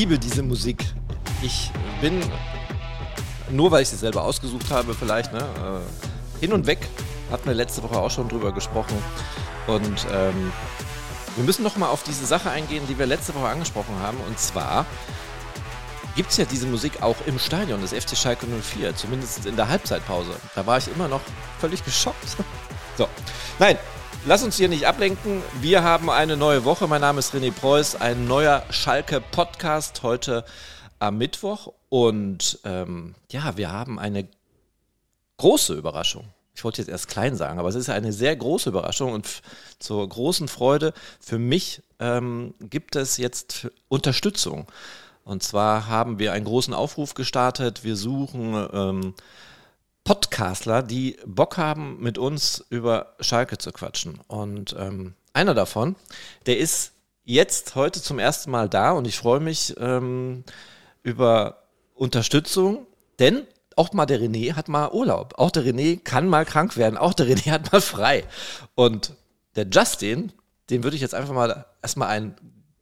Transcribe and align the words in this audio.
liebe 0.00 0.18
diese 0.18 0.42
Musik. 0.42 0.82
Ich 1.42 1.70
bin, 2.00 2.22
nur 3.50 3.70
weil 3.70 3.82
ich 3.82 3.90
sie 3.90 3.96
selber 3.96 4.24
ausgesucht 4.24 4.70
habe, 4.70 4.94
vielleicht, 4.94 5.30
ne, 5.34 5.40
äh, 5.40 6.40
hin 6.40 6.54
und 6.54 6.66
weg. 6.66 6.78
Hatten 7.30 7.44
wir 7.44 7.52
letzte 7.52 7.82
Woche 7.82 7.98
auch 7.98 8.10
schon 8.10 8.26
drüber 8.26 8.50
gesprochen. 8.50 8.96
Und 9.66 10.06
ähm, 10.10 10.52
wir 11.36 11.44
müssen 11.44 11.62
noch 11.62 11.76
mal 11.76 11.90
auf 11.90 12.02
diese 12.02 12.24
Sache 12.24 12.48
eingehen, 12.48 12.84
die 12.88 12.98
wir 12.98 13.04
letzte 13.04 13.34
Woche 13.34 13.48
angesprochen 13.48 13.94
haben. 14.00 14.16
Und 14.26 14.38
zwar 14.38 14.86
gibt 16.16 16.30
es 16.30 16.38
ja 16.38 16.46
diese 16.46 16.66
Musik 16.66 17.02
auch 17.02 17.16
im 17.26 17.38
Stadion 17.38 17.82
des 17.82 17.92
FC 17.92 18.16
Schalke 18.16 18.46
04, 18.46 18.96
zumindest 18.96 19.44
in 19.44 19.56
der 19.56 19.68
Halbzeitpause. 19.68 20.32
Da 20.54 20.66
war 20.66 20.78
ich 20.78 20.88
immer 20.88 21.08
noch 21.08 21.20
völlig 21.58 21.84
geschockt. 21.84 22.38
So, 22.96 23.08
nein, 23.58 23.78
lass 24.26 24.42
uns 24.42 24.56
hier 24.56 24.68
nicht 24.68 24.86
ablenken. 24.86 25.42
Wir 25.60 25.82
haben 25.82 26.10
eine 26.10 26.36
neue 26.36 26.64
Woche. 26.64 26.86
Mein 26.86 27.00
Name 27.00 27.20
ist 27.20 27.32
René 27.34 27.52
Preuß, 27.52 27.96
ein 27.96 28.26
neuer 28.26 28.64
Schalke-Podcast 28.70 30.02
heute 30.02 30.44
am 30.98 31.16
Mittwoch. 31.16 31.72
Und 31.88 32.58
ähm, 32.64 33.14
ja, 33.30 33.56
wir 33.56 33.72
haben 33.72 33.98
eine 33.98 34.28
große 35.38 35.74
Überraschung. 35.74 36.28
Ich 36.54 36.64
wollte 36.64 36.82
jetzt 36.82 36.90
erst 36.90 37.08
klein 37.08 37.36
sagen, 37.36 37.58
aber 37.58 37.68
es 37.68 37.74
ist 37.74 37.88
eine 37.88 38.12
sehr 38.12 38.36
große 38.36 38.68
Überraschung 38.68 39.12
und 39.12 39.42
zur 39.78 40.06
großen 40.06 40.48
Freude 40.48 40.92
für 41.18 41.38
mich 41.38 41.82
ähm, 42.00 42.54
gibt 42.60 42.96
es 42.96 43.16
jetzt 43.16 43.68
Unterstützung. 43.88 44.66
Und 45.24 45.42
zwar 45.42 45.86
haben 45.86 46.18
wir 46.18 46.32
einen 46.32 46.44
großen 46.44 46.74
Aufruf 46.74 47.14
gestartet. 47.14 47.84
Wir 47.84 47.96
suchen 47.96 48.68
ähm, 48.72 49.14
Podcastler, 50.10 50.82
die 50.82 51.16
Bock 51.24 51.56
haben, 51.56 52.00
mit 52.00 52.18
uns 52.18 52.64
über 52.68 53.14
Schalke 53.20 53.58
zu 53.58 53.70
quatschen. 53.70 54.18
Und 54.26 54.74
ähm, 54.76 55.14
einer 55.34 55.54
davon, 55.54 55.94
der 56.46 56.58
ist 56.58 56.94
jetzt 57.22 57.76
heute 57.76 58.02
zum 58.02 58.18
ersten 58.18 58.50
Mal 58.50 58.68
da 58.68 58.90
und 58.90 59.06
ich 59.06 59.16
freue 59.16 59.38
mich 59.38 59.72
ähm, 59.78 60.42
über 61.04 61.62
Unterstützung, 61.94 62.88
denn 63.20 63.42
auch 63.76 63.92
mal 63.92 64.04
der 64.04 64.20
René 64.20 64.54
hat 64.54 64.66
mal 64.66 64.90
Urlaub. 64.90 65.34
Auch 65.36 65.52
der 65.52 65.62
René 65.62 66.02
kann 66.02 66.26
mal 66.26 66.44
krank 66.44 66.76
werden. 66.76 66.96
Auch 66.96 67.14
der 67.14 67.28
René 67.28 67.48
hat 67.52 67.70
mal 67.70 67.80
frei. 67.80 68.24
Und 68.74 69.14
der 69.54 69.68
Justin, 69.70 70.32
den 70.70 70.82
würde 70.82 70.96
ich 70.96 71.02
jetzt 71.02 71.14
einfach 71.14 71.34
mal 71.34 71.66
erstmal 71.82 72.08
ein 72.08 72.34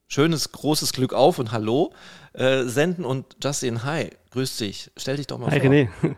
schönes, 0.07 0.51
großes 0.53 0.95
Glück 0.95 1.13
auf 1.13 1.39
und 1.39 1.53
Hallo 1.53 1.93
äh, 2.33 2.63
senden. 2.63 3.05
Und 3.05 3.37
Justin, 3.45 3.85
hi, 3.85 4.13
grüß 4.31 4.57
dich. 4.57 4.91
Stell 4.97 5.19
dich 5.19 5.27
doch 5.27 5.37
mal 5.37 5.51
hi, 5.51 5.61
vor. 5.61 5.69
Hi 5.69 5.89
René. 6.03 6.17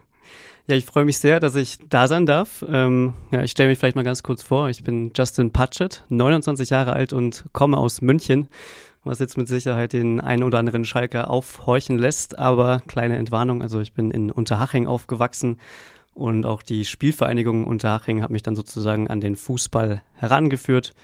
Ja, 0.67 0.77
ich 0.77 0.85
freue 0.85 1.05
mich 1.05 1.19
sehr, 1.19 1.41
dass 1.41 1.55
ich 1.57 1.79
da 1.89 2.07
sein 2.07 2.27
darf. 2.27 2.65
Ähm, 2.69 3.15
ja, 3.33 3.43
ich 3.43 3.51
stelle 3.51 3.71
mich 3.71 3.79
vielleicht 3.79 3.97
mal 3.97 4.05
ganz 4.05 4.23
kurz 4.23 4.43
vor. 4.43 4.69
Ich 4.69 4.85
bin 4.85 5.11
Justin 5.17 5.51
Patchett, 5.53 6.05
29 6.09 6.71
Jahre 6.71 6.93
alt 6.93 7.13
und 7.13 7.45
komme 7.53 7.77
aus 7.77 8.03
München, 8.03 8.49
was 9.03 9.19
jetzt 9.19 9.37
mit 9.37 9.49
Sicherheit 9.49 9.93
den 9.93 10.21
einen 10.21 10.45
oder 10.45 10.59
anderen 10.59 10.85
Schalker 10.85 11.31
aufhorchen 11.31 11.99
lässt. 11.99 12.39
Aber 12.39 12.83
kleine 12.87 13.17
Entwarnung, 13.17 13.63
also 13.63 13.81
ich 13.81 13.93
bin 13.95 14.11
in 14.11 14.31
Unterhaching 14.31 14.87
aufgewachsen 14.87 15.59
und 16.15 16.45
auch 16.45 16.63
die 16.63 16.85
Spielvereinigung 16.85 17.65
Unterhaching 17.65 18.23
hat 18.23 18.31
mich 18.31 18.43
dann 18.43 18.57
sozusagen 18.57 19.09
an 19.09 19.21
den 19.21 19.37
Fußball 19.37 20.03
herangeführt. 20.15 20.95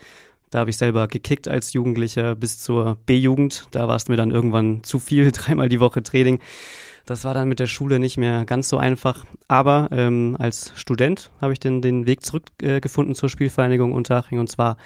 Da 0.50 0.60
habe 0.60 0.70
ich 0.70 0.76
selber 0.76 1.08
gekickt 1.08 1.48
als 1.48 1.72
Jugendlicher 1.72 2.34
bis 2.34 2.60
zur 2.60 2.98
B-Jugend. 3.06 3.66
Da 3.72 3.88
war 3.88 3.96
es 3.96 4.08
mir 4.08 4.16
dann 4.16 4.30
irgendwann 4.30 4.84
zu 4.84 4.98
viel, 4.98 5.32
dreimal 5.32 5.68
die 5.68 5.80
Woche 5.80 6.02
Training. 6.02 6.40
Das 7.06 7.24
war 7.24 7.34
dann 7.34 7.48
mit 7.48 7.60
der 7.60 7.68
Schule 7.68 8.00
nicht 8.00 8.16
mehr 8.16 8.44
ganz 8.44 8.68
so 8.68 8.78
einfach. 8.78 9.24
Aber 9.46 9.88
ähm, 9.92 10.36
als 10.40 10.72
Student 10.74 11.30
habe 11.40 11.52
ich 11.52 11.60
den, 11.60 11.80
den 11.80 12.04
Weg 12.04 12.24
zurückgefunden 12.24 13.12
äh, 13.12 13.16
zur 13.16 13.28
Spielvereinigung 13.28 13.92
Unterhaching. 13.92 14.40
Und 14.40 14.50
zwar 14.50 14.76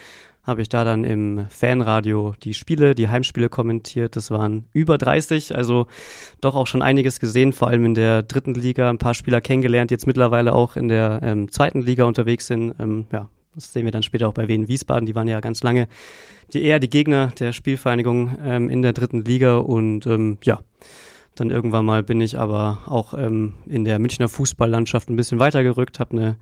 habe 0.42 0.60
ich 0.60 0.68
da 0.68 0.84
dann 0.84 1.04
im 1.04 1.46
Fanradio 1.48 2.34
die 2.42 2.52
Spiele, 2.52 2.94
die 2.94 3.08
Heimspiele 3.08 3.48
kommentiert. 3.48 4.16
Das 4.16 4.30
waren 4.30 4.66
über 4.74 4.98
30, 4.98 5.56
also 5.56 5.86
doch 6.42 6.54
auch 6.54 6.66
schon 6.66 6.82
einiges 6.82 7.20
gesehen, 7.20 7.54
vor 7.54 7.68
allem 7.68 7.86
in 7.86 7.94
der 7.94 8.22
dritten 8.22 8.52
Liga, 8.52 8.90
ein 8.90 8.98
paar 8.98 9.14
Spieler 9.14 9.40
kennengelernt, 9.40 9.90
jetzt 9.90 10.06
mittlerweile 10.06 10.54
auch 10.54 10.76
in 10.76 10.88
der 10.88 11.20
ähm, 11.22 11.50
zweiten 11.50 11.80
Liga 11.80 12.04
unterwegs 12.04 12.46
sind. 12.46 12.74
Ähm, 12.78 13.06
ja, 13.12 13.30
das 13.54 13.72
sehen 13.72 13.86
wir 13.86 13.92
dann 13.92 14.02
später 14.02 14.28
auch 14.28 14.34
bei 14.34 14.46
Wien 14.46 14.68
Wiesbaden, 14.68 15.06
die 15.06 15.14
waren 15.14 15.28
ja 15.28 15.40
ganz 15.40 15.62
lange 15.62 15.88
die 16.52 16.62
eher 16.64 16.80
die 16.80 16.90
Gegner 16.90 17.28
der 17.38 17.52
Spielvereinigung 17.52 18.38
ähm, 18.44 18.70
in 18.70 18.82
der 18.82 18.92
dritten 18.92 19.24
Liga 19.24 19.58
und 19.58 20.06
ähm, 20.06 20.38
ja, 20.42 20.60
dann 21.40 21.50
irgendwann 21.50 21.86
mal 21.86 22.02
bin 22.02 22.20
ich 22.20 22.38
aber 22.38 22.80
auch 22.86 23.14
ähm, 23.14 23.54
in 23.66 23.84
der 23.84 23.98
Münchner 23.98 24.28
Fußballlandschaft 24.28 25.08
ein 25.08 25.16
bisschen 25.16 25.38
weitergerückt, 25.38 25.98
habe 25.98 26.12
eine 26.12 26.36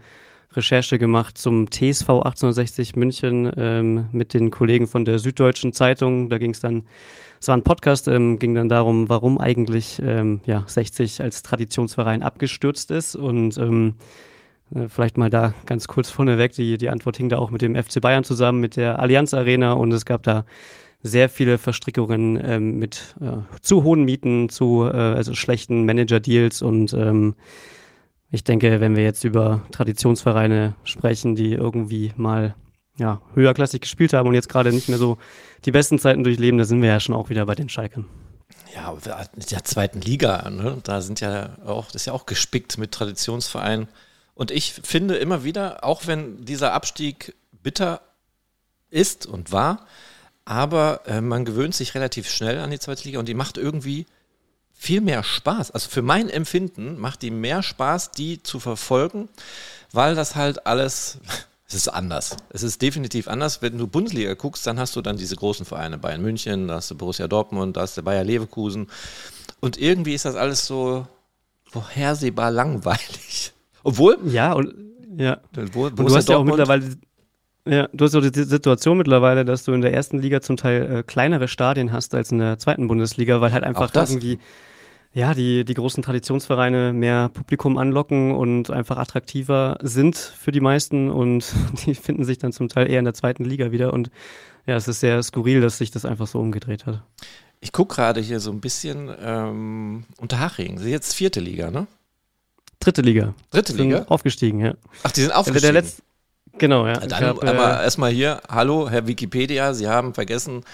Recherche 0.54 0.98
gemacht 0.98 1.38
zum 1.38 1.70
TSV 1.70 2.08
1860 2.08 2.96
München 2.96 3.50
ähm, 3.56 4.08
mit 4.12 4.34
den 4.34 4.50
Kollegen 4.50 4.86
von 4.86 5.04
der 5.04 5.18
Süddeutschen 5.18 5.72
Zeitung. 5.72 6.30
Da 6.30 6.38
ging 6.38 6.50
es 6.50 6.60
dann, 6.60 6.84
es 7.40 7.48
war 7.48 7.56
ein 7.56 7.62
Podcast, 7.62 8.08
ähm, 8.08 8.38
ging 8.38 8.54
dann 8.54 8.68
darum, 8.68 9.08
warum 9.08 9.38
eigentlich 9.38 10.00
ähm, 10.02 10.40
ja, 10.46 10.64
60 10.66 11.22
als 11.22 11.42
Traditionsverein 11.42 12.22
abgestürzt 12.22 12.90
ist. 12.90 13.14
Und 13.14 13.56
ähm, 13.58 13.94
äh, 14.74 14.88
vielleicht 14.88 15.16
mal 15.18 15.30
da 15.30 15.54
ganz 15.66 15.86
kurz 15.86 16.10
vorneweg, 16.10 16.52
die, 16.52 16.78
die 16.78 16.88
Antwort 16.88 17.18
hing 17.18 17.28
da 17.28 17.38
auch 17.38 17.50
mit 17.50 17.62
dem 17.62 17.76
FC 17.76 18.00
Bayern 18.00 18.24
zusammen, 18.24 18.60
mit 18.60 18.76
der 18.76 18.98
Allianz 18.98 19.34
Arena 19.34 19.74
und 19.74 19.92
es 19.92 20.04
gab 20.04 20.22
da 20.22 20.44
sehr 21.02 21.28
viele 21.28 21.58
Verstrickungen 21.58 22.38
ähm, 22.42 22.78
mit 22.78 23.14
äh, 23.20 23.38
zu 23.62 23.84
hohen 23.84 24.04
Mieten, 24.04 24.48
zu 24.48 24.84
äh, 24.84 24.96
also 24.96 25.34
schlechten 25.34 25.84
Manager-Deals 25.84 26.62
und 26.62 26.92
ähm, 26.92 27.34
ich 28.30 28.44
denke, 28.44 28.80
wenn 28.80 28.94
wir 28.94 29.04
jetzt 29.04 29.24
über 29.24 29.62
Traditionsvereine 29.72 30.74
sprechen, 30.84 31.34
die 31.34 31.52
irgendwie 31.52 32.12
mal 32.16 32.54
ja, 32.98 33.22
höherklassig 33.34 33.80
gespielt 33.80 34.12
haben 34.12 34.28
und 34.28 34.34
jetzt 34.34 34.48
gerade 34.48 34.72
nicht 34.72 34.88
mehr 34.88 34.98
so 34.98 35.18
die 35.64 35.70
besten 35.70 35.98
Zeiten 35.98 36.24
durchleben, 36.24 36.58
da 36.58 36.64
sind 36.64 36.82
wir 36.82 36.88
ja 36.88 37.00
schon 37.00 37.14
auch 37.14 37.30
wieder 37.30 37.46
bei 37.46 37.54
den 37.54 37.68
Schalkern. 37.68 38.06
Ja, 38.74 38.94
der 39.50 39.64
zweiten 39.64 40.00
Liga, 40.00 40.50
ne? 40.50 40.78
da 40.82 41.00
sind 41.00 41.20
ja 41.20 41.56
auch, 41.64 41.86
das 41.86 42.02
ist 42.02 42.06
ja 42.06 42.12
auch 42.12 42.26
gespickt 42.26 42.76
mit 42.76 42.92
Traditionsvereinen. 42.92 43.88
Und 44.34 44.50
ich 44.50 44.74
finde 44.74 45.16
immer 45.16 45.42
wieder, 45.42 45.84
auch 45.84 46.06
wenn 46.06 46.44
dieser 46.44 46.72
Abstieg 46.72 47.34
bitter 47.62 48.02
ist 48.90 49.26
und 49.26 49.52
war, 49.52 49.86
aber 50.48 51.02
äh, 51.04 51.20
man 51.20 51.44
gewöhnt 51.44 51.74
sich 51.74 51.94
relativ 51.94 52.30
schnell 52.30 52.58
an 52.60 52.70
die 52.70 52.78
zweite 52.78 53.04
Liga 53.04 53.18
und 53.18 53.28
die 53.28 53.34
macht 53.34 53.58
irgendwie 53.58 54.06
viel 54.72 55.02
mehr 55.02 55.22
Spaß. 55.22 55.72
Also 55.72 55.90
für 55.90 56.00
mein 56.00 56.30
Empfinden 56.30 56.98
macht 56.98 57.20
die 57.20 57.30
mehr 57.30 57.62
Spaß, 57.62 58.12
die 58.12 58.42
zu 58.42 58.58
verfolgen, 58.58 59.28
weil 59.92 60.14
das 60.14 60.36
halt 60.36 60.66
alles, 60.66 61.18
es 61.68 61.74
ist 61.74 61.88
anders. 61.88 62.38
Es 62.48 62.62
ist 62.62 62.80
definitiv 62.80 63.28
anders. 63.28 63.60
Wenn 63.60 63.76
du 63.76 63.86
Bundesliga 63.86 64.32
guckst, 64.32 64.66
dann 64.66 64.80
hast 64.80 64.96
du 64.96 65.02
dann 65.02 65.18
diese 65.18 65.36
großen 65.36 65.66
Vereine, 65.66 65.98
Bayern 65.98 66.22
München, 66.22 66.68
da 66.68 66.76
hast 66.76 66.90
du 66.90 66.94
Borussia 66.94 67.28
Dortmund, 67.28 67.76
da 67.76 67.82
hast 67.82 67.98
du 67.98 68.02
Bayer 68.02 68.24
Leverkusen. 68.24 68.88
Und 69.60 69.76
irgendwie 69.76 70.14
ist 70.14 70.24
das 70.24 70.34
alles 70.34 70.64
so 70.64 71.06
vorhersehbar 71.66 72.50
langweilig. 72.50 73.52
Obwohl. 73.82 74.16
Ja, 74.24 74.54
und 74.54 74.74
ja. 75.18 75.42
Wo, 75.72 75.88
und 75.88 75.98
du 75.98 76.16
hast 76.16 76.30
ja 76.30 76.38
auch 76.38 76.44
mittlerweile 76.44 76.96
ja, 77.68 77.88
du 77.92 78.04
hast 78.04 78.12
so 78.12 78.20
die 78.20 78.42
Situation 78.42 78.98
mittlerweile, 78.98 79.44
dass 79.44 79.64
du 79.64 79.72
in 79.72 79.80
der 79.80 79.92
ersten 79.92 80.18
Liga 80.18 80.40
zum 80.40 80.56
Teil 80.56 80.98
äh, 80.98 81.02
kleinere 81.02 81.48
Stadien 81.48 81.92
hast 81.92 82.14
als 82.14 82.32
in 82.32 82.38
der 82.38 82.58
zweiten 82.58 82.88
Bundesliga, 82.88 83.40
weil 83.40 83.52
halt 83.52 83.64
einfach 83.64 83.94
irgendwie 83.94 84.38
ja, 85.12 85.34
die, 85.34 85.64
die 85.64 85.74
großen 85.74 86.02
Traditionsvereine 86.02 86.92
mehr 86.92 87.30
Publikum 87.30 87.78
anlocken 87.78 88.32
und 88.32 88.70
einfach 88.70 88.98
attraktiver 88.98 89.78
sind 89.82 90.16
für 90.16 90.52
die 90.52 90.60
meisten 90.60 91.10
und 91.10 91.44
die 91.86 91.94
finden 91.94 92.24
sich 92.24 92.38
dann 92.38 92.52
zum 92.52 92.68
Teil 92.68 92.90
eher 92.90 92.98
in 92.98 93.04
der 93.04 93.14
zweiten 93.14 93.44
Liga 93.44 93.72
wieder 93.72 93.92
und 93.92 94.10
ja, 94.66 94.76
es 94.76 94.86
ist 94.86 95.00
sehr 95.00 95.22
skurril, 95.22 95.60
dass 95.60 95.78
sich 95.78 95.90
das 95.90 96.04
einfach 96.04 96.26
so 96.26 96.38
umgedreht 96.38 96.84
hat. 96.86 97.02
Ich 97.60 97.72
gucke 97.72 97.96
gerade 97.96 98.20
hier 98.20 98.38
so 98.38 98.52
ein 98.52 98.60
bisschen 98.60 99.10
ähm, 99.20 100.04
unter 100.18 100.38
Haching, 100.38 100.78
Sie 100.78 100.90
jetzt 100.90 101.14
vierte 101.14 101.40
Liga, 101.40 101.70
ne? 101.70 101.86
Dritte 102.78 103.02
Liga. 103.02 103.34
Dritte 103.50 103.72
Liga? 103.72 104.04
Aufgestiegen, 104.08 104.60
ja. 104.60 104.74
Ach, 105.02 105.10
die 105.10 105.22
sind 105.22 105.32
aufgestiegen. 105.32 105.74
Der, 105.74 105.82
der, 105.82 105.90
Genau, 106.58 106.86
ja. 106.86 106.98
Dann 106.98 107.24
hab, 107.24 107.42
aber 107.42 107.80
äh, 107.80 107.84
erstmal 107.84 108.10
hier, 108.10 108.40
hallo, 108.48 108.88
Herr 108.90 109.06
Wikipedia, 109.06 109.74
Sie 109.74 109.88
haben 109.88 110.14
vergessen, 110.14 110.64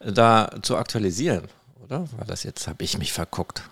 da 0.00 0.50
zu 0.62 0.76
aktualisieren, 0.76 1.44
oder? 1.84 2.06
War 2.16 2.26
das 2.26 2.42
jetzt, 2.42 2.68
habe 2.68 2.82
ich 2.84 2.98
mich 2.98 3.12
verguckt. 3.12 3.62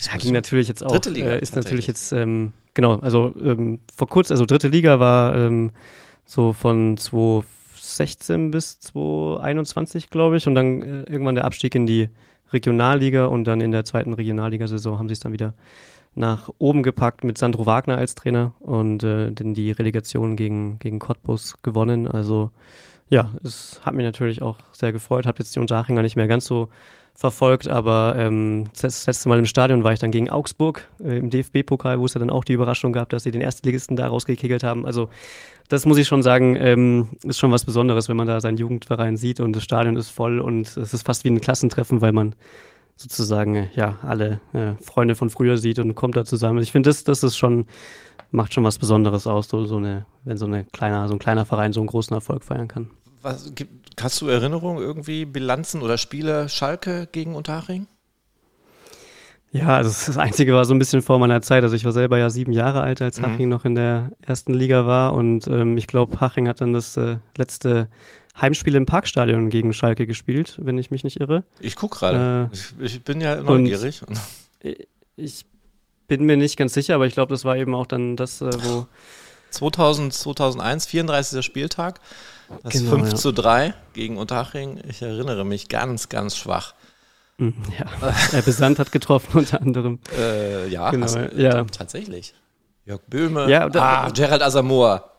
Ja, 0.00 0.16
ging 0.16 0.32
natürlich 0.32 0.68
jetzt 0.68 0.84
auch. 0.84 0.92
Dritte 0.92 1.10
Liga. 1.10 1.30
Äh, 1.30 1.40
ist 1.40 1.56
natürlich 1.56 1.86
jetzt, 1.86 2.12
ähm, 2.12 2.52
genau, 2.74 2.98
also 3.00 3.34
ähm, 3.42 3.80
vor 3.94 4.08
kurzem, 4.08 4.34
also 4.34 4.46
dritte 4.46 4.68
Liga 4.68 4.98
war 4.98 5.34
ähm, 5.36 5.72
so 6.24 6.52
von 6.52 6.96
2016 6.96 8.50
bis 8.50 8.80
2021, 8.80 10.10
glaube 10.10 10.38
ich, 10.38 10.46
und 10.46 10.54
dann 10.54 10.82
äh, 10.82 11.02
irgendwann 11.10 11.34
der 11.34 11.44
Abstieg 11.44 11.74
in 11.74 11.86
die 11.86 12.08
Regionalliga 12.52 13.26
und 13.26 13.44
dann 13.44 13.60
in 13.60 13.72
der 13.72 13.84
zweiten 13.84 14.12
Regionalligasaison 14.12 14.98
haben 14.98 15.08
sie 15.08 15.12
es 15.12 15.20
dann 15.20 15.32
wieder 15.32 15.54
nach 16.14 16.50
oben 16.58 16.82
gepackt 16.82 17.24
mit 17.24 17.38
Sandro 17.38 17.66
Wagner 17.66 17.96
als 17.98 18.14
Trainer 18.14 18.54
und 18.60 19.02
äh, 19.04 19.32
dann 19.32 19.54
die 19.54 19.70
Relegation 19.70 20.36
gegen, 20.36 20.78
gegen 20.78 20.98
Cottbus 20.98 21.62
gewonnen. 21.62 22.08
Also 22.08 22.50
Ja, 23.08 23.30
es 23.44 23.80
hat 23.84 23.94
mich 23.94 24.04
natürlich 24.04 24.42
auch 24.42 24.58
sehr 24.72 24.92
gefreut. 24.92 25.26
Habe 25.26 25.38
jetzt 25.38 25.54
die 25.54 25.60
Unterhachinger 25.60 26.02
nicht 26.02 26.16
mehr 26.16 26.28
ganz 26.28 26.46
so 26.46 26.68
verfolgt, 27.14 27.68
aber 27.68 28.14
ähm, 28.16 28.68
das 28.80 29.06
letzte 29.06 29.28
Mal 29.28 29.38
im 29.38 29.46
Stadion 29.46 29.84
war 29.84 29.92
ich 29.92 29.98
dann 29.98 30.10
gegen 30.10 30.30
Augsburg 30.30 30.88
äh, 31.04 31.18
im 31.18 31.28
DFB-Pokal, 31.28 32.00
wo 32.00 32.06
es 32.06 32.14
ja 32.14 32.18
dann 32.18 32.30
auch 32.30 32.44
die 32.44 32.54
Überraschung 32.54 32.92
gab, 32.92 33.10
dass 33.10 33.24
sie 33.24 33.30
den 33.30 33.42
Erstligisten 33.42 33.96
da 33.96 34.08
rausgekickelt 34.08 34.62
haben. 34.62 34.86
Also 34.86 35.10
das 35.68 35.86
muss 35.86 35.98
ich 35.98 36.08
schon 36.08 36.22
sagen, 36.22 36.56
ähm, 36.56 37.08
ist 37.22 37.38
schon 37.38 37.52
was 37.52 37.64
Besonderes, 37.64 38.08
wenn 38.08 38.16
man 38.16 38.26
da 38.26 38.40
seinen 38.40 38.56
Jugendverein 38.56 39.16
sieht 39.16 39.40
und 39.40 39.54
das 39.54 39.64
Stadion 39.64 39.96
ist 39.96 40.08
voll 40.08 40.40
und 40.40 40.66
es 40.76 40.94
ist 40.94 41.06
fast 41.06 41.24
wie 41.24 41.30
ein 41.30 41.40
Klassentreffen, 41.40 42.00
weil 42.00 42.12
man 42.12 42.34
sozusagen 43.00 43.54
äh, 43.54 43.68
ja 43.74 43.98
alle 44.02 44.40
äh, 44.52 44.74
Freunde 44.82 45.14
von 45.14 45.30
früher 45.30 45.56
sieht 45.56 45.78
und 45.78 45.94
kommt 45.94 46.16
da 46.16 46.24
zusammen. 46.24 46.62
Ich 46.62 46.72
finde, 46.72 46.90
das, 46.90 47.04
das 47.04 47.22
ist 47.22 47.36
schon 47.36 47.66
macht 48.32 48.54
schon 48.54 48.64
was 48.64 48.78
Besonderes 48.78 49.26
aus, 49.26 49.48
so, 49.48 49.64
so 49.64 49.76
eine, 49.76 50.06
wenn 50.24 50.36
so 50.36 50.46
eine 50.46 50.64
kleiner, 50.64 51.08
so 51.08 51.14
ein 51.14 51.18
kleiner 51.18 51.44
Verein 51.44 51.72
so 51.72 51.80
einen 51.80 51.88
großen 51.88 52.14
Erfolg 52.14 52.44
feiern 52.44 52.68
kann. 52.68 52.90
Was, 53.22 53.54
gibt, 53.54 54.02
hast 54.02 54.20
du 54.20 54.28
Erinnerungen 54.28 54.82
irgendwie, 54.82 55.24
Bilanzen 55.24 55.82
oder 55.82 55.98
Spiele 55.98 56.48
Schalke 56.48 57.08
gegen 57.10 57.34
Unterhaching? 57.34 57.86
Ja, 59.52 59.76
also 59.76 59.90
das 59.90 60.16
Einzige 60.16 60.54
war 60.54 60.64
so 60.64 60.72
ein 60.72 60.78
bisschen 60.78 61.02
vor 61.02 61.18
meiner 61.18 61.42
Zeit. 61.42 61.64
Also 61.64 61.74
ich 61.74 61.84
war 61.84 61.92
selber 61.92 62.18
ja 62.18 62.30
sieben 62.30 62.52
Jahre 62.52 62.82
alt, 62.82 63.02
als 63.02 63.20
mhm. 63.20 63.26
Haching 63.26 63.48
noch 63.48 63.64
in 63.64 63.74
der 63.74 64.12
ersten 64.22 64.54
Liga 64.54 64.86
war. 64.86 65.12
Und 65.12 65.48
ähm, 65.48 65.76
ich 65.76 65.88
glaube, 65.88 66.20
Haching 66.20 66.46
hat 66.46 66.60
dann 66.60 66.72
das 66.72 66.96
äh, 66.96 67.16
letzte 67.36 67.88
Heimspiel 68.40 68.74
im 68.74 68.86
Parkstadion 68.86 69.50
gegen 69.50 69.72
Schalke 69.72 70.06
gespielt, 70.06 70.56
wenn 70.60 70.78
ich 70.78 70.90
mich 70.90 71.04
nicht 71.04 71.20
irre. 71.20 71.44
Ich 71.60 71.76
gucke 71.76 71.98
gerade. 71.98 72.50
Äh, 72.52 72.54
ich, 72.54 72.94
ich, 72.94 73.02
bin 73.02 73.20
ja 73.20 73.42
neugierig. 73.42 74.02
ich 75.16 75.46
bin 76.08 76.24
mir 76.24 76.36
nicht 76.36 76.56
ganz 76.56 76.74
sicher, 76.74 76.94
aber 76.94 77.06
ich 77.06 77.14
glaube, 77.14 77.32
das 77.32 77.44
war 77.44 77.56
eben 77.56 77.74
auch 77.74 77.86
dann 77.86 78.16
das, 78.16 78.40
äh, 78.40 78.50
wo. 78.64 78.86
2000, 79.50 80.12
2001, 80.12 80.86
34. 80.86 81.44
Spieltag. 81.44 82.00
Das 82.62 82.72
genau, 82.72 82.90
5 82.96 83.10
ja. 83.10 83.14
zu 83.16 83.32
3 83.32 83.74
gegen 83.92 84.16
Unterhaching. 84.16 84.80
Ich 84.88 85.02
erinnere 85.02 85.44
mich 85.44 85.68
ganz, 85.68 86.08
ganz 86.08 86.36
schwach. 86.36 86.74
Mhm, 87.38 87.54
ja, 87.78 87.86
Herr 88.32 88.42
Besant 88.44 88.78
hat 88.78 88.92
getroffen 88.92 89.38
unter 89.38 89.60
anderem. 89.60 89.98
Äh, 90.16 90.68
ja, 90.68 90.90
genau, 90.90 91.06
hast, 91.06 91.16
ja, 91.36 91.64
tatsächlich. 91.64 92.34
Jörg 92.84 93.00
Böhme. 93.08 93.48
Ja, 93.48 93.68
ah, 93.74 94.10
Gerald 94.10 94.42
Asamoah 94.42 95.10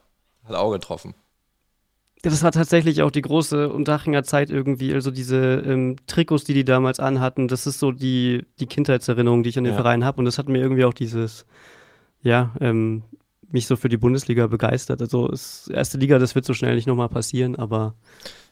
hat 0.46 0.56
auch 0.56 0.72
getroffen. 0.72 1.16
Das 2.24 2.44
war 2.44 2.52
tatsächlich 2.52 3.02
auch 3.02 3.10
die 3.10 3.24
große 3.24 3.70
Unterachinger 3.70 4.24
Zeit 4.24 4.52
irgendwie, 4.52 4.94
also 4.94 5.10
diese 5.10 5.64
ähm, 5.66 5.96
Trikots, 6.06 6.44
die 6.44 6.54
die 6.54 6.66
damals 6.66 7.00
anhatten, 7.00 7.48
das 7.48 7.66
ist 7.66 7.80
so 7.80 7.92
die, 7.92 8.46
die 8.60 8.68
Kindheitserinnerung, 8.68 9.42
die 9.42 9.50
ich 9.50 9.58
an 9.58 9.64
den 9.64 9.74
ja. 9.74 9.82
Verein 9.82 10.06
habe 10.06 10.20
und 10.20 10.26
das 10.26 10.38
hat 10.38 10.48
mir 10.48 10.60
irgendwie 10.60 10.86
auch 10.86 10.94
dieses, 10.94 11.46
ja, 12.22 12.52
ähm, 12.60 13.04
mich 13.50 13.68
so 13.68 13.76
für 13.76 13.90
die 13.90 13.98
Bundesliga 13.98 14.48
begeistert. 14.48 15.02
Also 15.02 15.28
ist, 15.30 15.70
erste 15.70 15.98
Liga, 15.98 16.20
das 16.20 16.36
wird 16.36 16.46
so 16.46 16.54
schnell 16.54 16.76
nicht 16.76 16.88
nochmal 16.88 17.10
passieren, 17.10 17.56
aber 17.56 17.96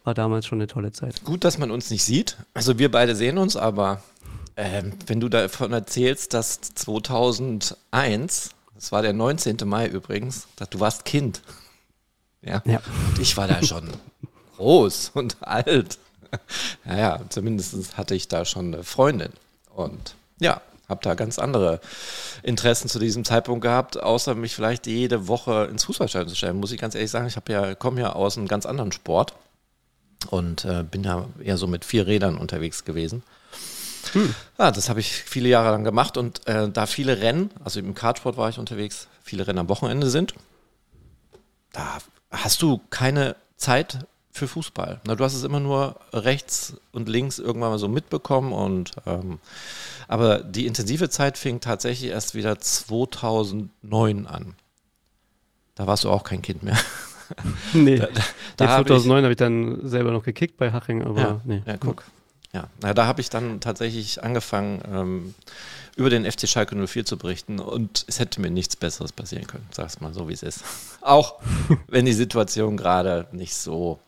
war 0.03 0.13
damals 0.13 0.45
schon 0.45 0.59
eine 0.59 0.67
tolle 0.67 0.91
Zeit. 0.91 1.23
Gut, 1.23 1.43
dass 1.43 1.57
man 1.57 1.71
uns 1.71 1.89
nicht 1.89 2.03
sieht. 2.03 2.37
Also 2.53 2.79
wir 2.79 2.91
beide 2.91 3.15
sehen 3.15 3.37
uns, 3.37 3.55
aber 3.55 4.01
ähm, 4.55 4.93
wenn 5.07 5.19
du 5.19 5.29
davon 5.29 5.71
erzählst, 5.73 6.33
dass 6.33 6.59
2001, 6.61 8.49
das 8.75 8.91
war 8.91 9.01
der 9.01 9.13
19. 9.13 9.57
Mai 9.65 9.87
übrigens, 9.87 10.47
dass 10.55 10.69
du 10.69 10.79
warst 10.79 11.05
Kind. 11.05 11.41
Ja. 12.41 12.61
ja. 12.65 12.81
Und 13.07 13.19
ich 13.19 13.35
war 13.37 13.47
da 13.47 13.61
schon 13.63 13.89
groß 14.57 15.11
und 15.13 15.37
alt. 15.41 15.97
Naja, 16.85 17.21
zumindest 17.29 17.97
hatte 17.97 18.13
ich 18.13 18.27
da 18.27 18.45
schon 18.45 18.73
eine 18.73 18.83
Freundin. 18.83 19.33
Und 19.73 20.15
ja, 20.39 20.61
habe 20.87 21.01
da 21.03 21.13
ganz 21.13 21.39
andere 21.39 21.79
Interessen 22.43 22.89
zu 22.89 22.99
diesem 22.99 23.23
Zeitpunkt 23.23 23.61
gehabt, 23.61 24.01
außer 24.01 24.35
mich 24.35 24.55
vielleicht 24.55 24.87
jede 24.87 25.27
Woche 25.27 25.67
ins 25.71 25.85
Fußballstadion 25.85 26.29
zu 26.29 26.35
stellen. 26.35 26.57
Muss 26.57 26.71
ich 26.71 26.81
ganz 26.81 26.95
ehrlich 26.95 27.11
sagen, 27.11 27.27
ich 27.27 27.37
ja, 27.47 27.75
komme 27.75 28.01
ja 28.01 28.13
aus 28.13 28.37
einem 28.37 28.47
ganz 28.47 28.65
anderen 28.65 28.91
Sport 28.91 29.33
und 30.29 30.65
äh, 30.65 30.83
bin 30.83 31.03
ja 31.03 31.25
eher 31.41 31.57
so 31.57 31.67
mit 31.67 31.85
vier 31.85 32.07
Rädern 32.07 32.37
unterwegs 32.37 32.85
gewesen. 32.85 33.23
Hm. 34.13 34.33
Ja, 34.57 34.71
das 34.71 34.89
habe 34.89 34.99
ich 34.99 35.11
viele 35.11 35.49
Jahre 35.49 35.69
lang 35.71 35.83
gemacht 35.83 36.17
und 36.17 36.47
äh, 36.47 36.69
da 36.69 36.85
viele 36.85 37.21
Rennen, 37.21 37.51
also 37.63 37.79
im 37.79 37.93
Kartsport 37.93 38.37
war 38.37 38.49
ich 38.49 38.57
unterwegs, 38.57 39.07
viele 39.23 39.45
Rennen 39.45 39.59
am 39.59 39.69
Wochenende 39.69 40.09
sind, 40.09 40.33
da 41.71 41.99
hast 42.31 42.61
du 42.61 42.79
keine 42.89 43.35
Zeit 43.57 44.05
für 44.31 44.47
Fußball. 44.47 45.01
Na, 45.05 45.15
du 45.15 45.23
hast 45.23 45.35
es 45.35 45.43
immer 45.43 45.59
nur 45.59 45.99
rechts 46.13 46.77
und 46.91 47.09
links 47.09 47.39
irgendwann 47.39 47.71
mal 47.71 47.79
so 47.79 47.87
mitbekommen 47.87 48.53
und 48.53 48.93
ähm, 49.05 49.39
aber 50.07 50.39
die 50.39 50.65
intensive 50.65 51.09
Zeit 51.09 51.37
fing 51.37 51.59
tatsächlich 51.59 52.11
erst 52.11 52.35
wieder 52.35 52.59
2009 52.59 54.27
an. 54.27 54.55
Da 55.75 55.87
warst 55.87 56.03
du 56.03 56.09
auch 56.09 56.23
kein 56.23 56.41
Kind 56.41 56.63
mehr. 56.63 56.77
Nee, 57.73 57.97
da, 57.97 58.07
da, 58.07 58.21
da 58.57 58.67
hab 58.69 58.87
2009 58.87 59.23
habe 59.23 59.33
ich 59.33 59.37
dann 59.37 59.87
selber 59.87 60.09
noch 60.09 60.23
gekickt 60.23 60.57
bei 60.57 60.71
Haching, 60.71 61.03
aber 61.03 61.21
ja, 61.21 61.41
nee. 61.43 61.61
Ja, 61.63 61.77
guck. 61.77 62.03
Ja, 62.51 62.69
na, 62.81 62.95
da 62.95 63.05
habe 63.05 63.21
ich 63.21 63.29
dann 63.29 63.59
tatsächlich 63.59 64.23
angefangen, 64.23 64.81
ähm, 64.91 65.35
über 65.99 66.09
den 66.09 66.29
FC 66.29 66.47
Schalke 66.47 66.75
04 66.75 67.05
zu 67.05 67.17
berichten 67.17 67.59
und 67.59 68.05
es 68.07 68.19
hätte 68.19 68.39
mir 68.39 68.49
nichts 68.49 68.77
Besseres 68.77 69.11
passieren 69.11 69.47
können, 69.47 69.67
sag's 69.71 69.99
mal 69.99 70.13
so, 70.13 70.29
wie 70.29 70.33
es 70.33 70.43
ist. 70.43 70.63
Auch 71.01 71.41
wenn 71.87 72.05
die 72.05 72.13
Situation 72.13 72.77
gerade 72.77 73.27
nicht 73.33 73.53
so 73.53 73.99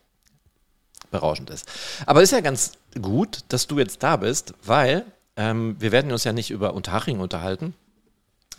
berauschend 1.12 1.50
ist. 1.50 1.70
Aber 2.06 2.22
ist 2.22 2.32
ja 2.32 2.40
ganz 2.40 2.72
gut, 3.02 3.40
dass 3.50 3.68
du 3.68 3.78
jetzt 3.78 4.02
da 4.04 4.16
bist, 4.16 4.54
weil 4.64 5.06
ähm, 5.36 5.76
wir 5.80 5.92
werden 5.92 6.14
uns 6.14 6.24
ja 6.24 6.32
nicht 6.32 6.50
über 6.50 6.74
Unterhaching 6.74 7.20
unterhalten, 7.20 7.74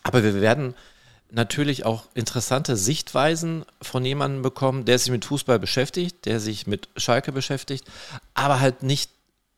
aber 0.02 0.22
wir 0.22 0.42
werden 0.42 0.74
natürlich 1.30 1.86
auch 1.86 2.04
interessante 2.12 2.76
Sichtweisen 2.76 3.64
von 3.80 4.04
jemandem 4.04 4.42
bekommen, 4.42 4.84
der 4.84 4.98
sich 4.98 5.10
mit 5.10 5.24
Fußball 5.24 5.58
beschäftigt, 5.58 6.26
der 6.26 6.38
sich 6.38 6.66
mit 6.66 6.90
Schalke 6.98 7.32
beschäftigt, 7.32 7.86
aber 8.34 8.60
halt 8.60 8.82
nicht 8.82 9.10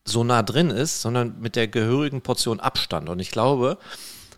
so 0.04 0.24
nah 0.24 0.42
drin 0.42 0.70
ist, 0.70 1.00
sondern 1.00 1.40
mit 1.40 1.56
der 1.56 1.68
gehörigen 1.68 2.20
Portion 2.20 2.60
Abstand. 2.60 3.08
Und 3.08 3.20
ich 3.20 3.30
glaube, 3.30 3.78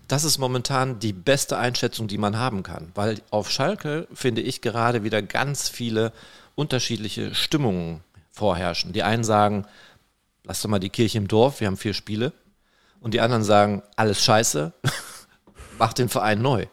das 0.08 0.24
ist 0.24 0.38
momentan 0.38 1.00
die 1.00 1.12
beste 1.12 1.58
Einschätzung, 1.58 2.06
die 2.06 2.18
man 2.18 2.36
haben 2.36 2.62
kann, 2.62 2.92
weil 2.94 3.20
auf 3.30 3.50
Schalke 3.50 4.06
finde 4.14 4.40
ich 4.40 4.60
gerade 4.60 5.02
wieder 5.02 5.20
ganz 5.22 5.68
viele 5.68 6.12
unterschiedliche 6.54 7.34
Stimmungen 7.34 8.00
vorherrschen. 8.30 8.92
Die 8.92 9.02
einen 9.02 9.24
sagen, 9.24 9.66
lass 10.44 10.62
doch 10.62 10.70
mal 10.70 10.78
die 10.78 10.90
Kirche 10.90 11.18
im 11.18 11.28
Dorf, 11.28 11.60
wir 11.60 11.66
haben 11.66 11.76
vier 11.76 11.94
Spiele. 11.94 12.32
Und 13.00 13.14
die 13.14 13.20
anderen 13.20 13.44
sagen, 13.44 13.82
alles 13.96 14.22
scheiße, 14.24 14.72
mach 15.78 15.92
den 15.92 16.08
Verein 16.08 16.40
neu. 16.40 16.66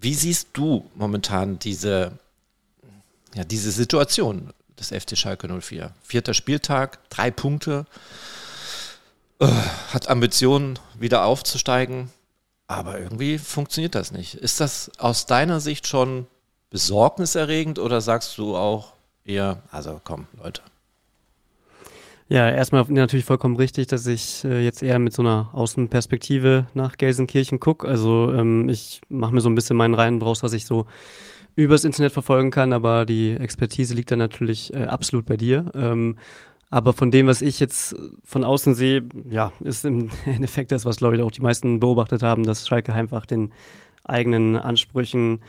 Wie 0.00 0.14
siehst 0.14 0.48
du 0.52 0.90
momentan 0.94 1.58
diese, 1.58 2.12
ja, 3.34 3.44
diese 3.44 3.70
Situation 3.70 4.52
des 4.78 4.88
FC 4.88 5.16
Schalke 5.16 5.48
04? 5.48 5.92
Vierter 6.02 6.34
Spieltag, 6.34 6.98
drei 7.10 7.30
Punkte, 7.30 7.86
äh, 9.38 9.46
hat 9.92 10.08
Ambitionen, 10.08 10.78
wieder 10.98 11.24
aufzusteigen, 11.24 12.10
aber 12.66 12.98
irgendwie 12.98 13.38
funktioniert 13.38 13.94
das 13.94 14.12
nicht. 14.12 14.34
Ist 14.34 14.60
das 14.60 14.90
aus 14.98 15.26
deiner 15.26 15.60
Sicht 15.60 15.86
schon 15.86 16.26
besorgniserregend 16.70 17.78
oder 17.78 18.00
sagst 18.00 18.36
du 18.38 18.56
auch 18.56 18.92
eher, 19.24 19.62
also 19.70 20.00
komm, 20.04 20.26
Leute, 20.42 20.62
ja, 22.28 22.50
erstmal 22.50 22.84
natürlich 22.88 23.24
vollkommen 23.24 23.54
richtig, 23.54 23.86
dass 23.86 24.04
ich 24.06 24.44
äh, 24.44 24.64
jetzt 24.64 24.82
eher 24.82 24.98
mit 24.98 25.12
so 25.12 25.22
einer 25.22 25.50
Außenperspektive 25.52 26.66
nach 26.74 26.96
Gelsenkirchen 26.96 27.60
gucke. 27.60 27.86
Also 27.86 28.32
ähm, 28.32 28.68
ich 28.68 29.00
mache 29.08 29.32
mir 29.32 29.40
so 29.40 29.48
ein 29.48 29.54
bisschen 29.54 29.76
meinen 29.76 29.94
Reihen 29.94 30.18
draus, 30.18 30.42
was 30.42 30.52
ich 30.52 30.66
so 30.66 30.86
übers 31.56 31.84
Internet 31.84 32.12
verfolgen 32.12 32.50
kann, 32.50 32.72
aber 32.72 33.06
die 33.06 33.32
Expertise 33.32 33.94
liegt 33.94 34.10
dann 34.10 34.18
natürlich 34.18 34.72
äh, 34.74 34.84
absolut 34.84 35.24
bei 35.26 35.36
dir. 35.36 35.70
Ähm, 35.74 36.16
aber 36.68 36.92
von 36.92 37.10
dem, 37.10 37.26
was 37.26 37.42
ich 37.42 37.60
jetzt 37.60 37.96
von 38.24 38.44
außen 38.44 38.74
sehe, 38.74 39.04
ja, 39.28 39.52
ist 39.60 39.84
im 39.84 40.10
Endeffekt 40.26 40.70
das, 40.70 40.84
was 40.84 40.98
glaube 40.98 41.16
ich 41.16 41.22
auch 41.22 41.30
die 41.30 41.40
meisten 41.40 41.80
beobachtet 41.80 42.22
haben, 42.22 42.44
dass 42.44 42.68
Schalke 42.68 42.92
einfach 42.92 43.26
den 43.26 43.52
eigenen 44.04 44.56
Ansprüchen 44.56 45.40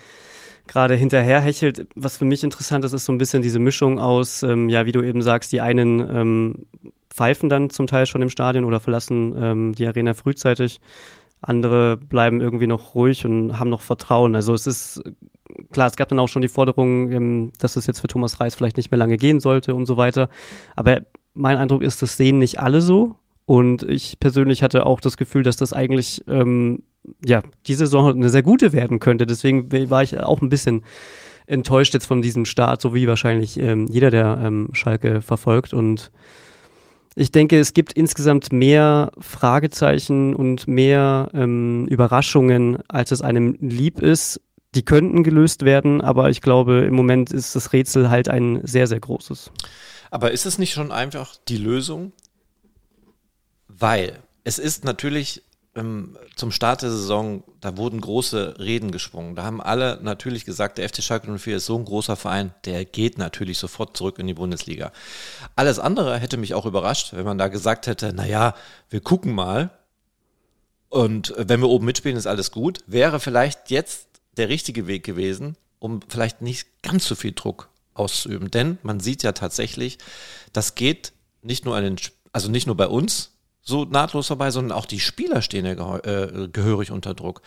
gerade 0.67 0.95
hinterherhechelt. 0.95 1.87
Was 1.95 2.17
für 2.17 2.25
mich 2.25 2.43
interessant 2.43 2.85
ist, 2.85 2.93
ist 2.93 3.05
so 3.05 3.11
ein 3.11 3.17
bisschen 3.17 3.41
diese 3.41 3.59
Mischung 3.59 3.99
aus, 3.99 4.43
ähm, 4.43 4.69
ja, 4.69 4.85
wie 4.85 4.91
du 4.91 5.01
eben 5.01 5.21
sagst, 5.21 5.51
die 5.51 5.61
einen 5.61 5.99
ähm, 5.99 6.65
pfeifen 7.09 7.49
dann 7.49 7.69
zum 7.69 7.87
Teil 7.87 8.05
schon 8.05 8.21
im 8.21 8.29
Stadion 8.29 8.65
oder 8.65 8.79
verlassen 8.79 9.35
ähm, 9.37 9.75
die 9.75 9.87
Arena 9.87 10.13
frühzeitig. 10.13 10.79
Andere 11.41 11.97
bleiben 11.97 12.41
irgendwie 12.41 12.67
noch 12.67 12.95
ruhig 12.95 13.25
und 13.25 13.59
haben 13.59 13.69
noch 13.69 13.81
Vertrauen. 13.81 14.35
Also 14.35 14.53
es 14.53 14.67
ist 14.67 15.03
klar, 15.71 15.87
es 15.87 15.95
gab 15.95 16.09
dann 16.09 16.19
auch 16.19 16.27
schon 16.27 16.41
die 16.41 16.47
Forderung, 16.47 17.11
ähm, 17.11 17.51
dass 17.59 17.75
es 17.75 17.87
jetzt 17.87 17.99
für 17.99 18.07
Thomas 18.07 18.39
Reis 18.39 18.55
vielleicht 18.55 18.77
nicht 18.77 18.91
mehr 18.91 18.97
lange 18.97 19.17
gehen 19.17 19.39
sollte 19.39 19.75
und 19.75 19.85
so 19.85 19.97
weiter. 19.97 20.29
Aber 20.75 21.01
mein 21.33 21.57
Eindruck 21.57 21.83
ist, 21.83 22.01
das 22.01 22.17
sehen 22.17 22.39
nicht 22.39 22.59
alle 22.59 22.81
so. 22.81 23.15
Und 23.45 23.83
ich 23.83 24.19
persönlich 24.19 24.61
hatte 24.61 24.85
auch 24.85 24.99
das 24.99 25.15
Gefühl, 25.15 25.43
dass 25.43 25.55
das 25.55 25.71
eigentlich 25.71 26.23
ähm, 26.27 26.83
ja, 27.25 27.41
die 27.65 27.75
Saison 27.75 28.09
eine 28.09 28.29
sehr 28.29 28.43
gute 28.43 28.73
werden 28.73 28.99
könnte. 28.99 29.25
Deswegen 29.25 29.71
war 29.89 30.03
ich 30.03 30.19
auch 30.19 30.41
ein 30.41 30.49
bisschen 30.49 30.83
enttäuscht 31.45 31.93
jetzt 31.93 32.05
von 32.05 32.21
diesem 32.21 32.45
Start, 32.45 32.81
so 32.81 32.93
wie 32.93 33.07
wahrscheinlich 33.07 33.57
ähm, 33.57 33.87
jeder, 33.87 34.11
der 34.11 34.39
ähm, 34.43 34.69
Schalke 34.73 35.21
verfolgt. 35.21 35.73
Und 35.73 36.11
ich 37.15 37.31
denke, 37.31 37.57
es 37.57 37.73
gibt 37.73 37.93
insgesamt 37.93 38.51
mehr 38.51 39.11
Fragezeichen 39.17 40.35
und 40.35 40.67
mehr 40.67 41.29
ähm, 41.33 41.87
Überraschungen, 41.87 42.79
als 42.89 43.11
es 43.11 43.21
einem 43.21 43.57
lieb 43.59 44.01
ist. 44.01 44.41
Die 44.77 44.85
könnten 44.85 45.23
gelöst 45.23 45.65
werden, 45.65 46.01
aber 46.01 46.29
ich 46.29 46.39
glaube, 46.39 46.85
im 46.85 46.93
Moment 46.93 47.33
ist 47.33 47.55
das 47.55 47.73
Rätsel 47.73 48.11
halt 48.11 48.29
ein 48.29 48.61
sehr, 48.63 48.85
sehr 48.85 48.99
großes. 48.99 49.49
Aber 50.11 50.31
ist 50.31 50.45
es 50.45 50.59
nicht 50.59 50.71
schon 50.71 50.91
einfach 50.91 51.35
die 51.47 51.57
Lösung? 51.57 52.11
Weil 53.67 54.19
es 54.43 54.59
ist 54.59 54.85
natürlich 54.85 55.41
ähm, 55.75 56.15
zum 56.35 56.51
Start 56.51 56.83
der 56.83 56.91
Saison, 56.91 57.43
da 57.59 57.75
wurden 57.75 58.01
große 58.01 58.59
Reden 58.59 58.91
gesprungen. 58.91 59.35
Da 59.35 59.45
haben 59.45 59.61
alle 59.61 59.99
natürlich 60.03 60.45
gesagt, 60.45 60.77
der 60.77 60.87
FC 60.87 61.01
Schalke 61.01 61.35
04 61.35 61.57
ist 61.57 61.65
so 61.65 61.75
ein 61.75 61.85
großer 61.85 62.15
Verein, 62.15 62.53
der 62.65 62.85
geht 62.85 63.17
natürlich 63.17 63.57
sofort 63.57 63.97
zurück 63.97 64.19
in 64.19 64.27
die 64.27 64.35
Bundesliga. 64.35 64.91
Alles 65.55 65.79
andere 65.79 66.19
hätte 66.19 66.37
mich 66.37 66.53
auch 66.53 66.67
überrascht, 66.67 67.13
wenn 67.13 67.25
man 67.25 67.39
da 67.39 67.47
gesagt 67.47 67.87
hätte, 67.87 68.13
naja, 68.13 68.53
wir 68.91 69.01
gucken 69.01 69.33
mal. 69.33 69.71
Und 70.89 71.33
wenn 71.35 71.61
wir 71.61 71.67
oben 71.67 71.85
mitspielen, 71.85 72.15
ist 72.15 72.27
alles 72.27 72.51
gut. 72.51 72.83
Wäre 72.85 73.19
vielleicht 73.19 73.71
jetzt 73.71 74.07
der 74.37 74.49
richtige 74.49 74.87
Weg 74.87 75.03
gewesen, 75.03 75.57
um 75.79 75.99
vielleicht 76.07 76.41
nicht 76.41 76.67
ganz 76.81 77.07
so 77.07 77.15
viel 77.15 77.33
Druck 77.33 77.69
auszuüben. 77.93 78.51
Denn 78.51 78.77
man 78.83 78.99
sieht 78.99 79.23
ja 79.23 79.31
tatsächlich, 79.31 79.97
das 80.53 80.75
geht 80.75 81.13
nicht 81.41 81.65
nur 81.65 81.75
an 81.75 81.83
den, 81.83 81.95
also 82.31 82.49
nicht 82.49 82.67
nur 82.67 82.77
bei 82.77 82.87
uns, 82.87 83.31
so 83.67 83.83
nahtlos 83.83 84.27
vorbei, 84.27 84.49
sondern 84.49 84.77
auch 84.77 84.85
die 84.85 85.01
Spieler 85.01 85.41
stehen 85.41 85.65
ja 85.65 85.97
äh, 85.97 86.47
gehörig 86.51 86.91
unter 86.91 87.13
Druck. 87.13 87.41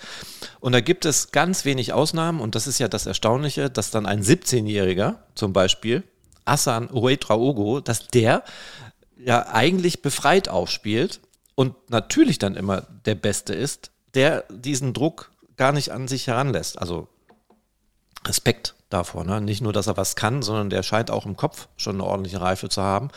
Und 0.61 0.73
da 0.73 0.80
gibt 0.80 1.06
es 1.06 1.32
ganz 1.32 1.64
wenig 1.64 1.94
Ausnahmen 1.94 2.40
und 2.40 2.54
das 2.54 2.66
ist 2.66 2.78
ja 2.78 2.88
das 2.88 3.06
Erstaunliche, 3.06 3.70
dass 3.70 3.90
dann 3.90 4.04
ein 4.04 4.23
17-Jähriger 4.23 5.16
zum 5.35 5.54
Beispiel, 5.54 6.02
Asan 6.44 6.90
Uetraogo, 6.90 7.80
dass 7.80 8.09
der 8.09 8.44
ja 9.16 9.47
eigentlich 9.49 10.02
befreit 10.02 10.49
aufspielt 10.49 11.20
und 11.54 11.75
natürlich 11.90 12.38
dann 12.38 12.54
immer 12.54 12.82
der 13.06 13.14
Beste 13.14 13.54
ist, 13.54 13.90
der 14.14 14.44
diesen 14.50 14.92
Druck 14.92 15.30
gar 15.61 15.73
nicht 15.73 15.93
an 15.93 16.09
sich 16.09 16.26
heranlässt. 16.26 16.79
Also 16.79 17.07
Respekt 18.26 18.75
davor, 18.88 19.25
ne? 19.25 19.43
Nicht 19.43 19.61
nur, 19.61 19.75
dass 19.75 19.88
er 19.88 19.99
was 19.99 20.17
kann, 20.17 20.40
sondern 20.40 20.71
der 20.71 20.83
scheint 20.83 21.11
auch 21.11 21.26
im 21.26 21.37
Kopf 21.37 21.69
schon 21.76 21.97
eine 21.97 22.05
ordentliche 22.05 22.40
Reife 22.40 22.71
zu 22.71 22.81
haben. 22.81 23.11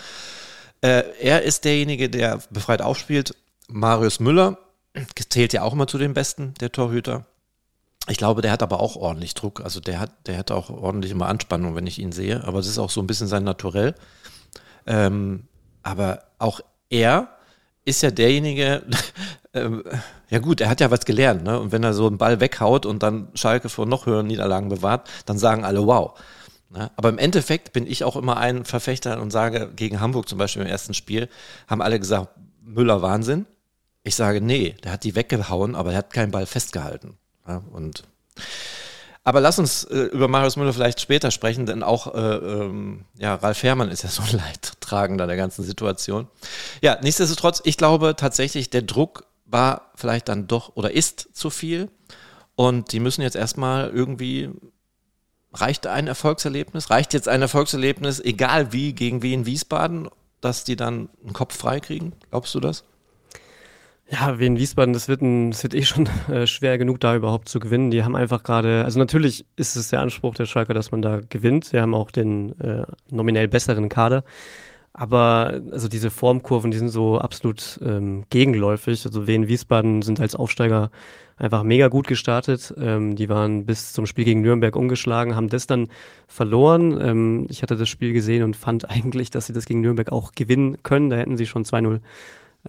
Äh, 0.81 1.03
er 1.21 1.43
ist 1.43 1.63
derjenige, 1.63 2.09
der 2.09 2.41
befreit 2.49 2.81
aufspielt. 2.81 3.33
Marius 3.69 4.19
Müller 4.19 4.57
zählt 5.29 5.53
ja 5.53 5.61
auch 5.61 5.71
immer 5.71 5.87
zu 5.87 5.97
den 5.97 6.13
Besten 6.13 6.53
der 6.59 6.73
Torhüter. 6.73 7.25
Ich 8.09 8.17
glaube, 8.17 8.41
der 8.41 8.51
hat 8.51 8.61
aber 8.61 8.81
auch 8.81 8.97
ordentlich 8.97 9.35
Druck. 9.35 9.61
Also 9.61 9.79
der 9.79 10.01
hat, 10.01 10.11
der 10.27 10.37
hat 10.37 10.51
auch 10.51 10.69
ordentlich 10.69 11.13
immer 11.13 11.29
Anspannung, 11.29 11.77
wenn 11.77 11.87
ich 11.87 11.97
ihn 11.97 12.11
sehe. 12.11 12.43
Aber 12.43 12.59
es 12.59 12.67
ist 12.67 12.77
auch 12.77 12.89
so 12.89 12.99
ein 12.99 13.07
bisschen 13.07 13.27
sein 13.27 13.45
Naturell. 13.45 13.95
Ähm, 14.85 15.47
aber 15.81 16.25
auch 16.39 16.59
er 16.89 17.29
ist 17.85 18.03
ja 18.03 18.11
derjenige, 18.11 18.83
ähm, 19.53 19.83
ja 20.29 20.39
gut, 20.39 20.61
er 20.61 20.69
hat 20.69 20.81
ja 20.81 20.91
was 20.91 21.05
gelernt, 21.05 21.43
ne? 21.43 21.59
Und 21.59 21.71
wenn 21.71 21.83
er 21.83 21.93
so 21.93 22.07
einen 22.07 22.17
Ball 22.17 22.39
weghaut 22.39 22.85
und 22.85 23.03
dann 23.03 23.29
Schalke 23.35 23.69
vor 23.69 23.85
noch 23.85 24.05
höheren 24.05 24.27
Niederlagen 24.27 24.69
bewahrt, 24.69 25.09
dann 25.25 25.37
sagen 25.37 25.63
alle, 25.63 25.85
wow. 25.85 26.19
Ne? 26.69 26.91
Aber 26.95 27.09
im 27.09 27.19
Endeffekt 27.19 27.71
bin 27.71 27.85
ich 27.85 28.03
auch 28.03 28.15
immer 28.15 28.37
ein 28.37 28.65
Verfechter 28.65 29.21
und 29.21 29.31
sage, 29.31 29.71
gegen 29.75 29.99
Hamburg 29.99 30.27
zum 30.27 30.39
Beispiel 30.39 30.63
im 30.63 30.67
ersten 30.67 30.93
Spiel, 30.93 31.29
haben 31.67 31.81
alle 31.81 31.99
gesagt, 31.99 32.29
Müller 32.61 33.01
Wahnsinn. 33.01 33.45
Ich 34.03 34.15
sage, 34.15 34.41
nee, 34.41 34.75
der 34.83 34.93
hat 34.93 35.03
die 35.03 35.15
weggehauen, 35.15 35.75
aber 35.75 35.91
er 35.91 35.99
hat 35.99 36.13
keinen 36.13 36.31
Ball 36.31 36.45
festgehalten. 36.45 37.17
Ja, 37.47 37.61
und 37.71 38.03
aber 39.25 39.39
lass 39.39 39.57
uns 39.57 39.85
äh, 39.85 39.99
über 40.11 40.27
Marius 40.27 40.57
Müller 40.57 40.73
vielleicht 40.73 40.99
später 40.99 41.31
sprechen, 41.31 41.65
denn 41.65 41.81
auch 41.81 42.13
äh, 42.13 42.19
ähm, 42.19 43.05
ja, 43.17 43.35
Ralf 43.35 43.63
Herrmann 43.63 43.89
ist 43.89 44.03
ja 44.03 44.09
so 44.09 44.21
ein 44.21 44.31
Leidtragender 44.37 45.27
der 45.27 45.37
ganzen 45.37 45.63
Situation. 45.63 46.27
Ja, 46.81 46.97
nichtsdestotrotz, 47.01 47.61
ich 47.63 47.77
glaube 47.77 48.15
tatsächlich, 48.17 48.69
der 48.69 48.81
Druck 48.81 49.25
war 49.53 49.91
vielleicht 49.95 50.27
dann 50.27 50.47
doch 50.47 50.75
oder 50.75 50.91
ist 50.91 51.29
zu 51.33 51.49
viel. 51.49 51.89
Und 52.55 52.91
die 52.91 52.99
müssen 52.99 53.21
jetzt 53.21 53.35
erstmal 53.35 53.89
irgendwie 53.89 54.49
reicht 55.53 55.87
ein 55.87 56.07
Erfolgserlebnis? 56.07 56.89
Reicht 56.89 57.13
jetzt 57.13 57.29
ein 57.29 57.41
Erfolgserlebnis, 57.41 58.19
egal 58.19 58.73
wie, 58.73 58.93
gegen 58.93 59.21
Wien 59.21 59.45
Wiesbaden, 59.45 60.09
dass 60.41 60.63
die 60.63 60.75
dann 60.75 61.09
einen 61.23 61.33
Kopf 61.33 61.55
frei 61.55 61.79
kriegen? 61.79 62.13
Glaubst 62.31 62.53
du 62.55 62.59
das? 62.59 62.83
Ja, 64.09 64.37
Wien 64.37 64.57
Wiesbaden, 64.57 64.93
das 64.93 65.07
wird, 65.07 65.21
ein, 65.21 65.51
das 65.51 65.63
wird 65.63 65.73
eh 65.73 65.83
schon 65.83 66.09
äh, 66.29 66.45
schwer 66.45 66.77
genug, 66.77 66.99
da 66.99 67.15
überhaupt 67.15 67.49
zu 67.49 67.59
gewinnen. 67.59 67.91
Die 67.91 68.03
haben 68.03 68.15
einfach 68.15 68.43
gerade, 68.43 68.83
also 68.83 68.99
natürlich 68.99 69.45
ist 69.55 69.75
es 69.75 69.89
der 69.89 70.01
Anspruch 70.01 70.35
der 70.35 70.45
Schalke, 70.45 70.73
dass 70.73 70.91
man 70.91 71.01
da 71.01 71.21
gewinnt. 71.29 71.65
Sie 71.65 71.79
haben 71.79 71.95
auch 71.95 72.11
den 72.11 72.59
äh, 72.59 72.83
nominell 73.09 73.47
besseren 73.47 73.89
Kader. 73.89 74.23
Aber 74.93 75.61
also 75.71 75.87
diese 75.87 76.11
Formkurven, 76.11 76.69
die 76.69 76.77
sind 76.77 76.89
so 76.89 77.17
absolut 77.17 77.79
ähm, 77.83 78.25
gegenläufig. 78.29 79.05
Also 79.05 79.25
Wien 79.25 79.47
Wiesbaden 79.47 80.03
sind 80.03 80.19
als 80.19 80.35
Aufsteiger 80.35 80.91
einfach 81.35 81.63
mega 81.63 81.87
gut 81.87 82.07
gestartet. 82.07 82.73
Ähm, 82.77 83.15
die 83.15 83.27
waren 83.27 83.65
bis 83.65 83.93
zum 83.93 84.05
Spiel 84.05 84.23
gegen 84.23 84.41
Nürnberg 84.41 84.75
umgeschlagen, 84.75 85.35
haben 85.35 85.49
das 85.49 85.65
dann 85.65 85.89
verloren. 86.27 86.99
Ähm, 87.01 87.47
ich 87.49 87.63
hatte 87.63 87.75
das 87.75 87.89
Spiel 87.89 88.13
gesehen 88.13 88.43
und 88.43 88.55
fand 88.55 88.89
eigentlich, 88.89 89.31
dass 89.31 89.47
sie 89.47 89.53
das 89.53 89.65
gegen 89.65 89.81
Nürnberg 89.81 90.11
auch 90.11 90.33
gewinnen 90.33 90.77
können. 90.83 91.09
Da 91.09 91.15
hätten 91.15 91.37
sie 91.37 91.47
schon 91.47 91.65
2-0 91.65 91.99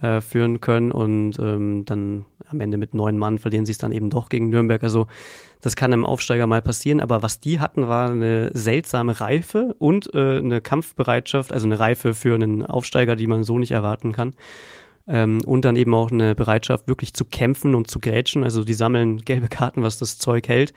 äh, 0.01 0.21
führen 0.21 0.61
können 0.61 0.91
und 0.91 1.39
ähm, 1.39 1.85
dann 1.85 2.25
am 2.47 2.59
Ende 2.59 2.77
mit 2.77 2.93
neun 2.93 3.17
Mann 3.17 3.39
verlieren 3.39 3.65
sie 3.65 3.71
es 3.71 3.77
dann 3.77 3.91
eben 3.91 4.09
doch 4.09 4.29
gegen 4.29 4.49
Nürnberg. 4.49 4.83
Also 4.83 5.07
das 5.61 5.75
kann 5.75 5.93
einem 5.93 6.05
Aufsteiger 6.05 6.47
mal 6.47 6.61
passieren, 6.61 6.99
aber 6.99 7.23
was 7.23 7.39
die 7.39 7.59
hatten, 7.59 7.87
war 7.87 8.11
eine 8.11 8.51
seltsame 8.53 9.19
Reife 9.19 9.75
und 9.79 10.13
äh, 10.13 10.37
eine 10.37 10.61
Kampfbereitschaft, 10.61 11.51
also 11.51 11.65
eine 11.65 11.79
Reife 11.79 12.13
für 12.13 12.35
einen 12.35 12.65
Aufsteiger, 12.65 13.15
die 13.15 13.27
man 13.27 13.43
so 13.43 13.57
nicht 13.57 13.71
erwarten 13.71 14.11
kann. 14.11 14.33
Ähm, 15.07 15.41
und 15.45 15.65
dann 15.65 15.75
eben 15.75 15.93
auch 15.93 16.11
eine 16.11 16.35
Bereitschaft, 16.35 16.87
wirklich 16.87 17.13
zu 17.13 17.25
kämpfen 17.25 17.75
und 17.75 17.89
zu 17.89 17.99
grätschen. 17.99 18.43
Also 18.43 18.63
die 18.63 18.73
sammeln 18.73 19.21
gelbe 19.21 19.47
Karten, 19.47 19.83
was 19.83 19.97
das 19.97 20.17
Zeug 20.17 20.47
hält. 20.47 20.73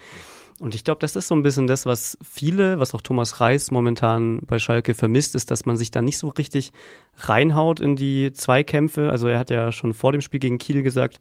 Und 0.61 0.75
ich 0.75 0.83
glaube, 0.83 0.99
das 1.01 1.15
ist 1.15 1.29
so 1.29 1.37
ein 1.37 1.43
bisschen 1.43 1.69
das, 1.69 1.87
was 1.87 2.19
viele, 2.23 2.81
was 2.81 2.95
auch 2.95 3.01
Thomas 3.01 3.41
Reis 3.41 3.71
momentan 3.71 4.41
bei 4.47 4.59
Schalke 4.59 4.95
vermisst, 4.95 5.35
ist, 5.37 5.51
dass 5.51 5.67
man 5.67 5.77
sich 5.77 5.91
da 5.91 6.03
nicht 6.03 6.19
so 6.19 6.29
richtig 6.29 6.73
reinhaut 7.17 7.79
in 7.79 7.95
die 7.95 8.33
Zweikämpfe. 8.33 9.11
Also 9.11 9.29
er 9.29 9.39
hat 9.39 9.51
ja 9.51 9.71
schon 9.71 9.95
vor 9.95 10.13
dem 10.13 10.21
Spiel 10.21 10.41
gegen 10.41 10.59
Kiel 10.59 10.83
gesagt, 10.83 11.21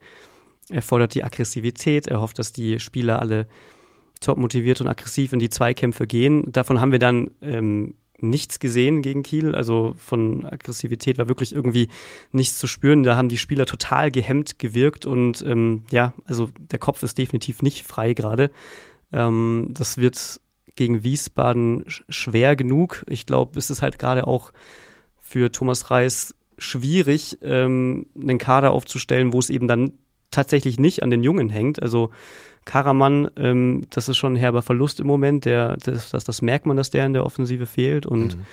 er 0.70 0.82
fordert 0.82 1.14
die 1.14 1.24
Aggressivität, 1.24 2.08
er 2.08 2.20
hofft, 2.20 2.40
dass 2.40 2.52
die 2.52 2.80
Spieler 2.80 3.20
alle 3.22 3.48
top 4.20 4.38
motiviert 4.38 4.82
und 4.82 4.88
aggressiv 4.88 5.34
in 5.34 5.40
die 5.40 5.50
Zweikämpfe 5.50 6.08
gehen. 6.08 6.52
Davon 6.52 6.82
haben 6.82 6.92
wir 6.92 7.00
dann 7.00 7.30
ähm, 7.42 7.94
nichts 8.20 8.60
gesehen 8.60 9.02
gegen 9.02 9.24
Kiel. 9.24 9.56
Also 9.56 9.94
von 9.98 10.46
Aggressivität 10.46 11.18
war 11.18 11.28
wirklich 11.28 11.54
irgendwie 11.54 11.90
nichts 12.32 12.58
zu 12.58 12.68
spüren. 12.68 13.04
Da 13.04 13.16
haben 13.16 13.30
die 13.30 13.38
Spieler 13.38 13.66
total 13.66 14.12
gehemmt 14.12 14.60
gewirkt 14.60 15.06
und 15.06 15.44
ähm, 15.44 15.84
ja, 15.92 16.14
also 16.26 16.50
der 16.58 16.80
Kopf 16.80 17.04
ist 17.04 17.18
definitiv 17.18 17.62
nicht 17.62 17.86
frei 17.86 18.14
gerade. 18.14 18.52
Ähm, 19.12 19.70
das 19.72 19.98
wird 19.98 20.40
gegen 20.76 21.04
Wiesbaden 21.04 21.86
schwer 22.08 22.56
genug. 22.56 23.04
Ich 23.08 23.26
glaube, 23.26 23.58
es 23.58 23.70
ist 23.70 23.82
halt 23.82 24.00
gerade 24.00 24.28
auch 24.28 24.52
für 25.20 25.52
Thomas 25.52 25.92
Reis 25.92 26.36
schwierig, 26.58 27.38
ähm, 27.42 28.08
einen 28.20 28.38
Kader 28.38 28.72
aufzustellen, 28.72 29.34
wo 29.34 29.40
es 29.40 29.50
eben 29.50 29.68
dann 29.68 29.94
tatsächlich 30.32 30.80
nicht 30.80 31.04
an 31.04 31.10
den 31.10 31.24
Jungen 31.24 31.50
hängt. 31.50 31.82
Also 31.82 32.12
Karaman, 32.66 33.30
ähm, 33.38 33.88
das 33.90 34.10
ist 34.10 34.18
schon 34.18 34.34
ein 34.34 34.38
herber 34.38 34.62
Verlust 34.62 35.00
im 35.00 35.08
Moment. 35.08 35.46
Der, 35.46 35.78
das, 35.78 36.12
das, 36.12 36.24
das, 36.24 36.42
merkt 36.42 36.66
man, 36.66 36.78
dass 36.78 36.90
der 36.90 37.06
in 37.06 37.14
der 37.14 37.26
Offensive 37.26 37.66
fehlt. 37.66 38.06
Und 38.06 38.38
mhm. 38.38 38.46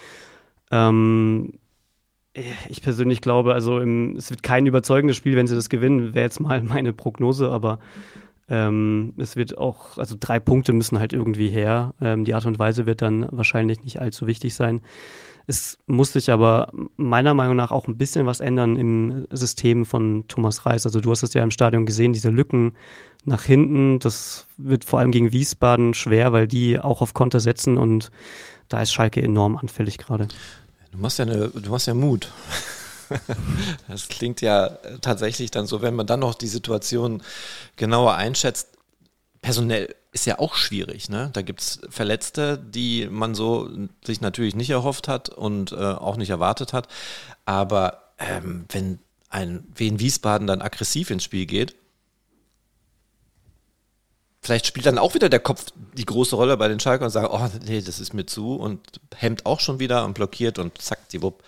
ähm, 0.71 1.53
ich 2.69 2.83
persönlich 2.83 3.21
glaube, 3.21 3.55
also 3.55 3.81
im, 3.81 4.17
es 4.17 4.31
wird 4.31 4.43
kein 4.43 4.67
überzeugendes 4.67 5.17
Spiel, 5.17 5.37
wenn 5.37 5.47
sie 5.47 5.55
das 5.55 5.69
gewinnen, 5.69 6.15
wäre 6.15 6.25
jetzt 6.25 6.41
mal 6.41 6.63
meine 6.65 6.93
Prognose, 6.93 7.51
aber 7.51 7.79
ähm, 8.49 9.15
es 9.17 9.37
wird 9.37 9.57
auch, 9.57 9.97
also 9.99 10.17
drei 10.19 10.39
Punkte 10.39 10.73
müssen 10.73 10.99
halt 10.99 11.13
irgendwie 11.13 11.49
her. 11.49 11.95
Ähm, 12.01 12.25
die 12.25 12.35
Art 12.35 12.47
und 12.47 12.59
Weise 12.59 12.87
wird 12.87 13.03
dann 13.03 13.27
wahrscheinlich 13.31 13.83
nicht 13.83 14.01
allzu 14.01 14.27
wichtig 14.27 14.55
sein. 14.55 14.83
Es 15.47 15.79
muss 15.87 16.13
sich 16.13 16.31
aber 16.31 16.73
meiner 16.97 17.35
Meinung 17.35 17.57
nach 17.57 17.71
auch 17.71 17.87
ein 17.87 17.99
bisschen 17.99 18.27
was 18.27 18.41
ändern 18.41 18.77
im 18.77 19.27
System 19.31 19.85
von 19.85 20.25
Thomas 20.29 20.65
Reis. 20.65 20.87
Also 20.87 21.01
du 21.01 21.11
hast 21.11 21.23
es 21.23 21.35
ja 21.35 21.43
im 21.43 21.51
Stadion 21.51 21.85
gesehen, 21.85 22.15
diese 22.15 22.31
Lücken 22.31 22.73
nach 23.25 23.43
hinten, 23.43 23.99
das 23.99 24.47
wird 24.57 24.85
vor 24.85 25.01
allem 25.01 25.11
gegen 25.11 25.33
Wiesbaden 25.33 25.95
schwer, 25.95 26.33
weil 26.33 26.47
die 26.47 26.79
auch 26.79 27.03
auf 27.03 27.15
Konter 27.15 27.41
setzen 27.41 27.77
und 27.79 28.11
da 28.69 28.83
ist 28.83 28.93
Schalke 28.93 29.23
enorm 29.23 29.57
anfällig 29.57 29.99
gerade. 29.99 30.29
Du 30.93 30.99
machst 30.99 31.19
ja 31.19 31.27
eine, 31.27 31.49
du 31.49 31.71
machst 31.71 31.87
ja 31.87 31.95
Mut. 31.95 32.31
Das 33.89 34.09
klingt 34.09 34.41
ja 34.41 34.69
tatsächlich 35.01 35.51
dann 35.51 35.67
so, 35.67 35.83
wenn 35.83 35.95
man 35.95 36.07
dann 36.07 36.21
noch 36.21 36.35
die 36.35 36.49
Situation 36.49 37.23
genauer 37.77 38.15
einschätzt. 38.15 38.69
Personell 39.43 39.95
ist 40.13 40.27
ja 40.27 40.39
auch 40.39 40.55
schwierig. 40.55 41.09
Ne? 41.11 41.31
Da 41.33 41.43
gibt 41.43 41.61
es 41.61 41.81
Verletzte, 41.91 42.59
die 42.59 43.09
man 43.11 43.35
so 43.35 43.69
sich 44.05 44.21
natürlich 44.21 44.55
nicht 44.55 44.71
erhofft 44.71 45.09
hat 45.09 45.29
und 45.29 45.73
äh, 45.73 45.77
auch 45.77 46.17
nicht 46.17 46.31
erwartet 46.31 46.73
hat. 46.73 46.89
Aber 47.45 48.13
ähm, 48.19 48.65
wenn 48.71 49.01
ein 49.29 49.65
Wien 49.75 49.99
Wiesbaden 49.99 50.47
dann 50.47 50.63
aggressiv 50.63 51.11
ins 51.11 51.25
Spiel 51.25 51.47
geht, 51.47 51.75
vielleicht 54.45 54.67
spielt 54.67 54.87
dann 54.87 54.99
auch 54.99 55.15
wieder 55.15 55.29
der 55.29 55.41
Kopf 55.41 55.67
die 55.95 56.05
große 56.05 56.37
Rolle 56.37 56.57
bei 56.57 56.69
den 56.69 56.79
Schalke 56.79 57.05
und 57.05 57.11
sagt, 57.11 57.31
oh 57.31 57.49
nee, 57.67 57.81
das 57.81 57.99
ist 57.99 58.15
mir 58.15 58.27
zu 58.27 58.55
und 58.55 59.01
hemmt 59.17 59.47
auch 59.47 59.61
schon 59.61 59.81
wieder 59.81 60.05
und 60.05 60.15
blockiert 60.15 60.59
und 60.59 60.81
zack, 60.81 61.09
die 61.09 61.23
Wupp, 61.23 61.43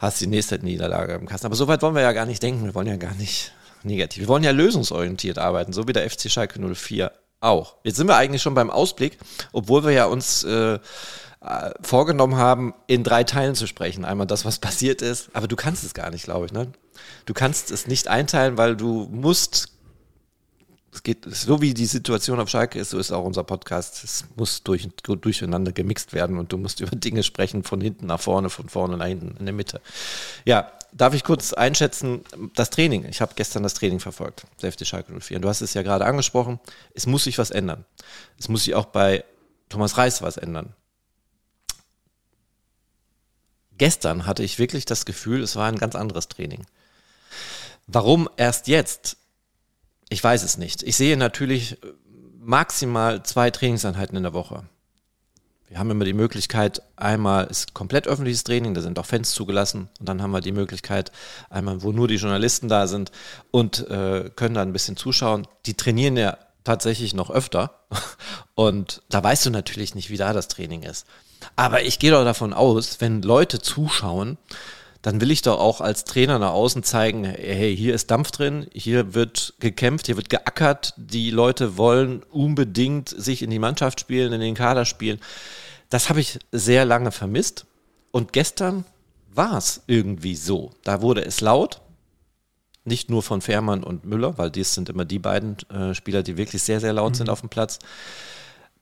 hast 0.00 0.20
die 0.20 0.26
nächste 0.26 0.58
Niederlage 0.58 1.12
im 1.12 1.26
Kasten. 1.26 1.46
Aber 1.46 1.54
so 1.54 1.68
weit 1.68 1.82
wollen 1.82 1.94
wir 1.94 2.02
ja 2.02 2.12
gar 2.12 2.26
nicht 2.26 2.42
denken. 2.42 2.64
Wir 2.64 2.74
wollen 2.74 2.88
ja 2.88 2.96
gar 2.96 3.14
nicht 3.14 3.52
negativ. 3.84 4.22
Wir 4.22 4.28
wollen 4.28 4.42
ja 4.42 4.50
lösungsorientiert 4.50 5.38
arbeiten, 5.38 5.72
so 5.72 5.86
wie 5.86 5.92
der 5.92 6.08
FC 6.10 6.30
Schalke 6.30 6.58
04 6.58 7.12
auch. 7.40 7.76
Jetzt 7.84 7.96
sind 7.96 8.08
wir 8.08 8.16
eigentlich 8.16 8.42
schon 8.42 8.54
beim 8.54 8.70
Ausblick, 8.70 9.18
obwohl 9.52 9.84
wir 9.84 9.92
ja 9.92 10.06
uns 10.06 10.42
äh, 10.44 10.74
äh, 10.74 10.78
vorgenommen 11.82 12.36
haben, 12.36 12.74
in 12.86 13.04
drei 13.04 13.24
Teilen 13.24 13.54
zu 13.54 13.66
sprechen. 13.66 14.04
Einmal 14.04 14.26
das, 14.26 14.44
was 14.44 14.58
passiert 14.60 15.02
ist, 15.02 15.30
aber 15.34 15.48
du 15.48 15.56
kannst 15.56 15.84
es 15.84 15.94
gar 15.94 16.10
nicht, 16.10 16.24
glaube 16.24 16.46
ich. 16.46 16.52
Ne? 16.52 16.72
Du 17.26 17.34
kannst 17.34 17.70
es 17.70 17.86
nicht 17.86 18.08
einteilen, 18.08 18.56
weil 18.56 18.76
du 18.76 19.06
musst 19.10 19.79
es 20.92 21.02
geht, 21.04 21.24
so 21.24 21.60
wie 21.60 21.72
die 21.72 21.86
Situation 21.86 22.40
auf 22.40 22.48
Schalke 22.48 22.78
ist, 22.78 22.90
so 22.90 22.98
ist 22.98 23.12
auch 23.12 23.24
unser 23.24 23.44
Podcast. 23.44 24.02
Es 24.02 24.24
muss 24.36 24.64
durch, 24.64 24.88
durcheinander 25.02 25.70
gemixt 25.72 26.12
werden 26.12 26.38
und 26.38 26.52
du 26.52 26.58
musst 26.58 26.80
über 26.80 26.96
Dinge 26.96 27.22
sprechen, 27.22 27.62
von 27.62 27.80
hinten 27.80 28.06
nach 28.06 28.20
vorne, 28.20 28.50
von 28.50 28.68
vorne 28.68 28.96
nach 28.96 29.06
hinten, 29.06 29.36
in 29.38 29.46
der 29.46 29.54
Mitte. 29.54 29.80
Ja, 30.44 30.72
darf 30.92 31.14
ich 31.14 31.22
kurz 31.22 31.52
einschätzen, 31.52 32.24
das 32.56 32.70
Training. 32.70 33.04
Ich 33.04 33.20
habe 33.20 33.34
gestern 33.36 33.62
das 33.62 33.74
Training 33.74 34.00
verfolgt, 34.00 34.44
der 34.60 34.72
Schalke 34.84 35.12
04. 35.18 35.36
Und 35.36 35.42
du 35.42 35.48
hast 35.48 35.60
es 35.60 35.74
ja 35.74 35.82
gerade 35.82 36.04
angesprochen, 36.04 36.58
es 36.94 37.06
muss 37.06 37.24
sich 37.24 37.38
was 37.38 37.52
ändern. 37.52 37.84
Es 38.38 38.48
muss 38.48 38.64
sich 38.64 38.74
auch 38.74 38.86
bei 38.86 39.24
Thomas 39.68 39.96
Reis 39.96 40.22
was 40.22 40.36
ändern. 40.36 40.74
Gestern 43.78 44.26
hatte 44.26 44.42
ich 44.42 44.58
wirklich 44.58 44.84
das 44.84 45.04
Gefühl, 45.04 45.42
es 45.42 45.56
war 45.56 45.68
ein 45.68 45.78
ganz 45.78 45.94
anderes 45.94 46.28
Training. 46.28 46.66
Warum 47.86 48.28
erst 48.36 48.68
jetzt? 48.68 49.16
Ich 50.10 50.22
weiß 50.22 50.42
es 50.42 50.58
nicht. 50.58 50.82
Ich 50.82 50.96
sehe 50.96 51.16
natürlich 51.16 51.78
maximal 52.40 53.22
zwei 53.22 53.50
Trainingseinheiten 53.50 54.16
in 54.16 54.24
der 54.24 54.34
Woche. 54.34 54.64
Wir 55.68 55.78
haben 55.78 55.90
immer 55.92 56.04
die 56.04 56.12
Möglichkeit, 56.12 56.82
einmal 56.96 57.46
ist 57.46 57.74
komplett 57.74 58.08
öffentliches 58.08 58.42
Training, 58.42 58.74
da 58.74 58.80
sind 58.80 58.98
auch 58.98 59.06
Fans 59.06 59.30
zugelassen 59.30 59.88
und 60.00 60.08
dann 60.08 60.20
haben 60.20 60.32
wir 60.32 60.40
die 60.40 60.50
Möglichkeit, 60.50 61.12
einmal, 61.48 61.84
wo 61.84 61.92
nur 61.92 62.08
die 62.08 62.16
Journalisten 62.16 62.68
da 62.68 62.88
sind 62.88 63.12
und 63.52 63.88
äh, 63.88 64.32
können 64.34 64.56
da 64.56 64.62
ein 64.62 64.72
bisschen 64.72 64.96
zuschauen. 64.96 65.46
Die 65.66 65.74
trainieren 65.74 66.16
ja 66.16 66.38
tatsächlich 66.64 67.14
noch 67.14 67.30
öfter 67.30 67.84
und 68.56 69.02
da 69.10 69.22
weißt 69.22 69.46
du 69.46 69.50
natürlich 69.50 69.94
nicht, 69.94 70.10
wie 70.10 70.16
da 70.16 70.32
das 70.32 70.48
Training 70.48 70.82
ist. 70.82 71.06
Aber 71.54 71.82
ich 71.82 72.00
gehe 72.00 72.10
doch 72.10 72.24
davon 72.24 72.52
aus, 72.52 73.00
wenn 73.00 73.22
Leute 73.22 73.60
zuschauen, 73.60 74.38
dann 75.02 75.20
will 75.20 75.30
ich 75.30 75.42
doch 75.42 75.58
auch 75.58 75.80
als 75.80 76.04
Trainer 76.04 76.38
nach 76.38 76.52
außen 76.52 76.82
zeigen, 76.82 77.24
hey, 77.24 77.74
hier 77.74 77.94
ist 77.94 78.10
Dampf 78.10 78.30
drin, 78.32 78.66
hier 78.72 79.14
wird 79.14 79.54
gekämpft, 79.58 80.06
hier 80.06 80.16
wird 80.16 80.28
geackert, 80.28 80.92
die 80.96 81.30
Leute 81.30 81.78
wollen 81.78 82.22
unbedingt 82.30 83.08
sich 83.08 83.42
in 83.42 83.50
die 83.50 83.58
Mannschaft 83.58 84.00
spielen, 84.00 84.32
in 84.32 84.40
den 84.40 84.54
Kader 84.54 84.84
spielen. 84.84 85.18
Das 85.88 86.08
habe 86.08 86.20
ich 86.20 86.38
sehr 86.52 86.84
lange 86.84 87.12
vermisst 87.12 87.66
und 88.10 88.32
gestern 88.32 88.84
war 89.32 89.56
es 89.56 89.82
irgendwie 89.86 90.34
so. 90.34 90.72
Da 90.84 91.00
wurde 91.00 91.24
es 91.24 91.40
laut, 91.40 91.80
nicht 92.84 93.08
nur 93.08 93.22
von 93.22 93.40
Fährmann 93.40 93.82
und 93.82 94.04
Müller, 94.04 94.36
weil 94.36 94.50
dies 94.50 94.74
sind 94.74 94.88
immer 94.88 95.04
die 95.04 95.18
beiden 95.18 95.56
äh, 95.70 95.94
Spieler, 95.94 96.22
die 96.22 96.36
wirklich 96.36 96.62
sehr, 96.62 96.80
sehr 96.80 96.92
laut 96.92 97.12
mhm. 97.12 97.16
sind 97.16 97.30
auf 97.30 97.40
dem 97.40 97.48
Platz. 97.48 97.78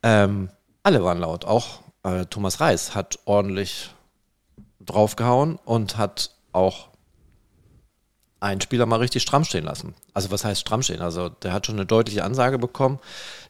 Ähm, 0.03 0.51
alle 0.83 1.05
waren 1.05 1.19
laut, 1.19 1.45
auch 1.45 1.81
äh, 2.03 2.25
Thomas 2.27 2.61
Reis 2.61 2.95
hat 2.95 3.19
ordentlich 3.25 3.91
draufgehauen 4.89 5.59
und 5.65 5.97
hat 5.97 6.33
auch 6.53 6.89
einen 8.41 8.61
Spieler 8.61 8.87
mal 8.87 9.01
richtig 9.01 9.23
stramm 9.23 9.45
stehen 9.45 9.65
lassen. 9.65 9.95
Also 10.15 10.31
was 10.31 10.45
heißt 10.45 10.61
stramm 10.61 10.83
stehen? 10.83 11.01
Also 11.01 11.29
der 11.29 11.53
hat 11.53 11.67
schon 11.67 11.77
eine 11.77 11.87
deutliche 11.87 12.25
Ansage 12.25 12.59
bekommen. 12.59 13.01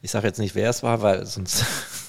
Ich 0.01 0.11
sage 0.11 0.27
jetzt 0.27 0.39
nicht, 0.39 0.55
wer 0.55 0.69
es 0.69 0.81
war, 0.81 1.01
weil 1.01 1.25
sonst 1.25 1.63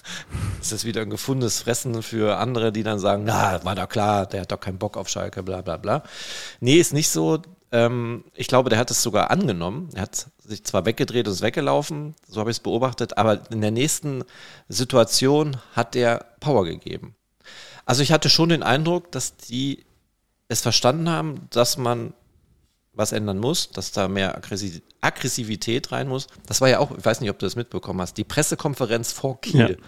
ist 0.61 0.73
das 0.73 0.85
wieder 0.85 1.03
ein 1.03 1.11
gefundenes 1.11 1.61
Fressen 1.61 2.03
für 2.03 2.39
andere, 2.39 2.73
die 2.73 2.83
dann 2.83 2.99
sagen, 2.99 3.25
na, 3.25 3.63
war 3.65 3.75
doch 3.75 3.89
klar, 3.89 4.27
der 4.27 4.43
hat 4.43 4.53
doch 4.53 4.61
keinen 4.61 4.79
Bock 4.79 4.97
auf 4.97 5.09
Schalke, 5.09 5.43
bla 5.43 5.61
bla 5.61 5.77
bla. 5.77 6.03
Nee, 6.61 6.77
ist 6.77 6.95
nicht 6.95 7.11
so. 7.11 7.43
Ähm, 7.73 8.25
ich 8.35 8.49
glaube, 8.49 8.71
der 8.71 8.79
hat 8.79 8.91
es 8.91 9.03
sogar 9.03 9.31
angenommen. 9.31 9.91
Er 9.95 10.03
hat 10.03 10.29
sich 10.39 10.65
zwar 10.65 10.87
weggedreht 10.87 11.27
und 11.29 11.35
ist 11.35 11.43
weggelaufen, 11.43 12.15
so 12.27 12.41
habe 12.41 12.51
ich 12.51 12.57
es 12.57 12.63
beobachtet, 12.63 13.19
aber 13.19 13.43
in 13.51 13.61
der 13.61 13.71
nächsten 13.71 14.25
Situation 14.69 15.59
hat 15.73 15.95
der 15.95 16.25
Power 16.41 16.65
gegeben. 16.65 17.15
Also 17.85 18.03
ich 18.03 18.13
hatte 18.13 18.29
schon 18.29 18.49
den 18.49 18.63
Eindruck, 18.63 19.11
dass 19.13 19.37
die 19.37 19.85
es 20.49 20.61
verstanden 20.61 21.09
haben, 21.09 21.49
dass 21.51 21.77
man 21.77 22.13
was 22.93 23.13
ändern 23.13 23.39
muss, 23.39 23.71
dass 23.71 23.93
da 23.93 24.09
mehr 24.09 24.37
Aggressivität 25.01 25.93
rein 25.93 26.09
muss. 26.09 26.27
Das 26.47 26.61
war 26.61 26.69
ja 26.69 26.81
auch, 26.81 26.97
ich 26.97 27.05
weiß 27.05 27.21
nicht, 27.21 27.31
ob 27.31 27.38
du 27.38 27.47
das 27.47 27.57
mitbekommen 27.57 28.01
hast, 28.01 28.16
die 28.16 28.25
Pressekonferenz 28.25 29.12
vor 29.12 29.40
Kiel. 29.40 29.79
Ja. 29.79 29.87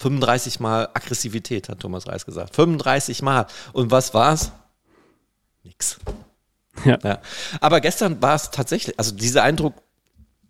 35 0.00 0.60
Mal 0.60 0.88
Aggressivität, 0.94 1.68
hat 1.68 1.80
Thomas 1.80 2.06
Reis 2.06 2.24
gesagt. 2.24 2.54
35 2.54 3.22
Mal. 3.22 3.46
Und 3.72 3.90
was 3.90 4.14
war's? 4.14 4.52
Nix. 5.64 5.98
Ja. 6.84 6.98
ja. 7.02 7.20
Aber 7.60 7.80
gestern 7.80 8.22
war 8.22 8.36
es 8.36 8.52
tatsächlich, 8.52 8.96
also 8.98 9.14
dieser 9.14 9.42
Eindruck 9.42 9.74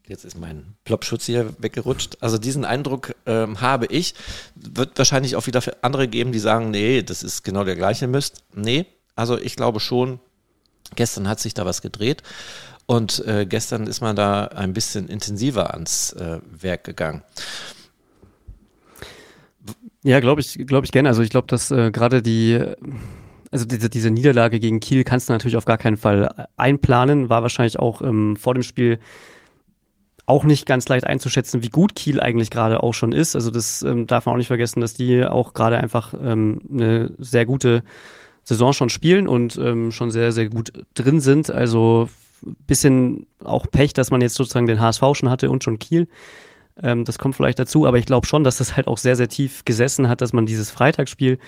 Jetzt 0.08 0.24
ist 0.24 0.40
mein 0.40 0.74
Plopschutz 0.84 1.26
hier 1.26 1.54
weggerutscht. 1.58 2.16
Also 2.20 2.38
diesen 2.38 2.64
Eindruck 2.64 3.14
ähm, 3.26 3.60
habe 3.60 3.84
ich. 3.86 4.14
Wird 4.54 4.96
wahrscheinlich 4.96 5.36
auch 5.36 5.46
wieder 5.46 5.62
andere 5.82 6.08
geben, 6.08 6.32
die 6.32 6.38
sagen, 6.38 6.70
nee, 6.70 7.02
das 7.02 7.22
ist 7.22 7.44
genau 7.44 7.62
der 7.62 7.76
gleiche 7.76 8.06
Mist. 8.06 8.42
Nee, 8.54 8.86
also 9.16 9.38
ich 9.38 9.54
glaube 9.54 9.80
schon, 9.80 10.18
gestern 10.96 11.28
hat 11.28 11.40
sich 11.40 11.52
da 11.52 11.66
was 11.66 11.82
gedreht. 11.82 12.22
Und 12.86 13.22
äh, 13.26 13.44
gestern 13.44 13.86
ist 13.86 14.00
man 14.00 14.16
da 14.16 14.46
ein 14.46 14.72
bisschen 14.72 15.08
intensiver 15.08 15.74
ans 15.74 16.14
äh, 16.14 16.40
Werk 16.58 16.84
gegangen. 16.84 17.22
Ja, 20.02 20.20
glaube 20.20 20.40
ich, 20.40 20.54
glaube 20.66 20.86
ich 20.86 20.92
gerne. 20.92 21.10
Also 21.10 21.20
ich 21.20 21.28
glaube, 21.28 21.48
dass 21.48 21.70
äh, 21.70 21.90
gerade 21.90 22.22
die, 22.22 22.64
also 23.50 23.66
diese, 23.66 23.90
diese 23.90 24.10
Niederlage 24.10 24.58
gegen 24.58 24.80
Kiel 24.80 25.04
kannst 25.04 25.28
du 25.28 25.34
natürlich 25.34 25.58
auf 25.58 25.66
gar 25.66 25.76
keinen 25.76 25.98
Fall 25.98 26.48
einplanen. 26.56 27.28
War 27.28 27.42
wahrscheinlich 27.42 27.78
auch 27.78 28.00
ähm, 28.00 28.36
vor 28.36 28.54
dem 28.54 28.62
Spiel 28.62 29.00
auch 30.28 30.44
nicht 30.44 30.66
ganz 30.66 30.86
leicht 30.88 31.06
einzuschätzen, 31.06 31.62
wie 31.62 31.70
gut 31.70 31.94
Kiel 31.94 32.20
eigentlich 32.20 32.50
gerade 32.50 32.82
auch 32.82 32.92
schon 32.92 33.12
ist. 33.12 33.34
Also 33.34 33.50
das 33.50 33.82
ähm, 33.82 34.06
darf 34.06 34.26
man 34.26 34.34
auch 34.34 34.38
nicht 34.38 34.48
vergessen, 34.48 34.82
dass 34.82 34.92
die 34.92 35.24
auch 35.24 35.54
gerade 35.54 35.78
einfach 35.78 36.12
ähm, 36.22 36.60
eine 36.70 37.12
sehr 37.18 37.46
gute 37.46 37.82
Saison 38.44 38.74
schon 38.74 38.90
spielen 38.90 39.26
und 39.26 39.56
ähm, 39.56 39.90
schon 39.90 40.10
sehr, 40.10 40.32
sehr 40.32 40.50
gut 40.50 40.72
drin 40.92 41.20
sind. 41.20 41.50
Also 41.50 42.10
bisschen 42.66 43.26
auch 43.42 43.66
Pech, 43.70 43.94
dass 43.94 44.10
man 44.10 44.20
jetzt 44.20 44.34
sozusagen 44.34 44.66
den 44.66 44.80
HSV 44.80 45.02
schon 45.14 45.30
hatte 45.30 45.50
und 45.50 45.64
schon 45.64 45.78
Kiel. 45.78 46.08
Ähm, 46.82 47.06
das 47.06 47.18
kommt 47.18 47.34
vielleicht 47.34 47.58
dazu, 47.58 47.86
aber 47.86 47.96
ich 47.96 48.06
glaube 48.06 48.26
schon, 48.26 48.44
dass 48.44 48.58
das 48.58 48.76
halt 48.76 48.86
auch 48.86 48.98
sehr, 48.98 49.16
sehr 49.16 49.28
tief 49.28 49.64
gesessen 49.64 50.10
hat, 50.10 50.20
dass 50.20 50.34
man 50.34 50.44
dieses 50.44 50.70
Freitagsspiel 50.70 51.38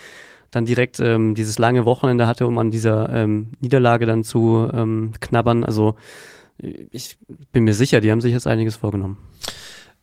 dann 0.50 0.64
direkt 0.64 1.00
ähm, 1.00 1.34
dieses 1.34 1.58
lange 1.58 1.84
Wochenende 1.84 2.26
hatte, 2.26 2.46
um 2.46 2.56
an 2.56 2.70
dieser 2.70 3.10
ähm, 3.10 3.48
Niederlage 3.60 4.06
dann 4.06 4.24
zu 4.24 4.70
knabbern. 5.20 5.64
Also 5.64 5.96
ich 6.62 7.16
bin 7.52 7.64
mir 7.64 7.74
sicher, 7.74 8.00
die 8.00 8.10
haben 8.10 8.20
sich 8.20 8.32
jetzt 8.32 8.46
einiges 8.46 8.76
vorgenommen. 8.76 9.18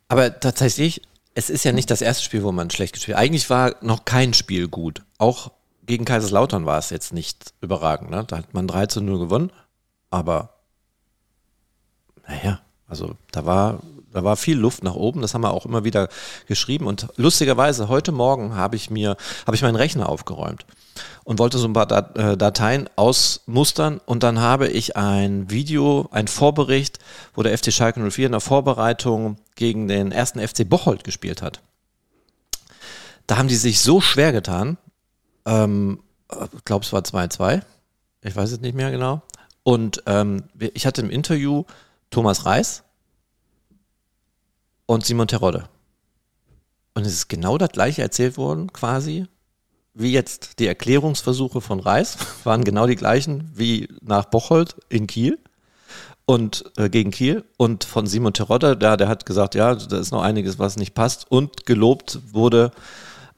Aber 0.08 0.40
tatsächlich, 0.40 1.02
es 1.36 1.50
ist 1.50 1.64
ja 1.64 1.72
nicht 1.72 1.92
das 1.92 2.02
erste 2.02 2.24
Spiel, 2.24 2.44
wo 2.44 2.52
man 2.52 2.70
schlecht 2.70 2.94
gespielt 2.94 3.18
hat. 3.18 3.24
Eigentlich 3.24 3.50
war 3.50 3.76
noch 3.82 4.06
kein 4.06 4.34
Spiel 4.34 4.68
gut. 4.68 5.04
Auch 5.18 5.52
gegen 5.86 6.06
Kaiserslautern 6.06 6.66
war 6.66 6.80
es 6.80 6.90
jetzt 6.90 7.14
nicht 7.14 7.54
überragend. 7.62 8.10
Ne? 8.10 8.24
Da 8.28 8.38
hat 8.38 8.54
man 8.54 8.68
3 8.68 8.88
zu 8.88 9.02
0 9.02 9.20
gewonnen. 9.20 9.52
Aber 10.10 10.54
naja, 12.28 12.62
also 12.88 13.16
da 13.32 13.46
war, 13.46 13.82
da 14.18 14.24
war 14.24 14.36
viel 14.36 14.58
Luft 14.58 14.84
nach 14.84 14.96
oben. 14.96 15.22
Das 15.22 15.36
haben 15.36 15.42
wir 15.42 15.52
auch 15.52 15.66
immer 15.66 15.84
wieder 15.84 16.10
geschrieben. 16.48 16.88
Und 16.88 17.08
lustigerweise, 17.18 17.88
heute 17.88 18.12
Morgen 18.12 18.56
habe 18.56 18.76
ich 18.76 18.90
mir, 18.90 19.16
habe 19.46 19.56
ich 19.56 19.62
meinen 19.62 19.76
Rechner 19.76 20.10
aufgeräumt 20.10 20.66
und 21.24 21.38
wollte 21.38 21.60
so 21.60 21.68
ein 21.68 21.74
paar 21.74 22.18
äh, 22.18 22.36
Dateien 22.36 22.90
ausmustern 22.96 24.02
und 24.08 24.24
dann 24.24 24.40
habe 24.40 24.70
ich 24.70 24.98
ein 24.98 25.52
Video, 25.52 26.10
ein 26.12 26.28
Vorbericht, 26.28 26.98
wo 27.36 27.44
der 27.44 27.56
FC 27.56 27.72
Schalke 27.72 28.00
04 28.00 28.26
in 28.26 28.32
der 28.32 28.42
Vorbereitung 28.42 29.38
gegen 29.56 29.88
den 29.88 30.12
ersten 30.12 30.40
FC 30.40 30.68
Bocholt 30.68 31.04
gespielt 31.04 31.44
hat. 31.44 31.62
Da 33.28 33.38
haben 33.38 33.50
die 33.50 33.56
sich 33.56 33.82
so 33.82 34.02
schwer 34.02 34.32
getan. 34.32 34.78
Ähm, 35.46 36.00
ich 36.56 36.66
glaube, 36.66 36.86
es 36.86 36.92
war 36.92 37.02
2-2. 37.02 37.62
Ich 38.24 38.36
weiß 38.36 38.52
es 38.52 38.62
nicht 38.62 38.76
mehr 38.76 38.90
genau. 38.90 39.22
Und 39.62 40.02
ähm, 40.08 40.46
ich 40.58 40.88
hatte 40.88 41.02
im 41.02 41.12
Interview 41.12 41.66
Thomas 42.10 42.46
Reis 42.46 42.84
und 44.88 45.06
Simon 45.06 45.28
Terodde. 45.28 45.70
Und 46.96 47.06
es 47.06 47.14
ist 47.14 47.28
genau 47.28 47.60
das 47.60 47.70
gleiche 47.70 48.02
erzählt 48.02 48.38
worden, 48.38 48.74
quasi, 48.74 49.28
wie 49.94 50.12
jetzt 50.12 50.58
die 50.58 50.66
Erklärungsversuche 50.66 51.62
von 51.62 51.80
Reis 51.80 52.18
waren 52.44 52.64
genau 52.64 52.88
die 52.88 52.96
gleichen 52.96 53.52
wie 53.54 53.88
nach 54.02 54.26
Bocholt 54.26 54.76
in 54.90 55.06
Kiel 55.06 55.38
und 56.26 56.72
äh, 56.78 56.90
gegen 56.90 57.12
Kiel 57.12 57.46
und 57.58 57.84
von 57.84 58.08
Simon 58.08 58.34
Terodde, 58.34 58.76
der, 58.76 58.98
der 58.98 59.08
hat 59.08 59.28
gesagt, 59.28 59.54
ja, 59.54 59.76
da 59.76 60.00
ist 60.00 60.12
noch 60.12 60.24
einiges, 60.24 60.58
was 60.58 60.76
nicht 60.78 60.96
passt 60.96 61.30
und 61.30 61.68
gelobt 61.68 62.20
wurde 62.32 62.72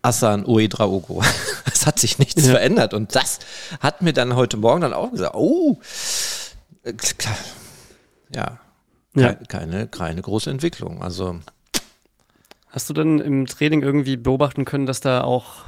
Asan 0.01 0.45
Uedraogo. 0.45 1.21
es 1.73 1.85
hat 1.85 1.99
sich 1.99 2.17
nichts 2.17 2.45
ja. 2.45 2.51
verändert 2.51 2.93
und 2.93 3.13
das 3.15 3.39
hat 3.81 4.01
mir 4.01 4.13
dann 4.13 4.35
heute 4.35 4.55
Morgen 4.55 4.81
dann 4.81 4.93
auch 4.93 5.12
gesagt, 5.12 5.35
oh, 5.35 5.79
äh, 6.83 6.93
ja, 8.33 8.59
ja. 9.15 9.34
Keine, 9.34 9.88
keine 9.88 10.22
große 10.22 10.50
Entwicklung. 10.50 11.02
Also 11.02 11.39
Hast 12.72 12.88
du 12.88 12.93
denn 12.93 13.19
im 13.19 13.48
Training 13.48 13.82
irgendwie 13.82 14.15
beobachten 14.15 14.63
können, 14.63 14.86
dass 14.86 15.00
da 15.00 15.24
auch 15.24 15.65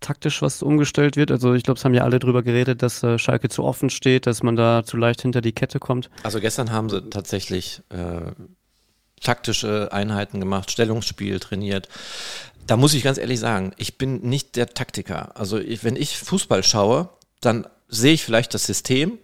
taktisch 0.00 0.42
was 0.42 0.62
umgestellt 0.62 1.16
wird? 1.16 1.30
Also 1.30 1.54
ich 1.54 1.62
glaube, 1.62 1.78
es 1.78 1.84
haben 1.84 1.94
ja 1.94 2.04
alle 2.04 2.18
drüber 2.18 2.42
geredet, 2.42 2.82
dass 2.82 3.02
äh, 3.02 3.18
Schalke 3.18 3.48
zu 3.48 3.64
offen 3.64 3.88
steht, 3.88 4.26
dass 4.26 4.42
man 4.42 4.54
da 4.54 4.84
zu 4.84 4.98
leicht 4.98 5.22
hinter 5.22 5.40
die 5.40 5.52
Kette 5.52 5.78
kommt. 5.78 6.10
Also 6.24 6.40
gestern 6.40 6.70
haben 6.70 6.90
sie 6.90 7.08
tatsächlich 7.08 7.80
äh, 7.88 8.32
taktische 9.22 9.92
Einheiten 9.92 10.40
gemacht, 10.40 10.70
Stellungsspiel 10.70 11.40
trainiert. 11.40 11.88
Da 12.66 12.76
muss 12.76 12.92
ich 12.92 13.02
ganz 13.02 13.16
ehrlich 13.16 13.40
sagen, 13.40 13.72
ich 13.78 13.96
bin 13.96 14.20
nicht 14.20 14.56
der 14.56 14.68
Taktiker. 14.68 15.34
Also 15.38 15.58
ich, 15.58 15.84
wenn 15.84 15.96
ich 15.96 16.18
Fußball 16.18 16.62
schaue, 16.62 17.08
dann 17.40 17.66
sehe 17.88 18.12
ich 18.12 18.24
vielleicht 18.24 18.52
das 18.52 18.66
System, 18.66 19.18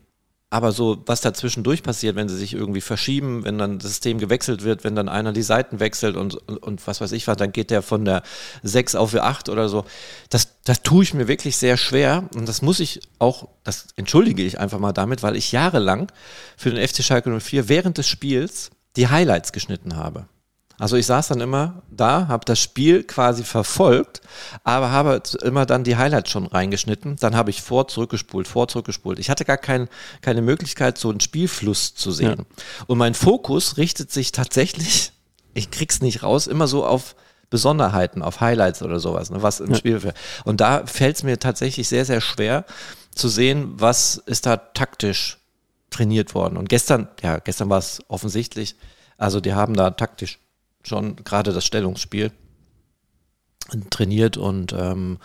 aber 0.51 0.73
so, 0.73 1.03
was 1.05 1.21
dazwischendurch 1.21 1.83
passiert, 1.83 2.17
wenn 2.17 2.29
sie 2.29 2.37
sich 2.37 2.55
irgendwie 2.55 2.81
verschieben, 2.81 3.45
wenn 3.45 3.59
dann 3.59 3.79
das 3.79 3.89
System 3.89 4.19
gewechselt 4.19 4.65
wird, 4.65 4.83
wenn 4.83 4.95
dann 4.95 5.09
einer 5.09 5.33
die 5.33 5.43
Seiten 5.43 5.79
wechselt 5.79 6.17
und, 6.17 6.37
und, 6.49 6.57
und 6.57 6.87
was 6.87 7.03
weiß 7.03 7.13
ich 7.13 7.27
was, 7.27 7.37
dann 7.37 7.53
geht 7.53 7.71
der 7.71 7.83
von 7.83 8.07
der 8.07 8.23
6 8.63 8.95
auf 8.95 9.11
die 9.11 9.21
8 9.21 9.51
oder 9.51 9.69
so. 9.69 9.85
Das, 10.31 10.57
das 10.65 10.83
tue 10.83 11.03
ich 11.03 11.13
mir 11.13 11.29
wirklich 11.29 11.59
sehr 11.59 11.77
schwer 11.77 12.31
und 12.35 12.49
das 12.49 12.63
muss 12.63 12.81
ich 12.81 13.01
auch, 13.19 13.49
das 13.63 13.89
entschuldige 13.97 14.43
ich 14.43 14.59
einfach 14.59 14.79
mal 14.79 14.93
damit, 14.93 15.23
weil 15.23 15.37
ich 15.37 15.53
jahrelang 15.53 16.11
für 16.57 16.71
den 16.71 16.87
FC 16.87 17.03
Schalke 17.03 17.39
04 17.39 17.69
während 17.69 17.99
des 17.99 18.09
Spiels 18.09 18.71
die 18.97 19.09
Highlights 19.09 19.53
geschnitten 19.53 19.97
habe. 19.97 20.29
Also 20.79 20.97
ich 20.97 21.07
saß 21.07 21.29
dann 21.29 21.41
immer 21.41 21.83
da, 21.91 22.29
habe 22.29 22.45
das 22.45 22.61
Spiel 22.61 23.03
quasi 23.03 23.43
verfolgt, 23.43 24.21
aber 24.63 24.93
habe 24.93 25.21
immer 25.43 25.67
dann 25.67 25.83
die 25.83 25.97
Highlights 25.97 26.31
schon 26.31 26.47
reingeschnitten. 26.47 27.17
Dann 27.17 27.35
habe 27.35 27.51
ich 27.51 27.63
vor, 27.63 27.89
zurückgespult, 27.89 28.47
vor, 28.47 28.69
zurückgespult. 28.69 29.19
Ich 29.19 29.29
hatte 29.29 29.45
gar 29.45 29.57
kein, 29.57 29.89
keine 30.21 30.41
Möglichkeit, 30.41 30.97
so 30.97 31.11
einen 31.11 31.21
Spielfluss 31.21 31.95
zu 31.97 32.13
sehen. 32.13 32.39
Ja. 32.39 32.85
Und 32.87 32.99
mein 32.99 33.15
Fokus 33.15 33.77
richtet 33.77 34.13
sich 34.13 34.31
tatsächlich, 34.31 35.13
ich 35.55 35.73
krieg's 35.73 36.01
nicht 36.01 36.23
raus, 36.23 36.47
immer 36.47 36.69
so 36.69 36.87
auf 36.87 37.17
Besonderheiten, 37.51 38.23
auf 38.23 38.41
Highlights 38.41 38.83
oder 38.83 39.01
sowas, 39.01 39.31
ne, 39.31 39.43
was 39.43 39.59
im 39.59 39.71
ja. 39.71 39.77
Spiel. 39.77 40.13
Und 40.45 40.61
da 40.61 40.87
fällt 40.87 41.17
es 41.17 41.23
mir 41.25 41.39
tatsächlich 41.41 41.89
sehr, 41.89 42.05
sehr 42.05 42.21
schwer 42.21 42.65
zu 43.15 43.29
sehen, 43.29 43.73
was 43.77 44.17
ist 44.27 44.47
da 44.47 44.57
taktisch 44.57 45.39
trainiert 45.91 46.35
worden. 46.35 46.57
Und 46.57 46.69
gestern, 46.69 47.09
ja, 47.23 47.39
gestern 47.39 47.69
war 47.71 47.79
es 47.79 48.01
offensichtlich, 48.09 48.77
also 49.17 49.41
die 49.41 49.55
haben 49.55 49.75
da 49.75 49.91
taktisch 49.91 50.39
schon 50.89 51.17
gerade 51.17 51.53
das 51.53 51.65
Stellungsspiel 51.65 52.33
trainiert 53.91 54.37
und 54.37 54.73
ähm, 54.73 55.19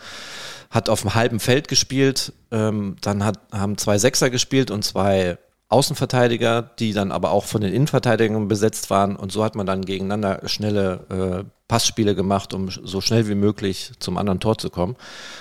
hat 0.70 0.88
auf 0.88 1.02
dem 1.02 1.14
halben 1.14 1.40
Feld 1.40 1.68
gespielt. 1.68 2.32
Ähm, 2.50 2.96
dann 3.00 3.24
hat, 3.24 3.38
haben 3.52 3.78
zwei 3.78 3.98
Sechser 3.98 4.30
gespielt 4.30 4.70
und 4.70 4.84
zwei 4.84 5.38
Außenverteidiger, 5.68 6.62
die 6.62 6.92
dann 6.92 7.10
aber 7.10 7.30
auch 7.30 7.44
von 7.44 7.60
den 7.60 7.72
Innenverteidigern 7.72 8.48
besetzt 8.48 8.90
waren. 8.90 9.16
Und 9.16 9.32
so 9.32 9.42
hat 9.42 9.54
man 9.54 9.66
dann 9.66 9.84
gegeneinander 9.84 10.46
schnelle 10.46 11.44
äh, 11.44 11.50
Passspiele 11.68 12.14
gemacht, 12.14 12.52
um 12.54 12.68
so 12.70 13.00
schnell 13.00 13.28
wie 13.28 13.34
möglich 13.34 13.92
zum 13.98 14.18
anderen 14.18 14.40
Tor 14.40 14.58
zu 14.58 14.70
kommen. 14.70 14.96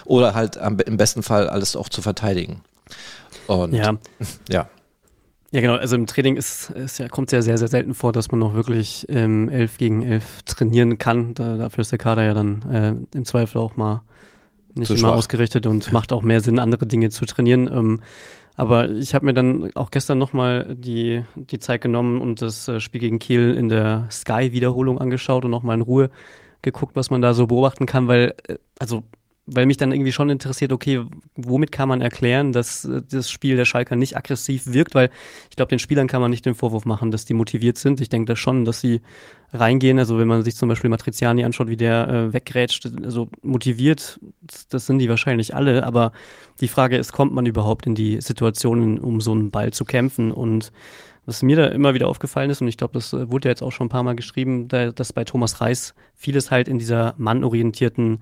Oder 0.05 0.33
halt 0.33 0.57
am, 0.57 0.79
im 0.79 0.97
besten 0.97 1.23
Fall 1.23 1.49
alles 1.49 1.75
auch 1.75 1.89
zu 1.89 2.01
verteidigen. 2.01 2.61
Und 3.47 3.73
ja. 3.73 3.93
ja. 4.49 4.69
Ja, 5.53 5.61
genau. 5.61 5.75
Also 5.75 5.95
im 5.95 6.07
Training 6.07 6.35
ist, 6.35 6.71
ist 6.71 6.97
ja, 6.97 7.07
kommt 7.07 7.27
es 7.27 7.33
ja 7.33 7.41
sehr, 7.43 7.59
sehr 7.59 7.67
selten 7.67 7.93
vor, 7.93 8.11
dass 8.11 8.31
man 8.31 8.39
noch 8.39 8.55
wirklich 8.55 9.05
ähm, 9.07 9.49
11 9.49 9.77
gegen 9.77 10.01
11 10.01 10.41
trainieren 10.43 10.97
kann. 10.97 11.35
Da, 11.35 11.57
dafür 11.57 11.83
ist 11.83 11.91
der 11.91 11.99
Kader 11.99 12.23
ja 12.23 12.33
dann 12.33 12.63
äh, 12.71 13.15
im 13.15 13.23
Zweifel 13.23 13.59
auch 13.59 13.75
mal 13.75 14.01
nicht 14.73 14.89
immer 14.89 14.97
schwach. 14.97 15.13
ausgerichtet 15.13 15.67
und 15.67 15.93
macht 15.93 16.11
auch 16.11 16.23
mehr 16.23 16.41
Sinn, 16.41 16.57
andere 16.57 16.87
Dinge 16.87 17.11
zu 17.11 17.27
trainieren. 17.27 17.69
Ähm, 17.71 18.01
aber 18.55 18.89
ich 18.89 19.13
habe 19.13 19.25
mir 19.25 19.35
dann 19.35 19.69
auch 19.75 19.91
gestern 19.91 20.17
nochmal 20.17 20.75
die, 20.75 21.23
die 21.35 21.59
Zeit 21.59 21.81
genommen 21.81 22.19
und 22.19 22.41
das 22.41 22.67
äh, 22.67 22.79
Spiel 22.79 23.01
gegen 23.01 23.19
Kiel 23.19 23.53
in 23.53 23.69
der 23.69 24.07
Sky-Wiederholung 24.09 24.97
angeschaut 24.97 25.45
und 25.45 25.51
nochmal 25.51 25.75
in 25.75 25.81
Ruhe 25.81 26.09
geguckt, 26.63 26.95
was 26.95 27.11
man 27.11 27.21
da 27.21 27.35
so 27.35 27.45
beobachten 27.45 27.85
kann, 27.85 28.07
weil, 28.07 28.33
äh, 28.47 28.55
also 28.79 29.03
weil 29.45 29.65
mich 29.65 29.77
dann 29.77 29.91
irgendwie 29.91 30.11
schon 30.11 30.29
interessiert, 30.29 30.71
okay, 30.71 31.03
womit 31.35 31.71
kann 31.71 31.89
man 31.89 32.01
erklären, 32.01 32.53
dass 32.53 32.85
äh, 32.85 33.01
das 33.09 33.29
Spiel 33.29 33.57
der 33.57 33.65
Schalker 33.65 33.95
nicht 33.95 34.15
aggressiv 34.15 34.67
wirkt, 34.67 34.95
weil 34.95 35.09
ich 35.49 35.55
glaube, 35.55 35.69
den 35.69 35.79
Spielern 35.79 36.07
kann 36.07 36.21
man 36.21 36.31
nicht 36.31 36.45
den 36.45 36.55
Vorwurf 36.55 36.85
machen, 36.85 37.11
dass 37.11 37.25
die 37.25 37.33
motiviert 37.33 37.77
sind. 37.77 37.99
Ich 37.99 38.09
denke 38.09 38.31
da 38.31 38.35
schon, 38.35 38.63
dass 38.63 38.79
sie 38.79 39.01
reingehen. 39.51 39.99
Also 39.99 40.17
wenn 40.17 40.27
man 40.27 40.43
sich 40.43 40.55
zum 40.55 40.69
Beispiel 40.69 40.89
Matriziani 40.89 41.43
anschaut, 41.43 41.67
wie 41.67 41.77
der 41.77 42.07
äh, 42.07 42.33
weggrätscht, 42.33 42.89
also 43.03 43.29
motiviert, 43.41 44.19
das 44.69 44.85
sind 44.85 44.99
die 44.99 45.09
wahrscheinlich 45.09 45.53
alle, 45.55 45.83
aber 45.83 46.13
die 46.61 46.67
Frage 46.69 46.97
ist, 46.97 47.11
kommt 47.11 47.33
man 47.33 47.45
überhaupt 47.45 47.85
in 47.85 47.95
die 47.95 48.21
Situationen, 48.21 48.97
um 48.97 49.19
so 49.19 49.33
einen 49.33 49.51
Ball 49.51 49.73
zu 49.73 49.83
kämpfen? 49.83 50.31
Und 50.31 50.71
was 51.25 51.41
mir 51.41 51.55
da 51.55 51.67
immer 51.67 51.93
wieder 51.93 52.07
aufgefallen 52.07 52.49
ist, 52.49 52.61
und 52.61 52.67
ich 52.69 52.77
glaube, 52.77 52.93
das 52.93 53.11
äh, 53.11 53.29
wurde 53.29 53.49
ja 53.49 53.51
jetzt 53.51 53.61
auch 53.61 53.71
schon 53.71 53.87
ein 53.87 53.89
paar 53.89 54.03
Mal 54.03 54.15
geschrieben, 54.15 54.69
da, 54.69 54.91
dass 54.91 55.11
bei 55.11 55.25
Thomas 55.25 55.59
Reis 55.59 55.93
vieles 56.15 56.49
halt 56.49 56.69
in 56.69 56.79
dieser 56.79 57.13
mannorientierten 57.17 58.19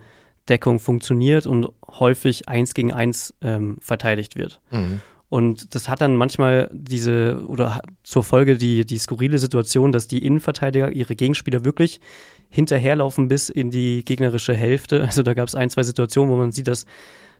Deckung 0.49 0.80
funktioniert 0.80 1.45
und 1.45 1.69
häufig 1.88 2.49
eins 2.49 2.73
gegen 2.73 2.91
eins 2.91 3.34
ähm, 3.41 3.77
verteidigt 3.82 4.36
wird. 4.36 4.60
Mhm. 4.71 5.01
Und 5.30 5.75
das 5.75 5.88
hat 5.88 6.01
dann 6.01 6.17
manchmal 6.17 6.69
diese 6.73 7.41
oder 7.47 7.82
zur 8.04 8.21
Folge 8.21 8.58
die, 8.58 8.86
die 8.86 8.97
skurrile 8.97 9.38
Situation, 9.38 9.93
dass 9.93 10.08
die 10.08 10.25
Innenverteidiger 10.25 10.91
ihre 10.91 11.15
Gegenspieler 11.15 11.63
wirklich 11.63 12.01
hinterherlaufen 12.49 13.30
bis 13.30 13.47
in 13.47 13.71
die 13.71 14.04
gegnerische 14.04 14.54
Hälfte. 14.54 15.01
Also 15.06 15.23
da 15.23 15.34
gab 15.34 15.47
es 15.47 15.56
ein, 15.56 15.69
zwei 15.69 15.84
Situationen, 15.84 16.34
wo 16.34 16.38
man 16.38 16.51
sieht, 16.51 16.67
dass 16.67 16.86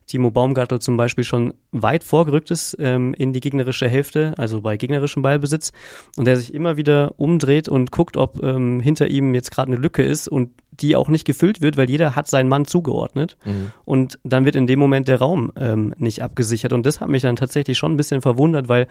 Timo 0.08 0.32
Baumgartel 0.32 0.80
zum 0.80 0.98
Beispiel 0.98 1.24
schon 1.24 1.54
weit 1.72 2.04
vorgerückt 2.04 2.52
ist 2.52 2.76
ähm, 2.80 3.14
in 3.14 3.34
die 3.34 3.40
gegnerische 3.40 3.88
Hälfte, 3.88 4.34
also 4.38 4.62
bei 4.62 4.78
gegnerischem 4.78 5.22
Ballbesitz, 5.22 5.72
und 6.18 6.26
der 6.26 6.38
sich 6.38 6.54
immer 6.54 6.78
wieder 6.78 7.14
umdreht 7.18 7.70
und 7.70 7.92
guckt, 7.92 8.18
ob 8.18 8.44
ähm, 8.44 8.80
hinter 8.80 9.08
ihm 9.08 9.34
jetzt 9.34 9.52
gerade 9.52 9.72
eine 9.72 9.82
Lücke 9.82 10.04
ist 10.04 10.28
und 10.28 10.52
die 10.72 10.96
auch 10.96 11.08
nicht 11.08 11.26
gefüllt 11.26 11.62
wird, 11.62 11.78
weil 11.78 11.90
jeder 11.90 12.16
hat 12.16 12.28
seinen 12.28 12.50
Mann 12.50 12.66
zugeordnet. 12.66 13.38
Mhm. 13.46 13.72
Und 13.86 14.20
dann 14.24 14.46
wird 14.46 14.56
in 14.56 14.68
dem 14.68 14.80
Moment 14.80 15.08
der 15.08 15.20
Raum 15.20 15.52
ähm, 15.56 15.94
nicht 15.98 16.24
abgesichert. 16.24 16.74
Und 16.74 16.86
das 16.86 17.00
hat 17.00 17.10
mich 17.10 17.22
dann 17.22 17.36
tatsächlich 17.36 17.78
schon 17.78 17.94
ein 17.94 17.98
bisschen 17.98 18.22
verwundert, 18.22 18.68
weil 18.68 18.88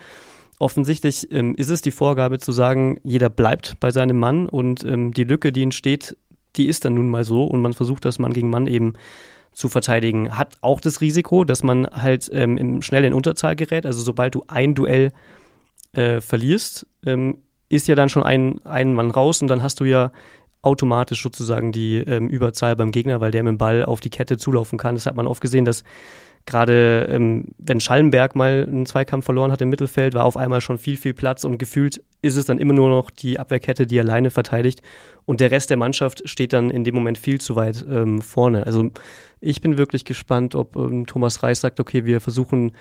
offensichtlich 0.58 1.30
ähm, 1.32 1.54
ist 1.56 1.70
es 1.70 1.82
die 1.82 1.90
Vorgabe 1.90 2.38
zu 2.38 2.52
sagen, 2.52 3.00
jeder 3.02 3.30
bleibt 3.30 3.80
bei 3.80 3.90
seinem 3.90 4.18
Mann 4.18 4.48
und 4.48 4.84
ähm, 4.84 5.12
die 5.12 5.24
Lücke, 5.24 5.52
die 5.52 5.62
entsteht, 5.62 6.16
die 6.56 6.66
ist 6.66 6.84
dann 6.84 6.94
nun 6.94 7.08
mal 7.08 7.24
so 7.24 7.44
und 7.44 7.62
man 7.62 7.72
versucht 7.72 8.04
das 8.04 8.18
Mann 8.18 8.32
gegen 8.32 8.50
Mann 8.50 8.66
eben 8.66 8.94
zu 9.52 9.68
verteidigen. 9.68 10.36
Hat 10.36 10.56
auch 10.60 10.80
das 10.80 11.00
Risiko, 11.00 11.44
dass 11.44 11.62
man 11.62 11.86
halt 11.86 12.30
ähm, 12.32 12.82
schnell 12.82 13.04
in 13.04 13.14
Unterzahl 13.14 13.56
gerät. 13.56 13.86
Also 13.86 14.02
sobald 14.02 14.34
du 14.34 14.44
ein 14.48 14.74
Duell 14.74 15.12
äh, 15.92 16.20
verlierst, 16.20 16.86
ähm, 17.04 17.38
ist 17.68 17.88
ja 17.88 17.94
dann 17.94 18.08
schon 18.08 18.22
ein, 18.22 18.60
ein 18.64 18.94
Mann 18.94 19.10
raus 19.10 19.42
und 19.42 19.48
dann 19.48 19.62
hast 19.62 19.80
du 19.80 19.84
ja 19.84 20.12
automatisch 20.62 21.22
sozusagen 21.22 21.72
die 21.72 21.98
ähm, 21.98 22.28
Überzahl 22.28 22.76
beim 22.76 22.90
Gegner, 22.90 23.20
weil 23.20 23.30
der 23.30 23.42
mit 23.42 23.52
dem 23.52 23.58
Ball 23.58 23.84
auf 23.84 24.00
die 24.00 24.10
Kette 24.10 24.36
zulaufen 24.36 24.78
kann. 24.78 24.94
Das 24.94 25.06
hat 25.06 25.16
man 25.16 25.26
oft 25.26 25.40
gesehen, 25.40 25.64
dass 25.64 25.84
gerade 26.46 27.08
ähm, 27.10 27.46
wenn 27.58 27.80
Schallenberg 27.80 28.34
mal 28.34 28.66
einen 28.66 28.86
Zweikampf 28.86 29.24
verloren 29.24 29.52
hat 29.52 29.62
im 29.62 29.68
Mittelfeld, 29.68 30.14
war 30.14 30.24
auf 30.24 30.36
einmal 30.36 30.60
schon 30.60 30.78
viel, 30.78 30.96
viel 30.96 31.14
Platz 31.14 31.44
und 31.44 31.58
gefühlt 31.58 32.02
ist 32.22 32.36
es 32.36 32.46
dann 32.46 32.58
immer 32.58 32.74
nur 32.74 32.88
noch 32.88 33.10
die 33.10 33.38
Abwehrkette, 33.38 33.86
die 33.86 34.00
alleine 34.00 34.30
verteidigt 34.30 34.82
und 35.30 35.38
der 35.38 35.52
Rest 35.52 35.70
der 35.70 35.76
Mannschaft 35.76 36.28
steht 36.28 36.52
dann 36.52 36.70
in 36.70 36.82
dem 36.82 36.92
Moment 36.92 37.16
viel 37.16 37.40
zu 37.40 37.54
weit 37.54 37.86
ähm, 37.88 38.20
vorne. 38.20 38.66
Also 38.66 38.90
ich 39.40 39.60
bin 39.60 39.78
wirklich 39.78 40.04
gespannt, 40.04 40.56
ob 40.56 40.74
ähm, 40.74 41.06
Thomas 41.06 41.44
Reis 41.44 41.60
sagt, 41.60 41.78
okay, 41.78 42.04
wir 42.04 42.20
versuchen 42.20 42.72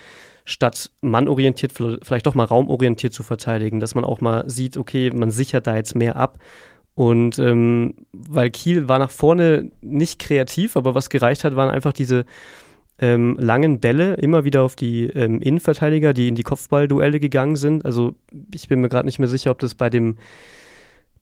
statt 0.45 0.89
mannorientiert 1.01 1.73
vielleicht 2.01 2.25
doch 2.25 2.33
mal 2.33 2.45
raumorientiert 2.45 3.13
zu 3.13 3.21
verteidigen, 3.21 3.79
dass 3.79 3.93
man 3.93 4.03
auch 4.03 4.19
mal 4.19 4.49
sieht, 4.49 4.77
okay, 4.77 5.11
man 5.11 5.29
sichert 5.29 5.67
da 5.67 5.75
jetzt 5.75 5.93
mehr 5.95 6.15
ab. 6.15 6.39
Und 6.95 7.37
ähm, 7.37 7.93
weil 8.13 8.49
Kiel 8.49 8.89
war 8.89 8.97
nach 8.97 9.11
vorne 9.11 9.69
nicht 9.81 10.17
kreativ, 10.17 10.75
aber 10.75 10.95
was 10.95 11.11
gereicht 11.11 11.43
hat, 11.43 11.55
waren 11.55 11.69
einfach 11.69 11.93
diese 11.93 12.25
ähm, 12.97 13.37
langen 13.39 13.79
Bälle 13.79 14.15
immer 14.15 14.43
wieder 14.43 14.63
auf 14.63 14.75
die 14.75 15.03
ähm, 15.03 15.39
Innenverteidiger, 15.39 16.13
die 16.15 16.27
in 16.27 16.33
die 16.33 16.41
Kopfballduelle 16.41 17.19
gegangen 17.19 17.57
sind. 17.57 17.85
Also 17.85 18.15
ich 18.55 18.67
bin 18.67 18.81
mir 18.81 18.89
gerade 18.89 19.05
nicht 19.05 19.19
mehr 19.19 19.27
sicher, 19.27 19.51
ob 19.51 19.59
das 19.59 19.75
bei 19.75 19.91
dem 19.91 20.17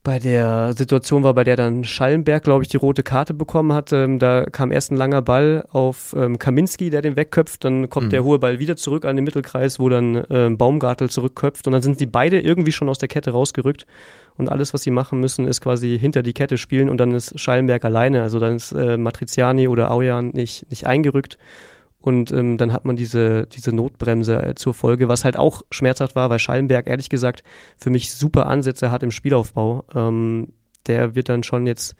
bei 0.07 0.19
der 0.19 0.71
Situation 0.71 1.23
war, 1.23 1.33
bei 1.33 1.43
der 1.43 1.57
dann 1.57 1.83
Schallenberg, 1.83 2.41
glaube 2.41 2.63
ich, 2.63 2.69
die 2.69 2.77
rote 2.77 3.03
Karte 3.03 3.33
bekommen 3.33 3.73
hat. 3.73 3.91
Ähm, 3.91 4.19
da 4.19 4.45
kam 4.45 4.71
erst 4.71 4.89
ein 4.89 4.95
langer 4.95 5.21
Ball 5.21 5.65
auf 5.69 6.15
ähm, 6.17 6.39
Kaminski, 6.39 6.89
der 6.89 7.01
den 7.01 7.17
wegköpft. 7.17 7.65
Dann 7.65 7.89
kommt 7.89 8.05
mhm. 8.05 8.11
der 8.11 8.23
hohe 8.23 8.39
Ball 8.39 8.57
wieder 8.57 8.77
zurück 8.77 9.03
an 9.03 9.17
den 9.17 9.25
Mittelkreis, 9.25 9.81
wo 9.81 9.89
dann 9.89 10.23
ähm, 10.29 10.57
Baumgartel 10.57 11.09
zurückköpft. 11.09 11.67
Und 11.67 11.73
dann 11.73 11.81
sind 11.81 11.99
sie 11.99 12.05
beide 12.05 12.39
irgendwie 12.39 12.71
schon 12.71 12.87
aus 12.87 12.99
der 12.99 13.09
Kette 13.09 13.31
rausgerückt. 13.31 13.85
Und 14.37 14.47
alles, 14.47 14.73
was 14.73 14.83
sie 14.83 14.91
machen 14.91 15.19
müssen, 15.19 15.45
ist 15.45 15.59
quasi 15.59 15.99
hinter 15.99 16.23
die 16.23 16.31
Kette 16.31 16.57
spielen. 16.57 16.87
Und 16.87 16.99
dann 16.99 17.11
ist 17.11 17.37
Schallenberg 17.37 17.83
alleine. 17.83 18.21
Also 18.21 18.39
dann 18.39 18.55
ist 18.55 18.71
äh, 18.71 18.95
Matriziani 18.95 19.67
oder 19.67 19.91
Aujan 19.91 20.29
nicht, 20.29 20.69
nicht 20.69 20.87
eingerückt. 20.87 21.37
Und 22.07 22.31
ähm, 22.31 22.57
dann 22.57 22.71
hat 22.71 22.85
man 22.85 22.95
diese, 22.95 23.47
diese 23.47 23.73
Notbremse 23.73 24.41
äh, 24.41 24.55
zur 24.55 24.73
Folge, 24.73 25.09
was 25.09 25.25
halt 25.25 25.35
auch 25.35 25.63
schmerzhaft 25.71 26.15
war, 26.15 26.29
weil 26.29 26.39
Schallenberg 26.39 26.87
ehrlich 26.87 27.09
gesagt 27.09 27.43
für 27.77 27.89
mich 27.89 28.13
super 28.13 28.45
Ansätze 28.45 28.91
hat 28.91 29.03
im 29.03 29.11
Spielaufbau. 29.11 29.83
Ähm, 29.93 30.53
der 30.85 31.15
wird 31.15 31.27
dann 31.27 31.43
schon 31.43 31.67
jetzt 31.67 31.97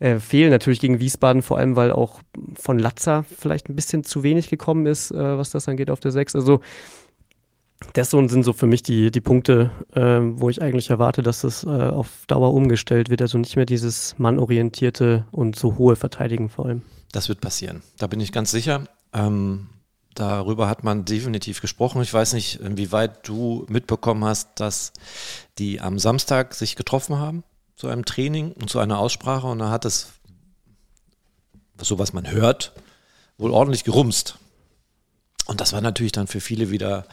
äh, 0.00 0.18
fehlen, 0.18 0.50
natürlich 0.50 0.80
gegen 0.80 0.98
Wiesbaden, 0.98 1.42
vor 1.42 1.58
allem 1.58 1.76
weil 1.76 1.92
auch 1.92 2.18
von 2.58 2.80
Latza 2.80 3.24
vielleicht 3.38 3.68
ein 3.68 3.76
bisschen 3.76 4.02
zu 4.02 4.24
wenig 4.24 4.50
gekommen 4.50 4.84
ist, 4.86 5.12
äh, 5.12 5.38
was 5.38 5.50
das 5.50 5.68
angeht 5.68 5.92
auf 5.92 6.00
der 6.00 6.10
6. 6.10 6.34
Also 6.34 6.60
das 7.92 8.10
sind 8.10 8.42
so 8.42 8.52
für 8.52 8.66
mich 8.66 8.82
die, 8.82 9.12
die 9.12 9.20
Punkte, 9.20 9.70
äh, 9.94 10.00
wo 10.00 10.50
ich 10.50 10.60
eigentlich 10.60 10.90
erwarte, 10.90 11.22
dass 11.22 11.44
es 11.44 11.62
äh, 11.62 11.68
auf 11.68 12.24
Dauer 12.26 12.52
umgestellt 12.52 13.10
wird. 13.10 13.22
Also 13.22 13.38
nicht 13.38 13.54
mehr 13.54 13.64
dieses 13.64 14.18
mannorientierte 14.18 15.24
und 15.30 15.54
so 15.54 15.78
hohe 15.78 15.94
Verteidigen 15.94 16.48
vor 16.48 16.66
allem. 16.66 16.82
Das 17.12 17.28
wird 17.28 17.40
passieren. 17.40 17.82
Da 17.96 18.06
bin 18.06 18.20
ich 18.20 18.32
ganz 18.32 18.50
sicher. 18.50 18.84
Ähm, 19.12 19.68
darüber 20.14 20.68
hat 20.68 20.84
man 20.84 21.04
definitiv 21.04 21.60
gesprochen. 21.60 22.02
Ich 22.02 22.12
weiß 22.12 22.34
nicht, 22.34 22.60
inwieweit 22.60 23.26
du 23.26 23.64
mitbekommen 23.68 24.24
hast, 24.24 24.50
dass 24.56 24.92
die 25.58 25.80
am 25.80 25.98
Samstag 25.98 26.54
sich 26.54 26.76
getroffen 26.76 27.18
haben. 27.18 27.44
zu 27.76 27.86
einem 27.86 28.04
Training 28.04 28.52
und 28.52 28.68
zu 28.68 28.80
einer 28.80 28.98
Aussprache 28.98 29.46
und 29.46 29.60
da 29.60 29.70
hat 29.70 29.84
es, 29.84 30.08
so 31.80 31.98
was 32.00 32.12
man 32.12 32.28
hört, 32.28 32.72
wohl 33.38 33.52
ordentlich 33.52 33.84
gerumst. 33.84 34.36
Und 35.46 35.60
das 35.60 35.72
war 35.72 35.80
natürlich 35.80 36.10
dann 36.10 36.26
für 36.26 36.40
viele 36.40 36.70
wieder 36.70 37.06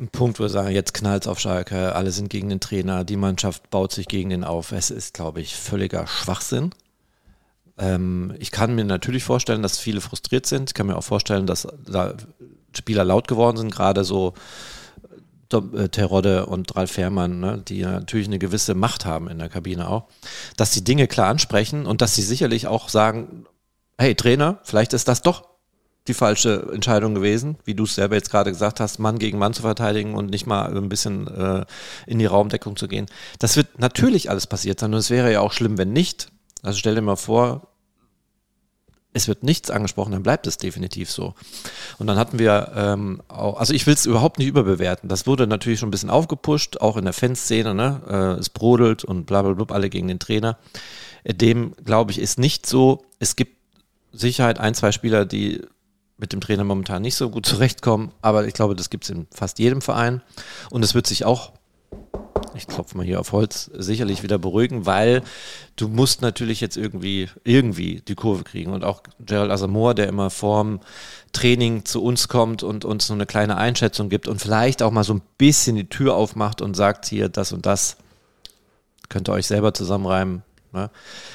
ein 0.00 0.08
Punkt, 0.08 0.40
wo 0.40 0.42
wir 0.42 0.48
sagen, 0.48 0.74
jetzt 0.74 0.94
knallt 0.94 1.22
es 1.22 1.28
auf 1.28 1.38
Schalke, 1.38 1.94
alle 1.94 2.10
sind 2.10 2.28
gegen 2.28 2.48
den 2.48 2.58
Trainer, 2.58 3.04
die 3.04 3.16
Mannschaft 3.16 3.70
baut 3.70 3.92
sich 3.92 4.08
gegen 4.08 4.30
den 4.30 4.42
auf. 4.42 4.72
Es 4.72 4.90
ist, 4.90 5.14
glaube 5.14 5.40
ich, 5.40 5.54
völliger 5.54 6.08
Schwachsinn. 6.08 6.70
Ähm, 7.78 8.34
ich 8.38 8.50
kann 8.50 8.74
mir 8.74 8.84
natürlich 8.84 9.24
vorstellen, 9.24 9.62
dass 9.62 9.78
viele 9.78 10.00
frustriert 10.00 10.46
sind. 10.46 10.70
Ich 10.70 10.74
kann 10.74 10.86
mir 10.86 10.96
auch 10.96 11.04
vorstellen, 11.04 11.46
dass 11.46 11.66
da 11.86 12.14
Spieler 12.72 13.04
laut 13.04 13.28
geworden 13.28 13.56
sind, 13.56 13.74
gerade 13.74 14.04
so 14.04 14.34
äh, 15.52 15.88
Terodde 15.88 16.46
und 16.46 16.74
Ralf 16.74 16.92
Fährmann, 16.92 17.40
ne, 17.40 17.62
die 17.66 17.82
natürlich 17.82 18.26
eine 18.26 18.38
gewisse 18.38 18.74
Macht 18.74 19.04
haben 19.04 19.28
in 19.28 19.38
der 19.38 19.48
Kabine 19.48 19.88
auch, 19.88 20.04
dass 20.56 20.72
sie 20.72 20.82
Dinge 20.82 21.06
klar 21.06 21.28
ansprechen 21.28 21.86
und 21.86 22.00
dass 22.00 22.14
sie 22.14 22.22
sicherlich 22.22 22.66
auch 22.66 22.88
sagen, 22.88 23.46
hey 23.98 24.14
Trainer, 24.14 24.58
vielleicht 24.64 24.92
ist 24.92 25.06
das 25.06 25.22
doch 25.22 25.48
die 26.06 26.14
falsche 26.14 26.68
Entscheidung 26.72 27.14
gewesen, 27.14 27.56
wie 27.64 27.74
du 27.74 27.84
es 27.84 27.94
selber 27.94 28.16
jetzt 28.16 28.30
gerade 28.30 28.50
gesagt 28.50 28.80
hast, 28.80 28.98
Mann 28.98 29.18
gegen 29.18 29.38
Mann 29.38 29.54
zu 29.54 29.62
verteidigen 29.62 30.14
und 30.14 30.30
nicht 30.30 30.46
mal 30.46 30.76
ein 30.76 30.88
bisschen 30.88 31.28
äh, 31.28 31.64
in 32.06 32.18
die 32.18 32.26
Raumdeckung 32.26 32.76
zu 32.76 32.88
gehen. 32.88 33.06
Das 33.38 33.56
wird 33.56 33.78
natürlich 33.78 34.28
alles 34.28 34.46
passiert 34.46 34.80
sein 34.80 34.92
und 34.92 34.98
es 34.98 35.10
wäre 35.10 35.32
ja 35.32 35.40
auch 35.40 35.52
schlimm, 35.52 35.78
wenn 35.78 35.92
nicht. 35.92 36.28
Also 36.64 36.78
stell 36.78 36.94
dir 36.94 37.02
mal 37.02 37.16
vor, 37.16 37.68
es 39.12 39.28
wird 39.28 39.44
nichts 39.44 39.70
angesprochen, 39.70 40.12
dann 40.12 40.24
bleibt 40.24 40.46
es 40.46 40.58
definitiv 40.58 41.10
so. 41.10 41.34
Und 41.98 42.08
dann 42.08 42.16
hatten 42.18 42.38
wir 42.40 42.72
ähm, 42.74 43.22
auch, 43.28 43.58
also 43.60 43.72
ich 43.72 43.86
will 43.86 43.94
es 43.94 44.06
überhaupt 44.06 44.38
nicht 44.38 44.48
überbewerten. 44.48 45.08
Das 45.08 45.26
wurde 45.26 45.46
natürlich 45.46 45.78
schon 45.78 45.88
ein 45.88 45.92
bisschen 45.92 46.10
aufgepusht, 46.10 46.78
auch 46.80 46.96
in 46.96 47.04
der 47.04 47.12
Fanszene, 47.12 47.74
ne? 47.74 48.00
Äh, 48.08 48.40
es 48.40 48.50
brodelt 48.50 49.04
und 49.04 49.26
bla 49.26 49.42
bla 49.42 49.52
bla, 49.52 49.74
alle 49.74 49.88
gegen 49.88 50.08
den 50.08 50.18
Trainer. 50.18 50.58
Dem, 51.24 51.74
glaube 51.84 52.10
ich, 52.10 52.18
ist 52.18 52.38
nicht 52.40 52.66
so. 52.66 53.04
Es 53.20 53.36
gibt 53.36 53.56
Sicherheit 54.12 54.58
ein, 54.58 54.74
zwei 54.74 54.90
Spieler, 54.90 55.24
die 55.24 55.62
mit 56.16 56.32
dem 56.32 56.40
Trainer 56.40 56.64
momentan 56.64 57.02
nicht 57.02 57.14
so 57.14 57.30
gut 57.30 57.46
zurechtkommen, 57.46 58.12
aber 58.20 58.46
ich 58.46 58.54
glaube, 58.54 58.74
das 58.74 58.90
gibt 58.90 59.04
es 59.04 59.10
in 59.10 59.26
fast 59.30 59.58
jedem 59.58 59.80
Verein. 59.80 60.22
Und 60.70 60.84
es 60.84 60.94
wird 60.94 61.06
sich 61.06 61.24
auch, 61.24 61.52
ich 62.54 62.66
klopfe 62.66 62.96
mal 62.96 63.04
hier 63.04 63.20
auf 63.20 63.32
Holz, 63.32 63.70
sicherlich 63.74 64.22
wieder 64.22 64.38
beruhigen, 64.38 64.86
weil 64.86 65.22
du 65.76 65.88
musst 65.88 66.22
natürlich 66.22 66.60
jetzt 66.60 66.76
irgendwie, 66.76 67.28
irgendwie 67.42 68.02
die 68.06 68.14
Kurve 68.14 68.44
kriegen. 68.44 68.72
Und 68.72 68.84
auch 68.84 69.02
Gerald 69.20 69.50
Asamoah, 69.50 69.94
der 69.94 70.08
immer 70.08 70.30
vorm 70.30 70.80
Training 71.32 71.84
zu 71.84 72.02
uns 72.02 72.28
kommt 72.28 72.62
und 72.62 72.84
uns 72.84 73.06
so 73.06 73.14
eine 73.14 73.26
kleine 73.26 73.56
Einschätzung 73.56 74.08
gibt 74.08 74.28
und 74.28 74.40
vielleicht 74.40 74.82
auch 74.82 74.90
mal 74.90 75.04
so 75.04 75.14
ein 75.14 75.22
bisschen 75.38 75.76
die 75.76 75.88
Tür 75.88 76.14
aufmacht 76.14 76.60
und 76.60 76.74
sagt, 76.74 77.06
hier, 77.06 77.28
das 77.28 77.52
und 77.52 77.66
das 77.66 77.96
könnt 79.08 79.28
ihr 79.28 79.32
euch 79.32 79.46
selber 79.46 79.74
zusammenreimen. 79.74 80.42
Ne? 80.72 80.90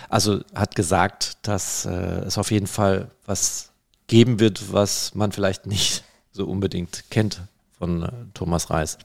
Also 0.10 0.42
hat 0.56 0.76
gesagt, 0.76 1.38
dass 1.44 1.86
äh, 1.86 1.92
es 1.92 2.38
auf 2.38 2.52
jeden 2.52 2.68
Fall 2.68 3.10
was 3.26 3.72
geben 4.08 4.40
wird, 4.40 4.74
was 4.74 5.16
man 5.16 5.32
vielleicht 5.32 5.66
nicht 5.66 6.04
so 6.32 6.46
unbedingt 6.46 7.06
kennt 7.10 7.42
von 7.78 8.04
äh, 8.04 8.12
Thomas 8.34 8.70
Reis. 8.70 8.98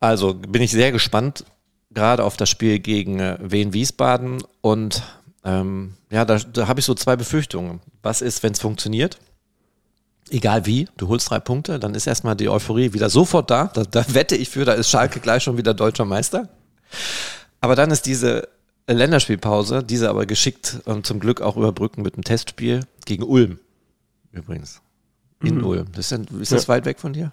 Also 0.00 0.34
bin 0.34 0.62
ich 0.62 0.70
sehr 0.70 0.92
gespannt, 0.92 1.44
gerade 1.90 2.24
auf 2.24 2.36
das 2.36 2.48
Spiel 2.48 2.78
gegen 2.78 3.20
äh, 3.20 3.38
Wien 3.40 3.72
Wiesbaden. 3.72 4.42
Und 4.62 5.02
ähm, 5.44 5.94
ja, 6.10 6.24
da, 6.24 6.38
da 6.38 6.66
habe 6.66 6.80
ich 6.80 6.86
so 6.86 6.94
zwei 6.94 7.16
Befürchtungen. 7.16 7.80
Was 8.02 8.22
ist, 8.22 8.42
wenn 8.42 8.52
es 8.52 8.60
funktioniert? 8.60 9.18
Egal 10.30 10.64
wie, 10.64 10.88
du 10.96 11.08
holst 11.08 11.30
drei 11.30 11.40
Punkte, 11.40 11.78
dann 11.78 11.94
ist 11.94 12.06
erstmal 12.06 12.36
die 12.36 12.48
Euphorie 12.48 12.92
wieder 12.92 13.10
sofort 13.10 13.50
da. 13.50 13.64
Da, 13.66 13.82
da 13.82 14.04
wette 14.14 14.36
ich 14.36 14.48
für, 14.48 14.64
da 14.64 14.72
ist 14.72 14.88
Schalke 14.88 15.20
gleich 15.20 15.42
schon 15.42 15.56
wieder 15.56 15.74
deutscher 15.74 16.04
Meister. 16.04 16.48
Aber 17.60 17.74
dann 17.74 17.90
ist 17.90 18.06
diese 18.06 18.48
Länderspielpause, 18.86 19.82
diese 19.82 20.08
aber 20.08 20.26
geschickt 20.26 20.80
und 20.84 21.06
zum 21.06 21.20
Glück 21.20 21.40
auch 21.40 21.56
überbrücken 21.56 22.02
mit 22.02 22.14
einem 22.14 22.24
Testspiel 22.24 22.86
gegen 23.04 23.24
Ulm. 23.24 23.58
Übrigens. 24.32 24.80
In 25.42 25.58
mhm. 25.58 25.64
Ulm. 25.64 25.86
Das 25.92 26.12
ist, 26.12 26.30
ist 26.30 26.52
das 26.52 26.62
ja. 26.64 26.68
weit 26.68 26.84
weg 26.84 27.00
von 27.00 27.12
dir? 27.12 27.32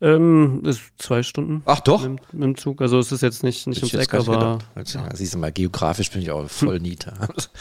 Ähm, 0.00 0.62
ist 0.64 0.82
zwei 0.98 1.22
Stunden. 1.22 1.62
Ach 1.64 1.80
doch? 1.80 2.06
Mit, 2.06 2.32
mit, 2.32 2.42
dem 2.42 2.56
Zug. 2.56 2.82
Also 2.82 2.98
es 2.98 3.12
ist 3.12 3.22
jetzt 3.22 3.42
nicht, 3.42 3.66
nicht 3.66 3.82
ums 3.82 3.94
Eck, 3.94 4.12
aber. 4.12 4.58
Ja, 4.74 5.14
siehst 5.14 5.34
du 5.34 5.38
mal, 5.38 5.52
geografisch 5.52 6.10
bin 6.10 6.20
ich 6.20 6.30
auch 6.30 6.48
voll 6.50 6.80
nieder. 6.80 7.14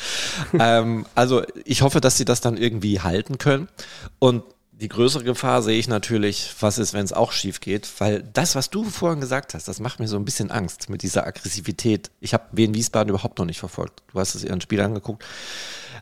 ähm, 0.59 1.05
also 1.15 1.43
ich 1.63 1.81
hoffe, 1.81 2.01
dass 2.01 2.17
sie 2.17 2.25
das 2.25 2.41
dann 2.41 2.57
irgendwie 2.57 2.99
halten 2.99 3.37
können. 3.37 3.69
Und 4.19 4.43
die 4.79 4.89
größere 4.89 5.23
Gefahr 5.23 5.61
sehe 5.61 5.79
ich 5.79 5.87
natürlich, 5.87 6.53
was 6.59 6.77
ist, 6.77 6.93
wenn 6.93 7.05
es 7.05 7.13
auch 7.13 7.31
schief 7.31 7.61
geht, 7.61 7.89
weil 7.99 8.23
das, 8.33 8.55
was 8.55 8.69
du 8.69 8.83
vorhin 8.83 9.21
gesagt 9.21 9.53
hast, 9.53 9.67
das 9.69 9.79
macht 9.79 9.99
mir 9.99 10.07
so 10.07 10.17
ein 10.17 10.25
bisschen 10.25 10.51
Angst 10.51 10.89
mit 10.89 11.01
dieser 11.01 11.25
Aggressivität. 11.25 12.11
Ich 12.19 12.33
habe 12.33 12.43
Wien 12.51 12.73
Wiesbaden 12.73 13.09
überhaupt 13.09 13.39
noch 13.39 13.45
nicht 13.45 13.59
verfolgt. 13.59 14.03
Du 14.11 14.19
hast 14.19 14.35
es 14.35 14.43
ihren 14.43 14.59
Spiel 14.59 14.81
angeguckt. 14.81 15.23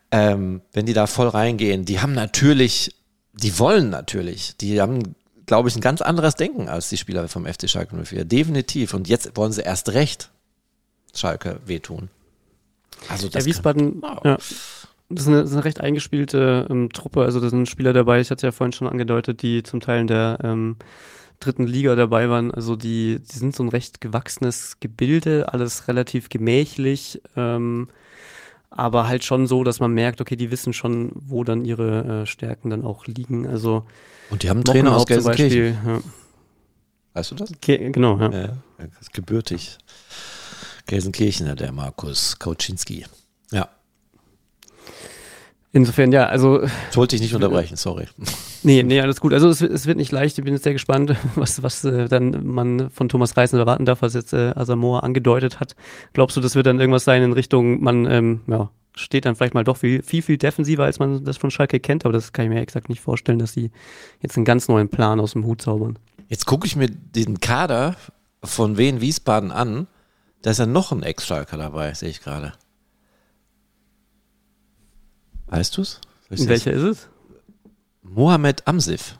Ähm, 0.10 0.62
wenn 0.72 0.88
die 0.88 0.94
da 0.94 1.06
voll 1.06 1.28
reingehen, 1.28 1.86
die 1.86 2.00
haben 2.00 2.14
natürlich, 2.14 2.96
die 3.34 3.60
wollen 3.60 3.90
natürlich, 3.90 4.58
die 4.58 4.82
haben, 4.82 5.16
glaube 5.46 5.70
ich, 5.70 5.76
ein 5.76 5.82
ganz 5.82 6.02
anderes 6.02 6.36
Denken 6.36 6.70
als 6.70 6.90
die 6.90 6.98
Spieler 6.98 7.28
vom 7.28 7.46
FC 7.46 7.70
Schalke 7.70 7.96
04. 7.96 8.26
Definitiv. 8.26 8.94
Und 8.94 9.08
jetzt 9.08 9.36
wollen 9.36 9.52
sie 9.52 9.62
erst 9.62 9.94
recht 9.94 10.32
Schalke 11.14 11.60
wehtun. 11.66 12.10
Also 13.10 13.28
das 13.28 13.44
ja, 13.44 13.50
Wiesbaden, 13.50 14.02
kann, 14.02 14.12
wow. 14.16 14.26
ja 14.26 14.38
das 15.16 15.24
ist 15.24 15.28
eine, 15.28 15.42
das 15.42 15.50
ist 15.50 15.56
eine 15.56 15.66
recht 15.66 15.82
eingespielte 15.82 16.68
ähm, 16.70 16.90
Truppe. 16.92 17.24
Also 17.24 17.40
da 17.40 17.50
sind 17.50 17.70
Spieler 17.70 17.94
dabei, 17.94 18.20
ich 18.20 18.30
hatte 18.30 18.40
es 18.40 18.42
ja 18.44 18.52
vorhin 18.52 18.74
schon 18.74 18.88
angedeutet, 18.88 19.42
die 19.42 19.64
zum 19.64 19.80
Teil 19.80 20.02
in 20.02 20.08
der 20.08 20.40
ähm, 20.44 20.78
dritten 21.40 21.68
Liga 21.68 21.96
dabei 21.96 22.30
waren. 22.30 22.52
Also 22.52 22.76
die, 22.76 23.20
die 23.20 23.38
sind 23.38 23.56
so 23.56 23.64
ein 23.64 23.70
recht 23.70 24.02
gewachsenes 24.02 24.80
Gebilde, 24.80 25.52
alles 25.52 25.88
relativ 25.88 26.30
gemächlich, 26.30 27.22
ähm, 27.36 27.90
aber 28.70 29.08
halt 29.08 29.24
schon 29.24 29.46
so, 29.46 29.64
dass 29.64 29.80
man 29.80 29.94
merkt, 29.94 30.20
okay, 30.20 30.36
die 30.36 30.52
wissen 30.52 30.74
schon, 30.74 31.12
wo 31.14 31.44
dann 31.44 31.64
ihre 31.66 32.22
äh, 32.22 32.26
Stärken 32.26 32.70
dann 32.70 32.84
auch 32.84 33.06
liegen. 33.06 33.48
Also 33.48 33.86
und 34.30 34.44
die 34.44 34.50
haben 34.50 34.58
einen 34.58 34.66
Trainer 34.66 34.96
aus 34.96 35.06
Gelsenkirchen. 35.06 35.78
Ja. 35.86 36.00
Weißt 37.14 37.32
du 37.32 37.36
das? 37.36 37.52
Ge 37.62 37.92
genau, 37.92 38.20
ja. 38.20 38.32
ja. 38.32 38.50
Gebürtig. 39.14 39.78
Gelsenkirchener, 40.86 41.56
der 41.56 41.72
Markus 41.72 42.38
Kauczynski. 42.40 43.06
Ja. 43.52 43.70
Insofern, 45.72 46.12
ja, 46.12 46.28
also. 46.28 46.64
Ich 46.92 46.98
wollte 46.98 47.16
dich 47.16 47.22
nicht 47.22 47.36
unterbrechen, 47.36 47.78
sorry. 47.78 48.08
Nee, 48.66 48.82
nee, 48.82 49.02
alles 49.02 49.20
gut. 49.20 49.34
Also 49.34 49.50
es, 49.50 49.60
es 49.60 49.88
wird 49.88 49.98
nicht 49.98 50.14
leicht. 50.14 50.38
Ich 50.38 50.44
bin 50.46 50.54
jetzt 50.54 50.64
sehr 50.64 50.72
gespannt, 50.72 51.18
was, 51.36 51.64
was 51.64 51.84
äh, 51.84 52.08
dann 52.08 52.48
man 52.48 52.90
von 52.92 53.10
Thomas 53.10 53.36
Reisen 53.36 53.60
erwarten 53.60 53.84
darf, 53.84 54.02
was 54.02 54.14
jetzt 54.14 54.32
äh, 54.32 54.54
Asamoah 54.56 55.04
angedeutet 55.04 55.60
hat. 55.60 55.76
Glaubst 56.14 56.38
du, 56.38 56.42
das 56.42 56.56
wird 56.56 56.68
dann 56.68 56.80
irgendwas 56.80 57.04
sein 57.04 57.24
in 57.24 57.34
Richtung, 57.34 57.84
man 57.84 58.06
ähm, 58.06 58.40
ja, 58.48 58.70
steht 58.96 59.26
dann 59.26 59.36
vielleicht 59.36 59.54
mal 59.54 59.64
doch 59.64 59.78
viel, 59.78 60.02
viel, 60.04 60.22
viel 60.22 60.38
defensiver, 60.38 60.84
als 60.84 61.00
man 61.00 61.24
das 61.24 61.38
von 61.38 61.52
Schalke 61.52 61.80
kennt, 61.80 62.06
aber 62.06 62.14
das 62.14 62.34
kann 62.34 62.46
ich 62.46 62.52
mir 62.52 62.62
exakt 62.62 62.90
nicht 62.90 63.02
vorstellen, 63.02 63.40
dass 63.40 63.54
sie 63.54 63.72
jetzt 64.22 64.36
einen 64.38 64.46
ganz 64.46 64.68
neuen 64.68 64.90
Plan 64.90 65.20
aus 65.20 65.34
dem 65.34 65.46
Hut 65.46 65.62
zaubern. 65.62 65.98
Jetzt 66.28 66.46
gucke 66.46 66.68
ich 66.68 66.76
mir 66.76 66.90
den 66.90 67.40
Kader 67.40 67.96
von 68.44 68.78
Wien 68.78 69.02
Wiesbaden 69.02 69.52
an. 69.52 69.88
Da 70.42 70.52
ist 70.52 70.60
ja 70.60 70.66
noch 70.66 70.92
ein 70.92 71.04
Ex-Schalker 71.04 71.58
dabei, 71.58 71.94
sehe 71.94 72.10
ich 72.10 72.22
gerade. 72.22 72.54
Weißt 75.48 75.78
du 75.78 75.82
es? 75.82 76.02
Welcher 76.30 76.72
ist 76.72 76.84
es? 76.84 77.10
Mohamed 78.02 78.68
Amsif. 78.68 79.18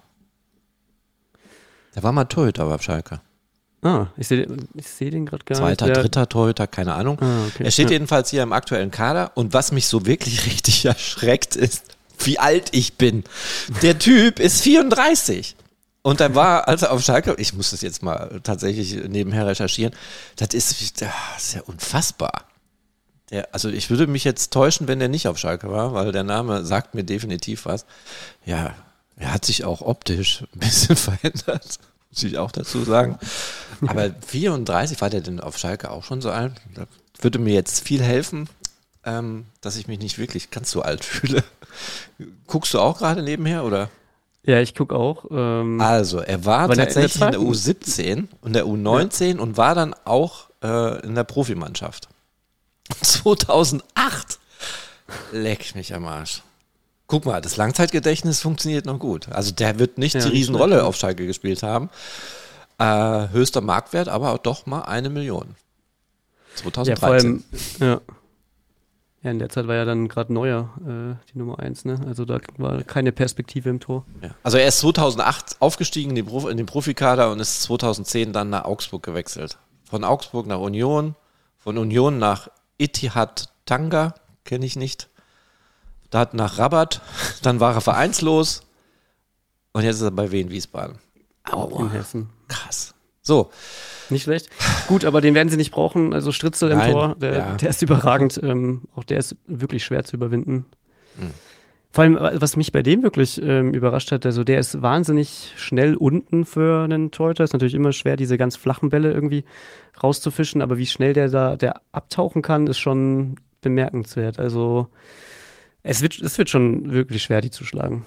Der 1.96 2.04
war 2.04 2.12
mal 2.12 2.26
Torhüter 2.26 2.66
bei 2.68 2.78
Schalke. 2.80 3.22
Ah, 3.84 4.08
ich 4.18 4.28
sehe 4.28 4.48
ich 4.74 4.88
seh 4.88 5.10
den 5.10 5.26
gerade 5.26 5.44
gar 5.44 5.58
Zweiter, 5.58 5.86
nicht. 5.86 5.96
Zweiter, 5.96 6.02
dritter 6.02 6.30
Torhüter, 6.30 6.68
keine 6.68 6.94
Ahnung. 6.94 7.18
Ah, 7.22 7.46
okay. 7.48 7.64
Er 7.66 7.72
steht 7.72 7.88
ja. 7.88 7.94
jedenfalls 7.94 8.30
hier 8.30 8.44
im 8.44 8.54
aktuellen 8.54 8.92
Kader. 8.92 9.32
Und 9.36 9.54
was 9.54 9.72
mich 9.72 9.88
so 9.88 10.06
wirklich 10.06 10.46
richtig 10.46 10.86
erschreckt 10.86 11.56
ist, 11.56 11.84
wie 12.20 12.40
alt 12.40 12.70
ich 12.72 12.94
bin. 12.94 13.24
Der 13.82 14.00
Typ 14.00 14.40
ist 14.40 14.62
34. 14.62 15.56
Und 16.02 16.20
dann 16.20 16.36
war, 16.36 16.68
als 16.68 16.82
er 16.82 16.92
auf 16.92 17.02
Schalke, 17.02 17.36
ich 17.38 17.54
muss 17.54 17.72
das 17.72 17.82
jetzt 17.82 18.04
mal 18.04 18.42
tatsächlich 18.44 19.08
nebenher 19.08 19.48
recherchieren, 19.48 19.94
das 20.36 20.54
ist, 20.54 21.02
das 21.02 21.12
ist 21.38 21.56
ja 21.56 21.62
unfassbar. 21.62 22.46
Der, 23.32 23.54
also 23.54 23.70
ich 23.70 23.90
würde 23.90 24.06
mich 24.08 24.26
jetzt 24.26 24.52
täuschen, 24.52 24.88
wenn 24.88 25.00
der 25.00 25.08
nicht 25.08 25.28
auf 25.28 25.38
Schalke 25.38 25.72
war, 25.72 25.94
weil 25.94 26.12
der 26.12 26.24
Name 26.24 26.66
sagt 26.66 26.94
mir 26.94 27.06
definitiv 27.06 27.66
was. 27.66 27.86
Ja, 28.46 28.76
er 29.16 29.34
hat 29.34 29.46
sich 29.46 29.64
auch 29.64 29.82
optisch 29.82 30.44
ein 30.54 30.60
bisschen 30.60 30.96
verändert, 30.98 31.80
muss 32.14 32.24
ich 32.24 32.38
auch 32.38 32.52
dazu 32.52 32.84
sagen. 32.84 33.18
Aber 33.86 34.12
34, 34.28 35.02
war 35.02 35.10
der 35.10 35.22
denn 35.22 35.40
auf 35.40 35.58
Schalke 35.58 35.90
auch 35.90 36.04
schon 36.04 36.22
so 36.22 36.30
alt? 36.30 36.54
Das 36.76 36.88
würde 37.20 37.40
mir 37.40 37.54
jetzt 37.54 37.86
viel 37.86 38.02
helfen, 38.02 38.48
ähm, 39.04 39.46
dass 39.62 39.78
ich 39.78 39.88
mich 39.88 40.00
nicht 40.00 40.18
wirklich 40.18 40.52
ganz 40.52 40.72
so 40.72 40.82
alt 40.82 41.04
fühle. 41.04 41.44
Guckst 42.48 42.74
du 42.74 42.80
auch 42.80 43.00
gerade 43.00 43.24
nebenher 43.24 43.64
oder? 43.64 43.90
Ja, 44.46 44.60
ich 44.60 44.76
gucke 44.76 44.96
auch. 44.96 45.26
Ähm, 45.32 45.80
also, 45.80 46.20
er 46.20 46.46
war 46.46 46.70
tatsächlich 46.70 47.16
in 47.16 47.32
der, 47.32 47.40
in 47.40 47.46
der 47.46 47.54
U17 47.54 48.28
und 48.42 48.54
der 48.54 48.66
U19 48.66 49.36
ja. 49.36 49.42
und 49.42 49.58
war 49.58 49.74
dann 49.74 49.96
auch 50.06 50.50
äh, 50.62 51.02
in 51.04 51.16
der 51.16 51.24
Profimannschaft. 51.24 52.10
2008. 53.02 54.40
Leck 55.32 55.76
mich 55.76 55.96
am 55.96 56.06
Arsch. 56.06 56.44
Guck 57.08 57.26
mal, 57.26 57.42
das 57.42 57.58
Langzeitgedächtnis 57.58 58.42
funktioniert 58.42 58.86
noch 58.86 59.00
gut. 59.00 59.30
Also 59.30 59.52
der 59.52 59.80
wird 59.80 59.98
nicht 59.98 60.16
ja, 60.16 60.22
die 60.22 60.30
Riesenrolle 60.30 60.84
auf 60.84 60.96
Schalke 60.96 61.28
gespielt 61.28 61.64
haben. 61.64 61.90
Äh, 62.80 63.30
höchster 63.30 63.62
Marktwert, 63.62 64.08
aber 64.08 64.40
doch 64.42 64.66
mal 64.66 64.82
eine 64.82 65.10
Million. 65.10 65.56
2013. 66.56 67.44
Ja, 67.80 67.88
allem, 67.88 68.00
ja. 68.00 68.02
Ja, 69.24 69.32
in 69.32 69.40
der 69.40 69.48
Zeit 69.48 69.68
war 69.68 69.76
ja 69.76 69.86
dann 69.86 70.10
gerade 70.10 70.34
Neuer 70.34 70.70
äh, 70.82 71.32
die 71.32 71.38
Nummer 71.38 71.60
1, 71.60 71.86
ne? 71.86 71.98
Also 72.06 72.26
da 72.26 72.40
war 72.58 72.84
keine 72.84 73.14
Perspektive 73.14 73.70
im 73.70 73.80
Tor. 73.80 74.06
Ja. 74.22 74.32
Also 74.44 74.58
er 74.58 74.68
ist 74.68 74.80
2008 74.80 75.62
aufgestiegen 75.62 76.10
in 76.10 76.16
den, 76.18 76.26
Prof 76.26 76.50
in 76.50 76.58
den 76.58 76.66
Profikader 76.66 77.32
und 77.32 77.40
ist 77.40 77.64
2010 77.64 78.34
dann 78.34 78.50
nach 78.50 78.66
Augsburg 78.66 79.02
gewechselt. 79.02 79.58
Von 79.90 80.04
Augsburg 80.04 80.46
nach 80.48 80.60
Union, 80.60 81.16
von 81.58 81.78
Union 81.78 82.18
nach 82.18 82.50
Itihad 82.78 83.50
Tanga, 83.66 84.14
kenne 84.44 84.66
ich 84.66 84.76
nicht. 84.76 85.08
Da 86.14 86.30
nach 86.34 86.60
Rabat, 86.60 87.02
dann 87.42 87.60
war 87.60 87.74
er 87.74 87.82
vereinslos 87.82 88.62
und 89.72 89.84
jetzt 89.84 89.96
ist 89.96 90.04
er 90.04 90.12
bei 90.12 90.32
Wien 90.32 90.52
Wiesbaden. 90.52 91.00
Aua. 91.50 91.82
In 91.82 91.92
Hessen. 91.92 92.30
Krass. 92.48 92.94
So. 93.24 93.50
Nicht 94.12 94.24
schlecht. 94.24 94.50
Gut, 94.88 95.06
aber 95.06 95.22
den 95.22 95.34
werden 95.34 95.50
sie 95.50 95.58
nicht 95.58 95.72
brauchen. 95.72 96.14
Also 96.14 96.32
Stritzel 96.32 96.70
im 96.70 96.78
Nein, 96.78 96.92
Tor, 96.92 97.16
der, 97.16 97.34
ja. 97.34 97.56
der 97.56 97.70
ist 97.70 97.82
überragend. 97.82 98.40
Ähm, 98.44 98.84
auch 98.96 99.04
der 99.06 99.18
ist 99.18 99.36
wirklich 99.48 99.84
schwer 99.84 100.04
zu 100.04 100.16
überwinden. 100.16 100.66
Hm. 101.18 101.32
Vor 101.90 102.04
allem, 102.04 102.18
was 102.20 102.58
mich 102.58 102.72
bei 102.72 102.84
dem 102.84 103.02
wirklich 103.02 103.42
ähm, 103.42 103.74
überrascht 103.74 104.12
hat, 104.12 104.24
also 104.26 104.44
der 104.44 104.60
ist 104.60 104.84
wahnsinnig 104.84 105.54
schnell 105.56 105.96
unten 105.96 106.46
für 106.46 106.84
einen 106.84 107.10
Torhüter. 107.10 107.44
Ist 107.44 107.54
natürlich 107.54 107.74
immer 107.74 107.92
schwer, 107.92 108.18
diese 108.18 108.38
ganz 108.38 108.56
flachen 108.56 108.90
Bälle 108.90 109.12
irgendwie 109.12 109.46
rauszufischen, 110.04 110.62
aber 110.62 110.78
wie 110.78 110.86
schnell 110.86 111.14
der 111.14 111.30
da 111.30 111.56
der 111.56 111.82
abtauchen 111.92 112.44
kann, 112.44 112.68
ist 112.68 112.78
schon 112.78 113.38
bemerkenswert. 113.62 114.38
Also 114.38 114.90
es 115.84 116.02
wird, 116.02 116.20
es 116.20 116.38
wird 116.38 116.50
schon 116.50 116.92
wirklich 116.92 117.24
schwer, 117.24 117.42
die 117.42 117.52
zu 117.52 117.66
schlagen. 117.66 118.06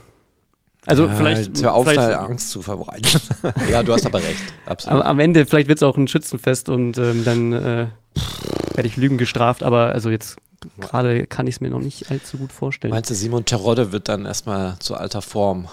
Also 0.86 1.06
Ja, 1.06 1.14
vielleicht. 1.14 1.62
Hör 1.62 1.74
auf, 1.74 1.86
vielleicht 1.86 2.16
Angst 2.16 2.50
zu 2.50 2.62
verbreiten. 2.62 3.20
ja, 3.70 3.82
du 3.82 3.92
hast 3.92 4.06
aber 4.06 4.18
recht. 4.18 4.42
Absolut. 4.66 5.02
am, 5.02 5.06
am 5.06 5.20
Ende, 5.20 5.44
vielleicht 5.46 5.68
wird 5.68 5.78
es 5.78 5.82
auch 5.82 5.96
ein 5.96 6.08
Schützenfest 6.08 6.68
und 6.68 6.96
ähm, 6.96 7.24
dann 7.24 7.52
äh, 7.52 7.86
werde 8.74 8.88
ich 8.88 8.96
Lügen 8.96 9.18
gestraft, 9.18 9.62
aber 9.62 9.92
also 9.92 10.10
jetzt 10.10 10.36
gerade 10.80 11.26
kann 11.26 11.46
ich 11.46 11.56
es 11.56 11.60
mir 11.60 11.70
noch 11.70 11.80
nicht 11.80 12.10
allzu 12.10 12.38
gut 12.38 12.52
vorstellen. 12.52 12.92
Meinst 12.92 13.10
du, 13.10 13.14
Simon 13.14 13.44
Terodde 13.44 13.92
wird 13.92 14.08
dann 14.08 14.26
erstmal 14.26 14.78
zu 14.78 14.94
alter 14.94 15.22
Form 15.22 15.68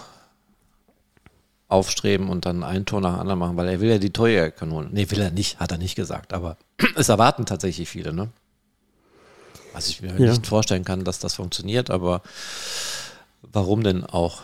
aufstreben 1.67 2.29
und 2.29 2.45
dann 2.45 2.63
ein 2.63 2.85
Tor 2.85 3.01
nach 3.01 3.17
anderen 3.17 3.39
machen, 3.39 3.57
weil 3.57 3.67
er 3.67 3.81
will 3.81 3.89
ja 3.89 3.97
die 3.97 4.11
Torjägerkanonen. 4.11 4.91
Nee, 4.93 5.09
will 5.09 5.21
er 5.21 5.31
nicht, 5.31 5.59
hat 5.59 5.71
er 5.71 5.77
nicht 5.77 5.95
gesagt, 5.95 6.33
aber 6.33 6.57
es 6.95 7.09
erwarten 7.09 7.45
tatsächlich 7.45 7.89
viele, 7.89 8.13
ne? 8.13 8.29
Was 9.73 9.87
ich 9.87 10.01
mir 10.01 10.09
Ja. 10.17 10.31
nicht 10.31 10.47
vorstellen 10.47 10.85
kann, 10.85 11.03
dass 11.03 11.19
das 11.19 11.33
funktioniert, 11.35 11.89
aber 11.89 12.21
warum 13.41 13.83
denn 13.83 14.03
auch 14.05 14.41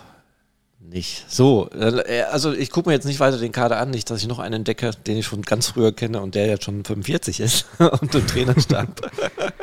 nicht? 0.80 1.26
So, 1.30 1.70
äh, 1.72 2.24
also 2.24 2.52
ich 2.52 2.72
gucke 2.72 2.90
mir 2.90 2.96
jetzt 2.96 3.06
nicht 3.06 3.20
weiter 3.20 3.38
den 3.38 3.52
Kader 3.52 3.78
an, 3.80 3.92
nicht, 3.92 4.10
dass 4.10 4.22
ich 4.22 4.28
noch 4.28 4.40
einen 4.40 4.56
entdecke, 4.56 4.92
den 5.06 5.18
ich 5.18 5.26
schon 5.28 5.42
ganz 5.44 5.68
früher 5.68 5.92
kenne 5.92 6.22
und 6.22 6.36
der 6.36 6.48
jetzt 6.48 6.64
schon 6.66 6.84
45 6.84 7.40
ist 7.40 7.66
und 8.02 8.14
im 8.16 8.26
Trainerstand. 8.28 9.02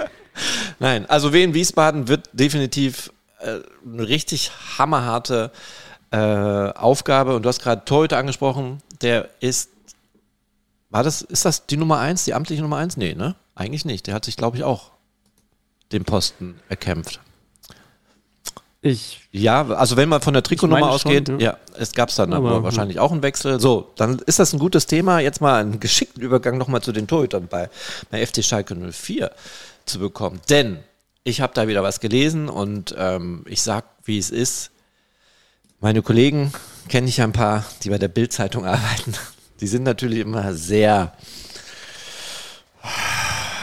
Nein, 0.79 1.07
also 1.09 1.33
Wien 1.33 1.55
Wiesbaden 1.55 2.09
wird 2.09 2.29
definitiv 2.33 3.11
äh, 3.41 3.61
eine 3.87 4.07
richtig 4.07 4.51
hammerharte 4.79 5.51
äh, 6.11 6.17
Aufgabe. 6.19 7.35
Und 7.35 7.43
du 7.43 7.49
hast 7.49 7.63
gerade 7.63 7.85
Torhüter 7.85 8.19
angesprochen, 8.19 8.83
der 9.01 9.29
ist, 9.41 9.71
war 10.91 11.03
das, 11.03 11.23
ist 11.23 11.45
das 11.45 11.67
die 11.67 11.77
Nummer 11.79 11.99
eins, 11.99 12.25
die 12.25 12.35
amtliche 12.35 12.63
Nummer 12.63 12.77
eins? 12.77 12.97
Nee, 12.97 13.15
ne? 13.15 13.35
Eigentlich 13.55 13.85
nicht. 13.87 14.07
Der 14.07 14.15
hat 14.15 14.25
sich, 14.27 14.37
glaube 14.37 14.59
ich, 14.59 14.65
auch 14.65 14.91
den 15.93 16.05
Posten 16.05 16.61
erkämpft. 16.69 17.21
Ich, 18.83 19.23
Ja, 19.33 19.67
also 19.67 19.97
wenn 19.97 20.09
man 20.09 20.21
von 20.21 20.33
der 20.33 20.43
Trikotnummer 20.43 20.81
meine 20.81 20.99
schon, 20.99 21.11
ausgeht, 21.11 21.29
ja. 21.29 21.39
ja. 21.39 21.57
es 21.77 21.93
gab 21.93 22.11
es 22.11 22.17
dann 22.17 22.33
aber, 22.33 22.51
Aber, 22.51 22.63
wahrscheinlich 22.63 23.01
auch 23.01 23.11
einen 23.11 23.23
Wechsel. 23.23 23.59
So, 23.59 23.91
dann 23.97 24.21
ist 24.27 24.39
das 24.39 24.53
ein 24.53 24.59
gutes 24.59 24.87
Thema, 24.87 25.19
jetzt 25.19 25.41
mal 25.41 25.61
einen 25.61 25.81
geschickten 25.81 26.23
Übergang 26.23 26.57
nochmal 26.57 26.83
zu 26.83 26.93
den 26.93 27.07
Torhütern 27.07 27.49
bei, 27.49 27.69
bei 28.11 28.25
FC 28.25 28.45
Schalke 28.45 28.77
04 28.77 29.33
zu 29.87 29.99
bekommen. 29.99 30.41
Denn 30.49 30.79
ich 31.25 31.41
habe 31.41 31.53
da 31.55 31.67
wieder 31.67 31.83
was 31.83 32.01
gelesen 32.01 32.49
und 32.49 32.95
ähm, 32.97 33.45
ich 33.49 33.63
sag, 33.63 33.85
wie 34.05 34.19
es 34.19 34.31
ist. 34.31 34.71
Meine 35.81 36.03
Kollegen 36.03 36.53
kenne 36.89 37.09
ich 37.09 37.17
ja 37.17 37.25
ein 37.25 37.33
paar, 37.33 37.65
die 37.83 37.91
bei 37.91 37.99
der 37.99 38.09
Bild-Zeitung 38.09 38.65
arbeiten. 38.67 39.15
Die 39.61 39.67
sind 39.67 39.83
natürlich 39.83 40.21
immer 40.21 40.55
sehr 40.55 41.13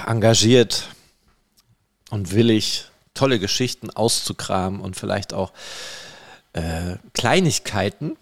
engagiert 0.05 0.89
und 2.13 2.32
willig, 2.32 2.86
tolle 3.15 3.39
Geschichten 3.39 3.89
auszukramen 3.89 4.82
und 4.82 4.95
vielleicht 4.95 5.34
auch 5.34 5.52
äh, 6.54 6.97
Kleinigkeiten 7.13 8.17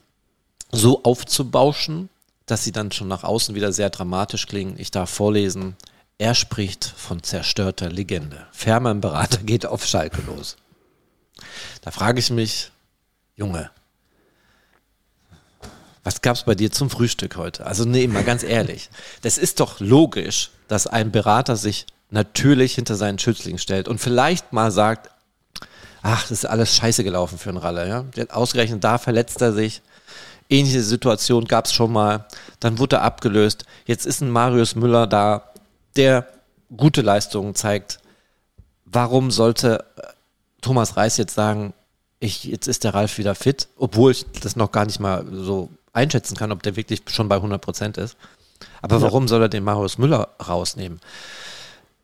so 0.71 1.03
aufzubauschen, 1.03 2.07
dass 2.45 2.63
sie 2.63 2.71
dann 2.71 2.93
schon 2.93 3.09
nach 3.09 3.25
außen 3.25 3.53
wieder 3.53 3.73
sehr 3.73 3.89
dramatisch 3.89 4.47
klingen. 4.47 4.75
Ich 4.77 4.91
darf 4.91 5.09
vorlesen. 5.09 5.75
Er 6.17 6.35
spricht 6.35 6.85
von 6.85 7.21
zerstörter 7.21 7.89
Legende. 7.89 8.47
Fährmann-Berater 8.53 9.39
geht 9.39 9.65
auf 9.65 9.85
Schalke 9.85 10.21
los. 10.21 10.55
Da 11.81 11.91
frage 11.91 12.19
ich 12.19 12.29
mich, 12.29 12.71
Junge, 13.35 13.71
was 16.05 16.21
gab's 16.21 16.43
bei 16.43 16.55
dir 16.55 16.71
zum 16.71 16.89
Frühstück 16.89 17.35
heute? 17.35 17.65
Also 17.65 17.83
nee, 17.83 18.07
mal 18.07 18.23
ganz 18.23 18.43
ehrlich. 18.43 18.89
Das 19.21 19.37
ist 19.37 19.59
doch 19.59 19.81
logisch, 19.81 20.51
dass 20.69 20.87
ein 20.87 21.11
Berater 21.11 21.57
sich 21.57 21.87
natürlich 22.11 22.75
hinter 22.75 22.95
seinen 22.95 23.17
Schützling 23.19 23.57
stellt 23.57 23.87
und 23.87 23.99
vielleicht 23.99 24.53
mal 24.53 24.71
sagt, 24.71 25.09
ach, 26.03 26.21
das 26.23 26.31
ist 26.31 26.45
alles 26.45 26.75
scheiße 26.75 27.03
gelaufen 27.03 27.37
für 27.37 27.49
einen 27.49 27.57
Ralle. 27.57 27.87
Ja? 27.87 28.05
Ausgerechnet 28.29 28.83
da 28.83 28.97
verletzt 28.97 29.41
er 29.41 29.53
sich. 29.53 29.81
Ähnliche 30.49 30.83
Situation 30.83 31.45
gab's 31.45 31.73
schon 31.73 31.93
mal. 31.93 32.25
Dann 32.59 32.77
wurde 32.77 32.97
er 32.97 33.03
abgelöst. 33.03 33.65
Jetzt 33.85 34.05
ist 34.05 34.21
ein 34.21 34.29
Marius 34.29 34.75
Müller 34.75 35.07
da, 35.07 35.51
der 35.95 36.27
gute 36.75 37.01
Leistungen 37.01 37.55
zeigt. 37.55 37.99
Warum 38.85 39.31
sollte 39.31 39.85
äh, 39.97 40.01
Thomas 40.61 40.97
Reis 40.97 41.15
jetzt 41.17 41.33
sagen, 41.33 41.73
ich, 42.19 42.43
jetzt 42.43 42.67
ist 42.67 42.83
der 42.83 42.93
Ralf 42.93 43.17
wieder 43.17 43.33
fit, 43.33 43.69
obwohl 43.77 44.11
ich 44.11 44.25
das 44.41 44.55
noch 44.55 44.71
gar 44.71 44.85
nicht 44.85 44.99
mal 44.99 45.25
so 45.31 45.69
einschätzen 45.93 46.35
kann, 46.35 46.51
ob 46.51 46.61
der 46.61 46.75
wirklich 46.75 47.01
schon 47.09 47.29
bei 47.29 47.35
100 47.37 47.61
Prozent 47.61 47.97
ist. 47.97 48.15
Aber 48.81 48.97
Ja. 48.97 49.01
warum 49.03 49.27
soll 49.27 49.41
er 49.43 49.49
den 49.49 49.63
Marius 49.63 49.97
Müller 49.97 50.29
rausnehmen? 50.45 50.99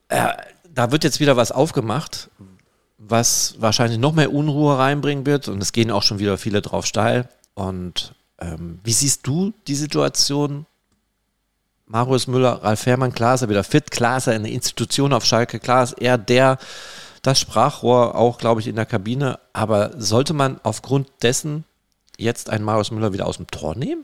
Äh, 0.10 0.30
da 0.74 0.92
wird 0.92 1.04
jetzt 1.04 1.20
wieder 1.20 1.38
was 1.38 1.52
aufgemacht, 1.52 2.30
was 2.98 3.56
wahrscheinlich 3.60 4.00
noch 4.00 4.14
mehr 4.14 4.34
Unruhe 4.34 4.78
reinbringen 4.78 5.26
wird 5.26 5.48
und 5.48 5.62
es 5.62 5.72
gehen 5.72 5.92
auch 5.92 6.04
schon 6.04 6.20
wieder 6.20 6.38
viele 6.38 6.62
drauf 6.62 6.86
steil. 6.86 7.30
Und 7.54 8.14
ähm, 8.40 8.80
wie 8.84 8.94
siehst 8.94 9.26
du 9.26 9.54
die 9.68 9.76
Situation? 9.76 10.66
Marius 11.88 12.28
Müller, 12.28 12.64
Ralf 12.64 12.82
Fährmann, 12.82 13.14
klar 13.14 13.42
er 13.42 13.50
wieder 13.50 13.64
fit, 13.64 13.92
klar 13.92 14.18
ist 14.18 14.28
er 14.28 14.34
eine 14.34 14.52
Institution 14.52 15.14
auf 15.14 15.26
Schalke, 15.26 15.60
klar 15.60 15.84
ist 15.84 15.94
er 15.94 16.18
der, 16.18 16.58
das 17.22 17.40
Sprachrohr 17.40 18.16
auch, 18.16 18.38
glaube 18.38 18.60
ich, 18.60 18.68
in 18.68 18.76
der 18.76 18.86
Kabine. 18.86 19.40
Aber 19.54 19.92
sollte 19.98 20.34
man 20.34 20.60
aufgrund 20.64 21.08
dessen 21.22 21.64
jetzt 22.18 22.50
einen 22.50 22.66
Marius 22.66 22.92
Müller 22.92 23.14
wieder 23.14 23.26
aus 23.26 23.38
dem 23.38 23.48
Tor 23.48 23.76
nehmen? 23.76 24.04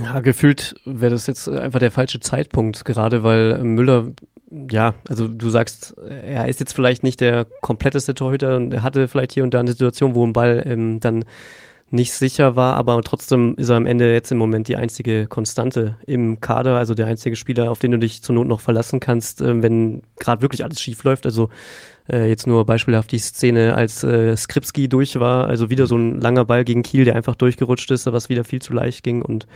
ja, 0.00 0.20
gefühlt 0.20 0.74
wäre 0.84 1.12
das 1.12 1.26
jetzt 1.26 1.48
einfach 1.48 1.78
der 1.78 1.90
falsche 1.90 2.20
Zeitpunkt, 2.20 2.84
gerade 2.84 3.22
weil 3.22 3.58
Müller, 3.62 4.12
ja, 4.50 4.94
also 5.08 5.26
du 5.26 5.50
sagst, 5.50 5.96
er 5.98 6.48
ist 6.48 6.60
jetzt 6.60 6.72
vielleicht 6.72 7.02
nicht 7.02 7.20
der 7.20 7.46
kompletteste 7.62 8.14
Torhüter 8.14 8.56
und 8.56 8.72
er 8.72 8.82
hatte 8.82 9.08
vielleicht 9.08 9.32
hier 9.32 9.42
und 9.42 9.52
da 9.52 9.60
eine 9.60 9.72
Situation, 9.72 10.14
wo 10.14 10.24
ein 10.24 10.32
Ball 10.32 10.62
ähm, 10.66 11.00
dann 11.00 11.24
nicht 11.90 12.12
sicher 12.12 12.56
war, 12.56 12.74
aber 12.74 13.00
trotzdem 13.02 13.54
ist 13.56 13.68
er 13.68 13.76
am 13.76 13.86
Ende 13.86 14.12
jetzt 14.12 14.32
im 14.32 14.38
Moment 14.38 14.66
die 14.66 14.76
einzige 14.76 15.26
Konstante 15.26 15.96
im 16.06 16.40
Kader, 16.40 16.78
also 16.78 16.94
der 16.94 17.06
einzige 17.06 17.36
Spieler, 17.36 17.70
auf 17.70 17.78
den 17.78 17.92
du 17.92 17.98
dich 17.98 18.22
zur 18.22 18.34
Not 18.34 18.48
noch 18.48 18.60
verlassen 18.60 18.98
kannst, 18.98 19.40
äh, 19.40 19.62
wenn 19.62 20.02
gerade 20.18 20.42
wirklich 20.42 20.64
alles 20.64 20.80
schief 20.80 21.04
läuft. 21.04 21.26
Also 21.26 21.48
äh, 22.10 22.28
jetzt 22.28 22.46
nur 22.46 22.64
beispielhaft 22.66 23.12
die 23.12 23.18
Szene, 23.18 23.74
als 23.74 24.02
äh, 24.02 24.36
Skripski 24.36 24.88
durch 24.88 25.18
war, 25.20 25.46
also 25.46 25.70
wieder 25.70 25.86
so 25.86 25.96
ein 25.96 26.20
langer 26.20 26.44
Ball 26.44 26.64
gegen 26.64 26.82
Kiel, 26.82 27.04
der 27.04 27.14
einfach 27.14 27.36
durchgerutscht 27.36 27.90
ist, 27.90 28.06
was 28.06 28.28
wieder 28.28 28.44
viel 28.44 28.62
zu 28.62 28.72
leicht 28.72 29.02
ging 29.04 29.22
und 29.22 29.46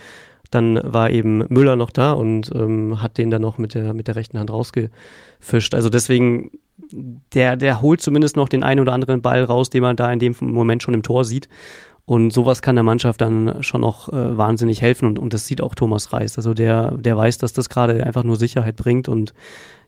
dann 0.51 0.81
war 0.83 1.11
eben 1.11 1.45
Müller 1.49 1.77
noch 1.77 1.91
da 1.91 2.13
und 2.13 2.51
ähm, 2.55 3.01
hat 3.03 3.19
den 3.19 3.31
dann 3.31 3.43
noch 3.43 3.59
mit 3.59 3.75
der, 3.75 3.95
mit 3.95 4.09
der 4.09 4.17
rechten 4.17 4.39
Hand 4.39 4.51
rausgefischt. 4.51 5.75
Also 5.75 5.89
deswegen, 5.89 6.51
der, 6.91 7.57
der 7.57 7.81
holt 7.81 8.01
zumindest 8.01 8.37
noch 8.37 8.49
den 8.49 8.63
einen 8.65 8.81
oder 8.81 8.93
anderen 8.93 9.23
Ball 9.23 9.45
raus, 9.45 9.71
den 9.71 9.83
man 9.83 9.97
da 9.97 10.13
in 10.13 10.19
dem 10.19 10.35
Moment 10.41 10.83
schon 10.83 10.95
im 10.95 11.03
Tor 11.03 11.25
sieht. 11.25 11.49
Und 12.05 12.33
sowas 12.33 12.61
kann 12.63 12.75
der 12.75 12.83
Mannschaft 12.83 13.21
dann 13.21 13.63
schon 13.63 13.85
auch 13.85 14.09
äh, 14.09 14.37
wahnsinnig 14.37 14.83
helfen. 14.83 15.07
Und, 15.07 15.21
und 15.21 15.33
das 15.33 15.47
sieht 15.47 15.61
auch 15.61 15.77
Thomas 15.77 16.13
Reis. 16.13 16.37
Also 16.37 16.55
der, 16.55 16.91
der 16.93 17.17
weiß, 17.17 17.39
dass 17.39 17.53
das 17.53 17.69
gerade 17.69 18.05
einfach 18.05 18.25
nur 18.25 18.35
Sicherheit 18.35 18.75
bringt. 18.75 19.09
Und 19.09 19.33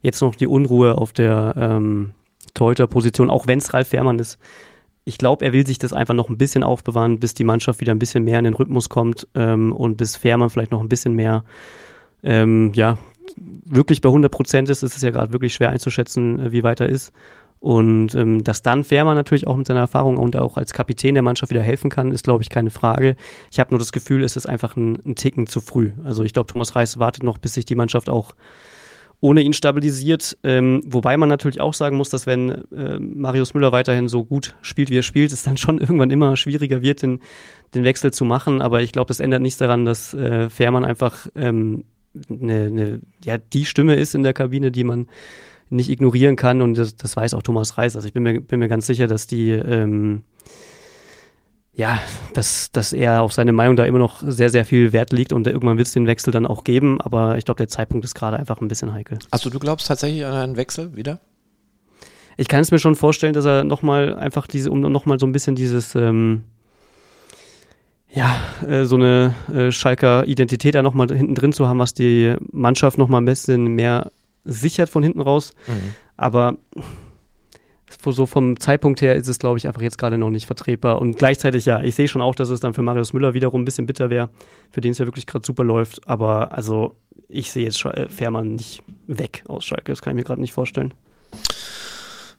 jetzt 0.03 0.21
noch 0.21 0.37
die 0.37 0.47
Unruhe 0.47 0.97
auf 0.99 1.13
der 1.13 1.55
ähm, 1.57 2.13
Torhüter-Position, 2.55 3.29
auch 3.29 3.49
wenn 3.49 3.59
es 3.59 3.75
Ralf 3.75 3.89
Fährmann 3.89 4.21
ist. 4.21 4.39
Ich 5.05 5.19
glaube, 5.19 5.45
er 5.45 5.53
will 5.53 5.67
sich 5.67 5.79
das 5.79 5.93
einfach 5.93 6.15
noch 6.15 6.29
ein 6.29 6.39
bisschen 6.39 6.63
aufbewahren, 6.63 7.19
bis 7.19 7.35
die 7.35 7.45
Mannschaft 7.45 7.81
wieder 7.81 7.93
ein 7.93 7.99
bisschen 7.99 8.25
mehr 8.25 8.39
in 8.39 8.45
den 8.45 8.55
Rhythmus 8.55 8.89
kommt 8.89 9.27
ähm, 9.35 9.73
und 9.73 9.97
bis 9.97 10.17
Fährmann 10.17 10.51
vielleicht 10.51 10.71
noch 10.71 10.81
ein 10.81 10.89
bisschen 10.89 11.15
mehr, 11.15 11.45
ähm, 12.23 12.73
ja, 12.75 12.99
wirklich 13.37 14.01
bei 14.01 14.09
100 14.09 14.31
Prozent 14.31 14.69
ist. 14.69 14.83
Es 14.83 14.95
ist 14.95 15.03
ja 15.03 15.11
gerade 15.11 15.33
wirklich 15.33 15.55
schwer 15.55 15.71
einzuschätzen, 15.71 16.39
äh, 16.39 16.53
wie 16.53 16.63
weit 16.63 16.81
er 16.81 16.89
ist. 16.89 17.13
Und 17.63 18.17
ähm, 18.17 18.43
dass 18.43 18.63
dann 18.63 18.83
Fährmann 18.83 19.15
natürlich 19.15 19.47
auch 19.47 19.57
mit 19.57 19.69
seiner 19.69 19.81
Erfahrung 19.81 20.17
und 20.17 20.37
auch 20.37 20.57
als 20.57 20.73
Kapitän 20.73 21.15
der 21.15 21.23
Mannschaft 21.23 21.53
wieder 21.53 21.63
helfen 21.63 21.91
kann, 21.91 22.11
ist, 22.11 22.25
glaube 22.25 22.43
ich, 22.43 22.51
keine 22.51 22.71
Frage. 22.71 23.15
Ich 23.53 23.61
habe 23.61 23.71
nur 23.71 23.79
das 23.79 23.93
Gefühl, 23.93 24.25
es 24.25 24.37
ist 24.37 24.47
einfach 24.47 24.77
ein, 24.77 24.99
ein 25.07 25.15
Ticken 25.15 25.47
zu 25.47 25.61
früh. 25.61 25.93
Also 26.03 26.25
ich 26.25 26.33
glaube, 26.33 26.53
Thomas 26.53 26.75
Reis 26.75 26.99
wartet 26.99 27.23
noch, 27.23 27.39
bis 27.39 27.55
sich 27.55 27.65
die 27.65 27.77
Mannschaft 27.77 28.11
auch 28.11 28.33
ohne 29.23 29.41
ihn 29.41 29.53
stabilisiert. 29.53 30.37
Ähm, 30.43 30.83
wobei 30.85 31.17
man 31.17 31.29
natürlich 31.29 31.61
auch 31.61 31.75
sagen 31.75 31.97
muss, 31.97 32.11
dass 32.11 32.27
wenn 32.27 32.51
äh, 32.73 32.99
Marius 32.99 33.55
Müller 33.55 33.71
weiterhin 33.71 34.09
so 34.09 34.25
gut 34.25 34.57
spielt, 34.63 34.91
wie 34.91 34.99
er 34.99 35.05
spielt, 35.05 35.33
es 35.33 35.45
dann 35.45 35.57
schon 35.57 35.79
irgendwann 35.81 36.11
immer 36.11 36.37
schwieriger 36.37 36.83
wird, 36.83 37.03
den, 37.03 37.21
den 37.73 37.85
Wechsel 37.85 38.13
zu 38.13 38.25
machen. 38.25 38.61
Aber 38.61 38.83
ich 38.83 38.91
glaube, 38.91 39.09
das 39.09 39.21
ändert 39.21 39.41
nichts 39.41 39.59
daran, 39.59 39.85
dass 39.85 40.13
äh, 40.13 40.51
Fährmann 40.51 40.85
einfach 40.85 41.29
ähm, 41.37 41.85
eine, 42.29 42.65
eine, 42.65 43.01
ja, 43.25 43.39
die 43.39 43.65
Stimme 43.65 43.95
ist 43.95 44.17
in 44.17 44.25
der 44.25 44.35
Kabine, 44.35 44.73
die 44.73 44.85
man 44.85 45.07
nicht 45.71 45.89
ignorieren 45.89 46.35
kann. 46.35 46.61
Und 46.61 46.77
das, 46.77 46.97
das 46.97 47.17
weiß 47.17 47.35
auch 47.35 47.43
Thomas 47.43 47.79
Reis. 47.79 47.95
Also 47.95 48.09
ich 48.09 48.13
bin 48.13 48.25
mir, 48.25 48.41
bin 48.41 48.59
mir 48.59 48.69
ganz 48.69 48.89
sicher, 48.89 49.07
dass 49.07 49.29
die 49.29 49.51
ähm, 49.51 50.25
ja, 51.75 52.01
dass, 52.35 52.71
dass 52.71 52.93
er 52.93 53.23
auf 53.23 53.33
seine 53.33 53.53
Meinung 53.53 53.77
da 53.77 53.85
immer 53.85 53.99
noch 53.99 54.23
sehr, 54.25 54.51
sehr 54.51 54.65
viel 54.65 54.93
Wert 54.93 55.13
liegt 55.13 55.33
und 55.33 55.47
irgendwann 55.47 55.79
wird 55.79 55.87
es 55.87 55.95
den 55.95 56.07
Wechsel 56.07 56.31
dann 56.31 56.47
auch 56.47 56.65
geben, 56.65 57.01
aber 57.01 57.39
ich 57.39 57.45
glaube, 57.45 57.59
der 57.59 57.69
Zeitpunkt 57.69 58.05
ist 58.05 58.15
gerade 58.15 58.37
einfach 58.37 58.61
ein 58.61 58.69
bisschen 58.69 58.93
heikel. 58.93 59.19
Also 59.31 59.49
du 59.49 59.59
glaubst 59.59 59.87
tatsächlich 59.87 60.25
an 60.25 60.35
einen 60.35 60.57
Wechsel 60.57 60.95
wieder? 60.97 61.21
Ich 62.37 62.49
kann 62.49 62.61
es 62.61 62.71
mir 62.71 62.79
schon 62.79 62.95
vorstellen, 62.95 63.33
dass 63.33 63.45
er 63.45 63.65
nochmal 63.65 64.15
einfach 64.17 64.47
diese, 64.47 64.71
um 64.71 64.81
nochmal 64.81 65.19
so 65.19 65.27
ein 65.27 65.33
bisschen 65.33 65.55
dieses, 65.55 65.95
ähm, 65.95 66.45
ja, 68.11 68.37
äh, 68.67 68.85
so 68.85 68.97
eine 68.97 69.35
äh, 69.53 69.73
Schalker 69.73 70.27
Identität 70.27 70.75
da 70.75 70.83
nochmal 70.83 71.09
hinten 71.09 71.35
drin 71.35 71.53
zu 71.53 71.69
haben, 71.69 71.79
was 71.79 71.95
die 71.95 72.35
Mannschaft 72.51 72.99
nochmal 72.99 73.23
ein 73.23 73.27
bisschen 73.27 73.69
mehr 73.75 74.11
sichert 74.45 74.91
von 74.91 75.03
hinten 75.03 75.21
raus. 75.21 75.55
Mhm. 75.67 75.95
Aber 76.17 76.57
so 78.05 78.27
vom 78.27 78.59
Zeitpunkt 78.59 79.01
her 79.01 79.15
ist 79.17 79.29
es, 79.29 79.39
glaube 79.39 79.59
ich, 79.59 79.67
einfach 79.67 79.83
jetzt 79.83 79.99
gerade 79.99 80.19
noch 80.19 80.31
nicht 80.31 80.47
vertretbar. 80.47 81.01
Und 81.01 81.17
gleichzeitig, 81.17 81.65
ja, 81.65 81.83
ich 81.83 81.95
sehe 81.95 82.09
schon 82.09 82.23
auch, 82.23 82.35
dass 82.35 82.49
es 82.49 82.61
dann 82.61 82.75
für 82.75 82.83
Marius 82.83 83.13
Müller 83.13 83.35
wiederum 83.35 83.63
ein 83.63 83.65
bisschen 83.65 83.87
bitter 83.87 84.11
wäre, 84.11 84.31
für 84.71 84.81
den 84.81 84.93
es 84.93 84.99
ja 84.99 85.07
wirklich 85.07 85.27
gerade 85.27 85.47
super 85.47 85.65
läuft. 85.65 86.07
Aber 86.09 86.53
also, 86.53 86.97
ich 87.29 87.53
sehe 87.53 87.65
jetzt 87.65 87.85
äh, 87.85 88.09
Fährmann 88.09 88.55
nicht 88.55 88.83
weg 89.07 89.45
aus 89.49 89.65
Schalke. 89.65 89.93
Das 89.93 90.03
kann 90.03 90.13
ich 90.13 90.17
mir 90.17 90.25
gerade 90.25 90.41
nicht 90.41 90.53
vorstellen. 90.53 90.95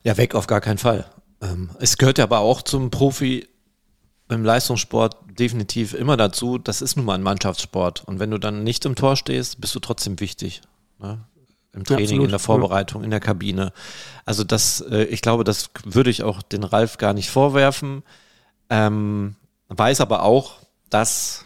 Ja, 0.03 0.17
weg 0.17 0.35
auf 0.35 0.47
gar 0.47 0.61
keinen 0.61 0.77
Fall. 0.77 1.05
Ähm, 1.41 1.69
es 1.79 1.97
gehört 1.97 2.17
ja 2.17 2.25
aber 2.25 2.39
auch 2.39 2.61
zum 2.61 2.91
Profi 2.91 3.47
im 4.29 4.43
Leistungssport 4.43 5.17
definitiv 5.39 5.93
immer 5.93 6.17
dazu. 6.17 6.57
Das 6.57 6.81
ist 6.81 6.95
nun 6.95 7.05
mal 7.05 7.15
ein 7.15 7.23
Mannschaftssport. 7.23 8.03
Und 8.05 8.19
wenn 8.19 8.31
du 8.31 8.37
dann 8.37 8.63
nicht 8.63 8.85
im 8.85 8.95
Tor 8.95 9.15
stehst, 9.15 9.61
bist 9.61 9.75
du 9.75 9.79
trotzdem 9.79 10.19
wichtig. 10.19 10.61
Ne? 10.99 11.19
Im 11.73 11.83
Training, 11.83 12.19
ja, 12.19 12.25
in 12.25 12.29
der 12.29 12.39
Vorbereitung, 12.39 13.03
in 13.03 13.09
der 13.09 13.19
Kabine. 13.19 13.73
Also 14.25 14.43
das, 14.43 14.81
äh, 14.81 15.03
ich 15.05 15.21
glaube, 15.21 15.43
das 15.43 15.71
würde 15.83 16.09
ich 16.09 16.23
auch 16.23 16.41
den 16.41 16.63
Ralf 16.63 16.97
gar 16.97 17.13
nicht 17.13 17.29
vorwerfen. 17.29 18.03
Ähm, 18.69 19.35
weiß 19.69 20.01
aber 20.01 20.23
auch, 20.23 20.57
dass 20.89 21.45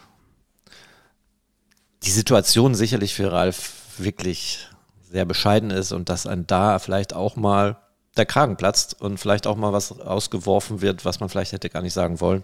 die 2.03 2.11
Situation 2.11 2.75
sicherlich 2.75 3.13
für 3.13 3.31
Ralf 3.31 3.73
wirklich 3.97 4.67
sehr 5.09 5.25
bescheiden 5.25 5.71
ist 5.71 5.91
und 5.91 6.09
dass 6.09 6.27
ein 6.27 6.45
da 6.45 6.79
vielleicht 6.79 7.13
auch 7.13 7.35
mal 7.35 7.77
der 8.17 8.25
Kragen 8.25 8.57
platzt 8.57 8.99
und 8.99 9.19
vielleicht 9.19 9.47
auch 9.47 9.55
mal 9.55 9.73
was 9.73 9.99
ausgeworfen 9.99 10.81
wird, 10.81 11.05
was 11.05 11.19
man 11.19 11.29
vielleicht 11.29 11.53
hätte 11.53 11.69
gar 11.69 11.81
nicht 11.81 11.93
sagen 11.93 12.19
wollen. 12.19 12.43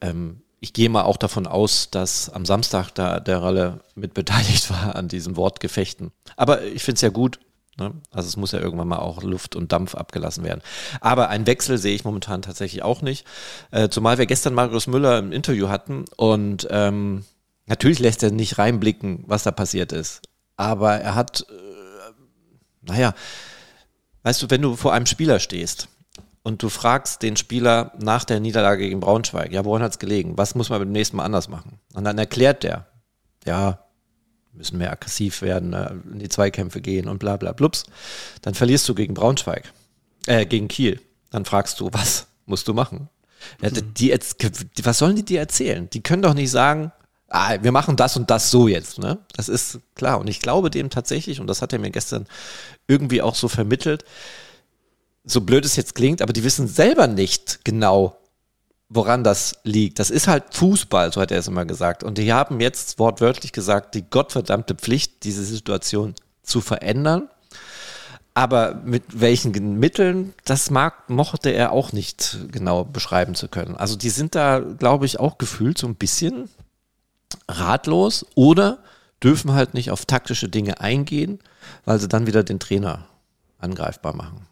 Ähm, 0.00 0.42
ich 0.60 0.72
gehe 0.72 0.88
mal 0.88 1.02
auch 1.02 1.16
davon 1.16 1.46
aus, 1.46 1.90
dass 1.90 2.30
am 2.30 2.46
Samstag 2.46 2.90
da 2.90 3.20
der 3.20 3.42
Ralle 3.42 3.80
mit 3.94 4.14
beteiligt 4.14 4.70
war 4.70 4.96
an 4.96 5.08
diesen 5.08 5.36
Wortgefechten. 5.36 6.12
Aber 6.36 6.62
ich 6.62 6.82
finde 6.82 6.96
es 6.96 7.02
ja 7.02 7.10
gut. 7.10 7.38
Ne? 7.78 7.92
Also 8.10 8.28
es 8.28 8.38
muss 8.38 8.52
ja 8.52 8.60
irgendwann 8.60 8.88
mal 8.88 8.98
auch 8.98 9.22
Luft 9.22 9.54
und 9.54 9.72
Dampf 9.72 9.94
abgelassen 9.94 10.44
werden. 10.44 10.62
Aber 11.00 11.28
einen 11.28 11.46
Wechsel 11.46 11.76
sehe 11.76 11.94
ich 11.94 12.04
momentan 12.04 12.40
tatsächlich 12.40 12.82
auch 12.82 13.02
nicht. 13.02 13.26
Äh, 13.70 13.90
zumal 13.90 14.16
wir 14.16 14.24
gestern 14.24 14.54
Marius 14.54 14.86
Müller 14.86 15.18
im 15.18 15.30
Interview 15.30 15.68
hatten 15.68 16.06
und 16.16 16.66
ähm, 16.70 17.24
natürlich 17.66 17.98
lässt 17.98 18.22
er 18.22 18.30
nicht 18.30 18.56
reinblicken, 18.56 19.24
was 19.26 19.42
da 19.42 19.50
passiert 19.50 19.92
ist. 19.92 20.22
Aber 20.56 20.94
er 20.94 21.14
hat, 21.14 21.44
äh, 21.50 22.12
naja, 22.80 23.14
weißt 24.22 24.42
du, 24.42 24.50
wenn 24.50 24.62
du 24.62 24.74
vor 24.74 24.94
einem 24.94 25.06
Spieler 25.06 25.38
stehst 25.38 25.88
und 26.46 26.62
du 26.62 26.68
fragst 26.68 27.22
den 27.22 27.36
Spieler 27.36 27.90
nach 27.98 28.22
der 28.22 28.38
Niederlage 28.38 28.84
gegen 28.84 29.00
Braunschweig, 29.00 29.50
ja, 29.50 29.64
woran 29.64 29.82
hat 29.82 29.90
es 29.90 29.98
gelegen? 29.98 30.38
Was 30.38 30.54
muss 30.54 30.70
man 30.70 30.78
beim 30.78 30.92
nächsten 30.92 31.16
Mal 31.16 31.24
anders 31.24 31.48
machen? 31.48 31.80
Und 31.92 32.04
dann 32.04 32.18
erklärt 32.18 32.62
der, 32.62 32.86
ja, 33.44 33.80
müssen 34.52 34.78
mehr 34.78 34.92
aggressiv 34.92 35.42
werden, 35.42 35.70
ne, 35.70 36.00
in 36.12 36.20
die 36.20 36.28
Zweikämpfe 36.28 36.80
gehen 36.80 37.08
und 37.08 37.18
bla 37.18 37.36
bla 37.36 37.50
blups. 37.50 37.82
Dann 38.42 38.54
verlierst 38.54 38.88
du 38.88 38.94
gegen 38.94 39.14
Braunschweig, 39.14 39.72
äh, 40.26 40.46
gegen 40.46 40.68
Kiel. 40.68 41.00
Dann 41.32 41.44
fragst 41.44 41.80
du, 41.80 41.88
was 41.92 42.28
musst 42.44 42.68
du 42.68 42.74
machen? 42.74 43.08
Ja, 43.60 43.70
die, 43.70 43.82
die, 43.82 44.84
was 44.84 44.98
sollen 44.98 45.16
die 45.16 45.24
dir 45.24 45.40
erzählen? 45.40 45.90
Die 45.90 46.00
können 46.00 46.22
doch 46.22 46.34
nicht 46.34 46.52
sagen, 46.52 46.92
ah, 47.28 47.56
wir 47.60 47.72
machen 47.72 47.96
das 47.96 48.16
und 48.16 48.30
das 48.30 48.52
so 48.52 48.68
jetzt. 48.68 49.00
Ne? 49.00 49.18
Das 49.34 49.48
ist 49.48 49.80
klar. 49.96 50.20
Und 50.20 50.28
ich 50.28 50.38
glaube 50.38 50.70
dem 50.70 50.90
tatsächlich, 50.90 51.40
und 51.40 51.48
das 51.48 51.60
hat 51.60 51.72
er 51.72 51.80
mir 51.80 51.90
gestern 51.90 52.28
irgendwie 52.86 53.20
auch 53.20 53.34
so 53.34 53.48
vermittelt, 53.48 54.04
so 55.26 55.40
blöd 55.40 55.64
es 55.64 55.76
jetzt 55.76 55.94
klingt, 55.94 56.22
aber 56.22 56.32
die 56.32 56.44
wissen 56.44 56.68
selber 56.68 57.08
nicht 57.08 57.60
genau, 57.64 58.16
woran 58.88 59.24
das 59.24 59.56
liegt. 59.64 59.98
Das 59.98 60.10
ist 60.10 60.28
halt 60.28 60.54
Fußball, 60.54 61.12
so 61.12 61.20
hat 61.20 61.32
er 61.32 61.40
es 61.40 61.48
immer 61.48 61.64
gesagt. 61.64 62.04
Und 62.04 62.16
die 62.18 62.32
haben 62.32 62.60
jetzt 62.60 62.98
wortwörtlich 62.98 63.52
gesagt, 63.52 63.94
die 63.96 64.08
gottverdammte 64.08 64.76
Pflicht, 64.76 65.24
diese 65.24 65.44
Situation 65.44 66.14
zu 66.42 66.60
verändern. 66.60 67.28
Aber 68.34 68.74
mit 68.84 69.02
welchen 69.20 69.78
Mitteln, 69.78 70.34
das 70.44 70.70
mag, 70.70 71.10
mochte 71.10 71.50
er 71.50 71.72
auch 71.72 71.92
nicht 71.92 72.38
genau 72.52 72.84
beschreiben 72.84 73.34
zu 73.34 73.48
können. 73.48 73.74
Also 73.76 73.96
die 73.96 74.10
sind 74.10 74.34
da, 74.34 74.60
glaube 74.60 75.06
ich, 75.06 75.18
auch 75.18 75.38
gefühlt 75.38 75.78
so 75.78 75.86
ein 75.88 75.94
bisschen 75.96 76.48
ratlos 77.48 78.26
oder 78.34 78.78
dürfen 79.22 79.54
halt 79.54 79.74
nicht 79.74 79.90
auf 79.90 80.04
taktische 80.04 80.48
Dinge 80.48 80.80
eingehen, 80.80 81.40
weil 81.84 81.98
sie 81.98 82.08
dann 82.08 82.26
wieder 82.26 82.44
den 82.44 82.60
Trainer 82.60 83.06
angreifbar 83.58 84.14
machen. 84.14 84.46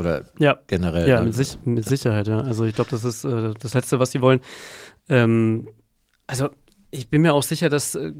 Oder 0.00 0.24
ja. 0.38 0.58
generell? 0.66 1.06
Ja, 1.06 1.20
mit, 1.20 1.34
sich, 1.34 1.58
mit, 1.66 1.84
Sicherheit, 1.84 2.26
ja. 2.26 2.40
Also 2.40 2.64
ich 2.64 2.74
glaube, 2.74 2.90
das 2.90 3.04
ist 3.04 3.22
äh, 3.24 3.52
das 3.60 3.74
Letzte, 3.74 3.98
was 3.98 4.10
sie 4.10 4.22
wollen. 4.22 4.40
Ähm, 5.10 5.68
also 6.26 6.48
ich 6.90 7.10
bin 7.10 7.20
mir 7.20 7.34
auch 7.34 7.42
sicher, 7.42 7.68
dass 7.68 7.96
äh, 7.96 8.12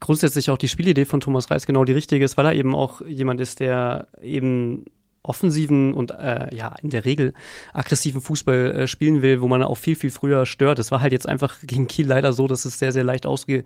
grundsätzlich 0.00 0.50
auch 0.50 0.58
die 0.58 0.66
Spielidee 0.66 1.04
von 1.04 1.20
Thomas 1.20 1.48
Reis 1.48 1.64
genau 1.64 1.84
die 1.84 1.92
richtige 1.92 2.24
ist, 2.24 2.36
weil 2.36 2.46
er 2.46 2.54
eben 2.54 2.74
auch 2.74 3.02
jemand 3.02 3.40
ist, 3.40 3.60
der 3.60 4.08
eben 4.20 4.84
offensiven 5.22 5.94
und 5.94 6.10
äh, 6.10 6.52
ja 6.52 6.74
in 6.82 6.90
der 6.90 7.04
Regel 7.04 7.34
aggressiven 7.72 8.20
Fußball 8.20 8.72
äh, 8.72 8.88
spielen 8.88 9.22
will, 9.22 9.40
wo 9.40 9.46
man 9.46 9.62
auch 9.62 9.76
viel, 9.76 9.94
viel 9.94 10.10
früher 10.10 10.44
stört. 10.44 10.80
Es 10.80 10.90
war 10.90 11.00
halt 11.00 11.12
jetzt 11.12 11.28
einfach 11.28 11.60
gegen 11.62 11.86
Kiel 11.86 12.08
leider 12.08 12.32
so, 12.32 12.48
dass 12.48 12.64
es 12.64 12.80
sehr, 12.80 12.90
sehr 12.90 13.04
leicht 13.04 13.26
ausgehoben 13.26 13.64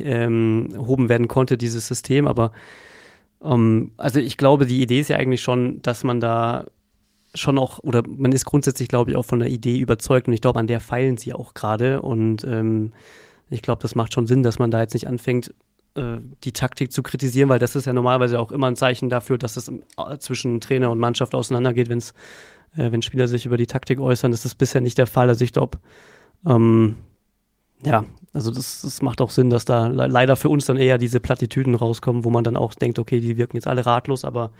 ähm, 0.00 1.08
werden 1.08 1.28
konnte, 1.28 1.56
dieses 1.56 1.86
System, 1.86 2.26
aber 2.26 2.50
ähm, 3.42 3.92
also 3.96 4.18
ich 4.20 4.36
glaube, 4.36 4.66
die 4.66 4.82
Idee 4.82 5.00
ist 5.00 5.08
ja 5.08 5.16
eigentlich 5.16 5.42
schon, 5.42 5.80
dass 5.82 6.04
man 6.04 6.20
da 6.20 6.66
schon 7.34 7.58
auch, 7.58 7.78
oder 7.80 8.02
man 8.06 8.32
ist 8.32 8.44
grundsätzlich, 8.44 8.88
glaube 8.88 9.10
ich, 9.10 9.16
auch 9.16 9.24
von 9.24 9.38
der 9.38 9.48
Idee 9.48 9.78
überzeugt 9.78 10.28
und 10.28 10.34
ich 10.34 10.40
glaube, 10.40 10.58
an 10.58 10.66
der 10.66 10.80
feilen 10.80 11.16
sie 11.16 11.32
auch 11.32 11.54
gerade 11.54 12.02
und 12.02 12.44
ähm, 12.44 12.92
ich 13.50 13.62
glaube, 13.62 13.82
das 13.82 13.94
macht 13.94 14.14
schon 14.14 14.26
Sinn, 14.26 14.42
dass 14.42 14.58
man 14.58 14.70
da 14.70 14.80
jetzt 14.80 14.94
nicht 14.94 15.08
anfängt, 15.08 15.54
äh, 15.96 16.18
die 16.44 16.52
Taktik 16.52 16.92
zu 16.92 17.02
kritisieren, 17.02 17.48
weil 17.48 17.58
das 17.58 17.74
ist 17.76 17.86
ja 17.86 17.92
normalerweise 17.92 18.38
auch 18.38 18.52
immer 18.52 18.68
ein 18.68 18.76
Zeichen 18.76 19.08
dafür, 19.08 19.38
dass 19.38 19.56
es 19.56 19.68
äh, 19.68 20.18
zwischen 20.18 20.60
Trainer 20.60 20.90
und 20.90 20.98
Mannschaft 20.98 21.34
auseinandergeht, 21.34 21.88
wenn's, 21.88 22.14
äh, 22.76 22.92
wenn 22.92 23.02
Spieler 23.02 23.28
sich 23.28 23.46
über 23.46 23.56
die 23.56 23.66
Taktik 23.66 23.98
äußern. 23.98 24.30
Das 24.30 24.44
ist 24.44 24.54
bisher 24.54 24.80
nicht 24.80 24.98
der 24.98 25.08
Fall. 25.08 25.28
Also 25.28 25.44
ich 25.44 25.52
glaube, 25.52 25.78
ähm, 26.46 26.96
ja, 27.84 28.04
also 28.32 28.52
das, 28.52 28.82
das 28.82 29.02
macht 29.02 29.20
auch 29.20 29.30
Sinn, 29.30 29.50
dass 29.50 29.64
da 29.64 29.88
leider 29.88 30.36
für 30.36 30.48
uns 30.48 30.66
dann 30.66 30.76
eher 30.76 30.98
diese 30.98 31.18
Plattitüden 31.18 31.74
rauskommen, 31.74 32.24
wo 32.24 32.30
man 32.30 32.44
dann 32.44 32.56
auch 32.56 32.74
denkt, 32.74 32.98
okay, 32.98 33.20
die 33.20 33.36
wirken 33.36 33.56
jetzt 33.56 33.66
alle 33.66 33.84
ratlos, 33.84 34.24
aber 34.24 34.52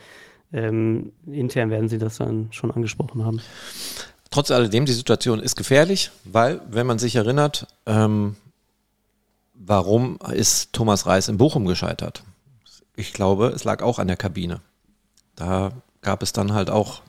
ähm, 0.53 1.13
intern 1.27 1.71
werden 1.71 1.89
sie 1.89 1.99
das 1.99 2.19
dann 2.19 2.49
schon 2.53 2.71
angesprochen 2.71 3.25
haben. 3.25 3.41
Trotz 4.31 4.51
alledem, 4.51 4.87
die 4.87 4.93
Situation 4.93 5.41
ist 5.41 5.57
gefährlich, 5.57 6.11
weil, 6.25 6.61
wenn 6.71 6.87
man 6.87 6.99
sich 6.99 7.17
erinnert, 7.17 7.67
ähm, 7.87 8.37
warum 9.55 10.19
ist 10.33 10.73
Thomas 10.73 11.07
Reis 11.07 11.29
in 11.29 11.37
Bochum 11.37 11.67
gescheitert? 11.67 12.23
Ich 12.97 13.13
glaube, 13.13 13.49
es 13.49 13.65
lag 13.65 13.83
auch 13.83 13.99
an 13.99 14.07
der 14.07 14.17
Kabine. 14.17 14.61
Da 15.35 15.73
gab 16.03 16.23
es 16.23 16.33
dann 16.33 16.53
halt 16.53 16.71
auch 16.71 17.03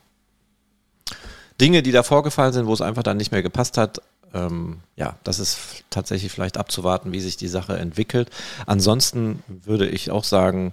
Dinge, 1.60 1.82
die 1.82 1.92
da 1.92 2.02
vorgefallen 2.02 2.52
sind, 2.52 2.66
wo 2.66 2.72
es 2.72 2.80
einfach 2.80 3.02
dann 3.02 3.16
nicht 3.16 3.30
mehr 3.30 3.42
gepasst 3.42 3.78
hat 3.78 4.00
ähm, 4.34 4.80
ja, 4.96 5.16
das 5.24 5.38
ist 5.38 5.84
tatsächlich 5.90 6.32
vielleicht 6.32 6.56
abzuwarten, 6.56 7.12
wie 7.12 7.20
sich 7.20 7.36
die 7.36 7.48
Sache 7.48 7.76
entwickelt. 7.76 8.30
Ansonsten 8.66 9.42
würde 9.46 9.88
ich 9.88 10.10
auch 10.10 10.24
sagen, 10.24 10.72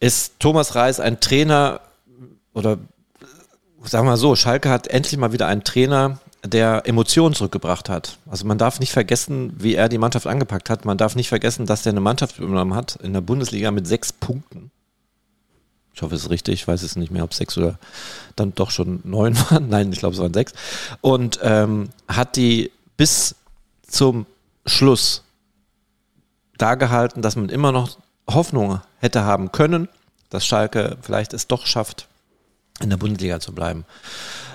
ist 0.00 0.34
Thomas 0.38 0.74
Reis 0.74 1.00
ein 1.00 1.20
Trainer 1.20 1.80
oder 2.54 2.78
sagen 3.84 4.06
wir 4.06 4.12
mal 4.12 4.16
so, 4.16 4.34
Schalke 4.36 4.70
hat 4.70 4.88
endlich 4.88 5.16
mal 5.16 5.32
wieder 5.32 5.46
einen 5.46 5.64
Trainer, 5.64 6.18
der 6.44 6.82
Emotionen 6.86 7.34
zurückgebracht 7.34 7.88
hat. 7.88 8.18
Also 8.30 8.46
man 8.46 8.58
darf 8.58 8.80
nicht 8.80 8.92
vergessen, 8.92 9.52
wie 9.58 9.74
er 9.74 9.88
die 9.88 9.98
Mannschaft 9.98 10.26
angepackt 10.26 10.70
hat. 10.70 10.84
Man 10.84 10.98
darf 10.98 11.16
nicht 11.16 11.28
vergessen, 11.28 11.66
dass 11.66 11.86
er 11.86 11.90
eine 11.90 12.00
Mannschaft 12.00 12.38
übernommen 12.38 12.74
hat 12.74 12.96
in 12.96 13.12
der 13.12 13.20
Bundesliga 13.20 13.70
mit 13.70 13.86
sechs 13.86 14.12
Punkten. 14.12 14.70
Ich 15.94 16.02
hoffe, 16.02 16.14
es 16.14 16.24
ist 16.24 16.30
richtig. 16.30 16.54
Ich 16.54 16.68
weiß 16.68 16.82
es 16.82 16.96
nicht 16.96 17.10
mehr, 17.10 17.24
ob 17.24 17.32
sechs 17.32 17.56
oder 17.56 17.78
dann 18.36 18.54
doch 18.54 18.70
schon 18.70 19.00
neun 19.04 19.36
waren. 19.50 19.68
Nein, 19.68 19.92
ich 19.92 19.98
glaube, 19.98 20.14
es 20.14 20.20
waren 20.20 20.34
sechs. 20.34 20.52
Und 21.00 21.40
ähm, 21.42 21.88
hat 22.06 22.36
die 22.36 22.70
bis 22.96 23.34
zum 23.86 24.26
Schluss 24.66 25.22
da 26.58 26.74
gehalten, 26.74 27.22
dass 27.22 27.36
man 27.36 27.48
immer 27.48 27.72
noch 27.72 27.98
Hoffnung 28.28 28.80
hätte 28.98 29.24
haben 29.24 29.52
können, 29.52 29.88
dass 30.30 30.46
Schalke 30.46 30.96
vielleicht 31.02 31.32
es 31.32 31.46
doch 31.46 31.66
schafft, 31.66 32.08
in 32.80 32.90
der 32.90 32.96
Bundesliga 32.96 33.40
zu 33.40 33.54
bleiben. 33.54 33.84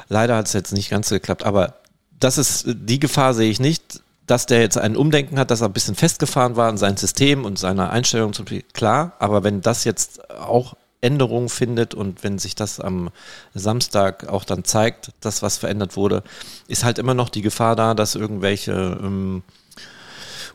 Leider 0.10 0.36
hat 0.36 0.48
es 0.48 0.54
jetzt 0.54 0.74
nicht 0.74 0.90
ganz 0.90 1.10
geklappt, 1.10 1.44
aber 1.44 1.76
das 2.20 2.38
ist, 2.38 2.66
die 2.68 3.00
Gefahr 3.00 3.34
sehe 3.34 3.50
ich 3.50 3.60
nicht, 3.60 4.02
dass 4.28 4.46
der 4.46 4.62
jetzt 4.62 4.78
ein 4.78 4.96
Umdenken 4.96 5.40
hat, 5.40 5.52
dass 5.52 5.62
er 5.62 5.70
ein 5.70 5.74
bisschen 5.74 5.96
festgefahren 5.96 6.56
war 6.56 6.70
in 6.70 6.78
sein 6.78 6.98
System 6.98 7.46
und 7.46 7.58
seiner 7.58 7.90
Einstellung 7.90 8.34
zum 8.34 8.46
Spiel, 8.46 8.64
klar, 8.74 9.14
aber 9.20 9.44
wenn 9.44 9.62
das 9.62 9.84
jetzt 9.84 10.30
auch 10.30 10.76
Änderungen 11.02 11.50
findet 11.50 11.96
und 11.96 12.24
wenn 12.24 12.38
sich 12.38 12.54
das 12.54 12.80
am 12.80 13.10
Samstag 13.56 14.30
auch 14.30 14.46
dann 14.46 14.64
zeigt, 14.64 15.12
dass 15.20 15.42
was 15.42 15.58
verändert 15.58 15.98
wurde, 15.98 16.24
ist 16.68 16.84
halt 16.84 17.00
immer 17.00 17.16
noch 17.16 17.30
die 17.30 17.42
Gefahr 17.42 17.76
da, 17.76 17.96
dass 17.96 18.16
irgendwelche 18.16 19.00
ähm, 19.02 19.42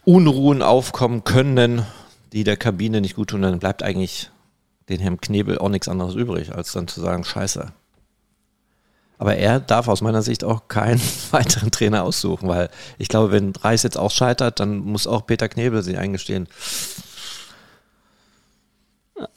Unruhen 0.04 0.62
aufkommen 0.62 1.24
können, 1.24 1.84
die 2.36 2.44
der 2.44 2.58
Kabine 2.58 3.00
nicht 3.00 3.16
gut 3.16 3.30
tun. 3.30 3.40
Dann 3.40 3.58
bleibt 3.58 3.82
eigentlich 3.82 4.30
den 4.90 5.00
Herrn 5.00 5.20
Knebel 5.20 5.56
auch 5.56 5.70
nichts 5.70 5.88
anderes 5.88 6.14
übrig, 6.14 6.54
als 6.54 6.70
dann 6.70 6.86
zu 6.86 7.00
sagen, 7.00 7.24
scheiße. 7.24 7.72
Aber 9.16 9.36
er 9.36 9.58
darf 9.58 9.88
aus 9.88 10.02
meiner 10.02 10.20
Sicht 10.20 10.44
auch 10.44 10.68
keinen 10.68 11.00
weiteren 11.30 11.70
Trainer 11.70 12.04
aussuchen, 12.04 12.46
weil 12.46 12.68
ich 12.98 13.08
glaube, 13.08 13.32
wenn 13.32 13.56
Reis 13.56 13.82
jetzt 13.84 13.96
auch 13.96 14.10
scheitert, 14.10 14.60
dann 14.60 14.80
muss 14.80 15.06
auch 15.06 15.26
Peter 15.26 15.48
Knebel 15.48 15.82
sich 15.82 15.96
eingestehen, 15.96 16.46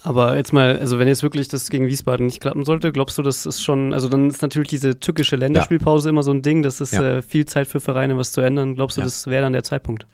aber 0.03 0.35
jetzt 0.35 0.51
mal, 0.51 0.77
also 0.77 0.99
wenn 0.99 1.07
jetzt 1.07 1.23
wirklich 1.23 1.47
das 1.47 1.69
gegen 1.69 1.87
Wiesbaden 1.87 2.25
nicht 2.25 2.41
klappen 2.41 2.65
sollte, 2.65 2.91
glaubst 2.91 3.17
du, 3.17 3.21
das 3.21 3.45
ist 3.45 3.63
schon, 3.63 3.93
also 3.93 4.09
dann 4.09 4.29
ist 4.29 4.41
natürlich 4.41 4.67
diese 4.69 4.99
tückische 4.99 5.37
Länderspielpause 5.37 6.07
ja. 6.07 6.09
immer 6.09 6.23
so 6.23 6.31
ein 6.31 6.41
Ding, 6.41 6.63
das 6.63 6.81
ist 6.81 6.93
ja. 6.93 7.17
äh, 7.17 7.21
viel 7.21 7.45
Zeit 7.45 7.67
für 7.67 7.79
Vereine, 7.79 8.17
was 8.17 8.33
zu 8.33 8.41
ändern. 8.41 8.75
Glaubst 8.75 8.97
du, 8.97 9.01
ja. 9.01 9.05
das 9.05 9.27
wäre 9.27 9.43
dann 9.43 9.53
der 9.53 9.63
Zeitpunkt? 9.63 10.05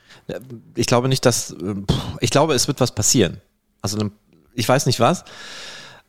Ich 0.76 0.86
glaube 0.86 1.10
nicht, 1.10 1.26
dass, 1.26 1.56
ich 2.20 2.30
glaube, 2.30 2.54
es 2.54 2.68
wird 2.68 2.80
was 2.80 2.94
passieren. 2.94 3.42
Also 3.82 4.12
ich 4.54 4.70
weiß 4.70 4.86
nicht 4.86 5.00
was, 5.00 5.26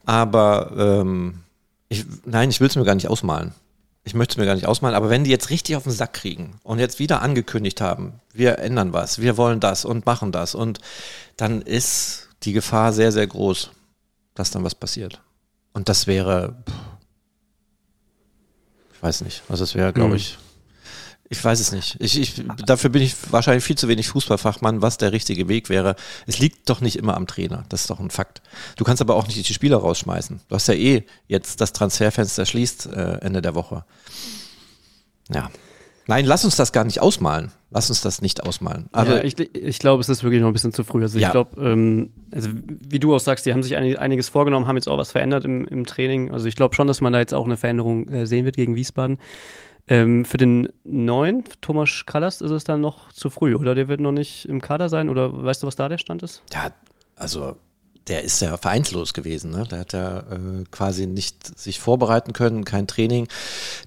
aber 0.04 0.72
ähm, 0.76 1.40
ich, 1.88 2.04
nein, 2.24 2.50
ich 2.50 2.60
will 2.60 2.68
es 2.68 2.76
mir 2.76 2.84
gar 2.84 2.94
nicht 2.94 3.08
ausmalen. 3.08 3.52
Ich 4.04 4.14
möchte 4.14 4.34
es 4.34 4.36
mir 4.36 4.46
gar 4.46 4.54
nicht 4.54 4.66
ausmalen, 4.66 4.94
aber 4.94 5.10
wenn 5.10 5.24
die 5.24 5.30
jetzt 5.30 5.50
richtig 5.50 5.76
auf 5.76 5.82
den 5.82 5.92
Sack 5.92 6.12
kriegen 6.12 6.60
und 6.62 6.78
jetzt 6.78 6.98
wieder 6.98 7.22
angekündigt 7.22 7.80
haben, 7.80 8.20
wir 8.32 8.58
ändern 8.58 8.92
was, 8.92 9.20
wir 9.20 9.36
wollen 9.36 9.60
das 9.60 9.84
und 9.84 10.06
machen 10.06 10.30
das 10.30 10.54
und 10.54 10.78
dann 11.36 11.60
ist 11.62 12.25
die 12.42 12.52
Gefahr 12.52 12.92
sehr, 12.92 13.12
sehr 13.12 13.26
groß, 13.26 13.70
dass 14.34 14.50
dann 14.50 14.64
was 14.64 14.74
passiert. 14.74 15.20
Und 15.72 15.88
das 15.88 16.06
wäre, 16.06 16.56
ich 18.94 19.02
weiß 19.02 19.22
nicht, 19.22 19.42
also 19.48 19.64
es 19.64 19.74
wäre, 19.74 19.92
glaube 19.92 20.10
mhm. 20.10 20.16
ich, 20.16 20.38
ich 21.28 21.44
weiß 21.44 21.58
es 21.58 21.72
nicht. 21.72 21.96
Ich, 21.98 22.18
ich, 22.18 22.44
dafür 22.64 22.90
bin 22.90 23.02
ich 23.02 23.14
wahrscheinlich 23.32 23.64
viel 23.64 23.76
zu 23.76 23.88
wenig 23.88 24.08
Fußballfachmann, 24.08 24.80
was 24.80 24.96
der 24.96 25.12
richtige 25.12 25.48
Weg 25.48 25.68
wäre. 25.68 25.96
Es 26.26 26.38
liegt 26.38 26.70
doch 26.70 26.80
nicht 26.80 26.96
immer 26.96 27.16
am 27.16 27.26
Trainer. 27.26 27.64
Das 27.68 27.80
ist 27.82 27.90
doch 27.90 27.98
ein 27.98 28.10
Fakt. 28.10 28.42
Du 28.76 28.84
kannst 28.84 29.02
aber 29.02 29.16
auch 29.16 29.26
nicht 29.26 29.48
die 29.48 29.54
Spieler 29.54 29.78
rausschmeißen. 29.78 30.40
Du 30.48 30.54
hast 30.54 30.68
ja 30.68 30.74
eh 30.74 31.04
jetzt 31.26 31.60
das 31.60 31.72
Transferfenster 31.72 32.46
schließt 32.46 32.86
äh, 32.86 33.18
Ende 33.22 33.42
der 33.42 33.56
Woche. 33.56 33.84
Ja. 35.28 35.50
Nein, 36.08 36.24
lass 36.24 36.44
uns 36.44 36.56
das 36.56 36.72
gar 36.72 36.84
nicht 36.84 37.00
ausmalen. 37.00 37.50
Lass 37.70 37.90
uns 37.90 38.00
das 38.00 38.22
nicht 38.22 38.44
ausmalen. 38.44 38.88
Aber 38.92 39.18
ja, 39.18 39.24
ich, 39.24 39.38
ich 39.38 39.78
glaube, 39.80 40.00
es 40.00 40.08
ist 40.08 40.22
wirklich 40.22 40.40
noch 40.40 40.48
ein 40.48 40.52
bisschen 40.52 40.72
zu 40.72 40.84
früh. 40.84 41.02
Also 41.02 41.18
ja. 41.18 41.28
ich 41.28 41.32
glaube, 41.32 41.60
ähm, 41.60 42.10
also 42.32 42.50
wie 42.52 43.00
du 43.00 43.14
auch 43.14 43.20
sagst, 43.20 43.44
die 43.44 43.52
haben 43.52 43.62
sich 43.62 43.76
einiges 43.76 44.28
vorgenommen, 44.28 44.68
haben 44.68 44.76
jetzt 44.76 44.88
auch 44.88 44.98
was 44.98 45.10
verändert 45.10 45.44
im, 45.44 45.66
im 45.66 45.84
Training. 45.84 46.30
Also 46.30 46.46
ich 46.46 46.54
glaube 46.54 46.74
schon, 46.74 46.86
dass 46.86 47.00
man 47.00 47.12
da 47.12 47.18
jetzt 47.18 47.34
auch 47.34 47.44
eine 47.44 47.56
Veränderung 47.56 48.08
äh, 48.08 48.26
sehen 48.26 48.44
wird 48.44 48.56
gegen 48.56 48.76
Wiesbaden. 48.76 49.18
Ähm, 49.88 50.24
für 50.24 50.36
den 50.36 50.68
neuen, 50.84 51.44
Thomas 51.60 52.04
Kallas, 52.06 52.40
ist 52.40 52.50
es 52.50 52.64
dann 52.64 52.80
noch 52.80 53.12
zu 53.12 53.30
früh, 53.30 53.54
oder? 53.54 53.74
Der 53.74 53.88
wird 53.88 54.00
noch 54.00 54.12
nicht 54.12 54.48
im 54.48 54.60
Kader 54.60 54.88
sein, 54.88 55.08
oder 55.08 55.44
weißt 55.44 55.62
du, 55.62 55.66
was 55.66 55.76
da 55.76 55.88
der 55.88 55.98
Stand 55.98 56.22
ist? 56.22 56.42
Ja, 56.52 56.70
also 57.14 57.56
der 58.08 58.22
ist 58.22 58.40
ja 58.40 58.56
vereinslos 58.56 59.14
gewesen. 59.14 59.50
Ne? 59.50 59.64
Der 59.70 59.80
hat 59.80 59.92
ja 59.92 60.18
äh, 60.18 60.64
quasi 60.70 61.06
nicht 61.06 61.58
sich 61.58 61.80
vorbereiten 61.80 62.32
können, 62.32 62.64
kein 62.64 62.86
Training. 62.86 63.28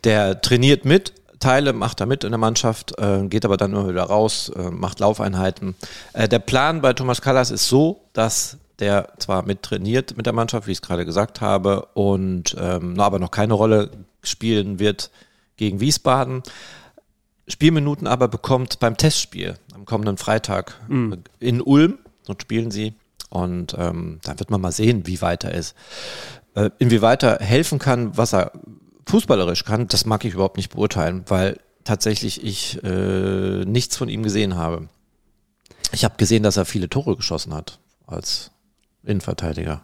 Der 0.03 0.41
trainiert 0.41 0.85
mit, 0.85 1.13
Teile, 1.39 1.73
macht 1.73 1.99
er 2.01 2.05
mit 2.05 2.23
in 2.23 2.31
der 2.31 2.37
Mannschaft, 2.37 2.97
äh, 2.99 3.25
geht 3.27 3.45
aber 3.45 3.57
dann 3.57 3.71
immer 3.71 3.89
wieder 3.89 4.03
raus, 4.03 4.51
äh, 4.55 4.69
macht 4.69 4.99
Laufeinheiten. 4.99 5.75
Äh, 6.13 6.27
der 6.27 6.39
Plan 6.39 6.81
bei 6.81 6.93
Thomas 6.93 7.21
Callas 7.21 7.51
ist 7.51 7.67
so, 7.67 8.01
dass 8.13 8.57
der 8.79 9.09
zwar 9.19 9.43
mit 9.43 9.63
trainiert 9.63 10.15
mit 10.15 10.25
der 10.25 10.33
Mannschaft, 10.33 10.67
wie 10.67 10.71
ich 10.71 10.77
es 10.77 10.81
gerade 10.81 11.05
gesagt 11.05 11.41
habe, 11.41 11.87
und 11.93 12.55
ähm, 12.59 12.99
aber 12.99 13.19
noch 13.19 13.31
keine 13.31 13.53
Rolle 13.53 13.91
spielen 14.23 14.79
wird 14.79 15.11
gegen 15.57 15.79
Wiesbaden. 15.79 16.43
Spielminuten 17.47 18.07
aber 18.07 18.27
bekommt 18.27 18.79
beim 18.79 18.95
Testspiel 18.95 19.55
am 19.73 19.85
kommenden 19.85 20.17
Freitag 20.17 20.79
mhm. 20.87 21.23
in 21.39 21.61
Ulm. 21.61 21.97
Dort 22.25 22.43
spielen 22.43 22.71
sie. 22.71 22.93
Und 23.29 23.75
ähm, 23.77 24.19
dann 24.23 24.39
wird 24.39 24.49
man 24.49 24.61
mal 24.61 24.71
sehen, 24.71 25.05
wie 25.05 25.21
weit 25.21 25.43
er 25.43 25.53
ist. 25.53 25.75
Äh, 26.55 26.69
inwieweit 26.79 27.23
er 27.23 27.39
helfen 27.39 27.79
kann, 27.79 28.17
was 28.17 28.33
er 28.33 28.51
fußballerisch 29.09 29.65
kann, 29.65 29.87
das 29.87 30.05
mag 30.05 30.23
ich 30.25 30.33
überhaupt 30.33 30.57
nicht 30.57 30.73
beurteilen, 30.73 31.23
weil 31.27 31.59
tatsächlich 31.83 32.43
ich 32.43 32.83
äh, 32.83 33.65
nichts 33.65 33.97
von 33.97 34.09
ihm 34.09 34.23
gesehen 34.23 34.55
habe. 34.55 34.87
Ich 35.91 36.03
habe 36.03 36.15
gesehen, 36.17 36.43
dass 36.43 36.57
er 36.57 36.65
viele 36.65 36.89
Tore 36.89 37.15
geschossen 37.15 37.53
hat 37.53 37.79
als 38.05 38.51
Innenverteidiger. 39.03 39.83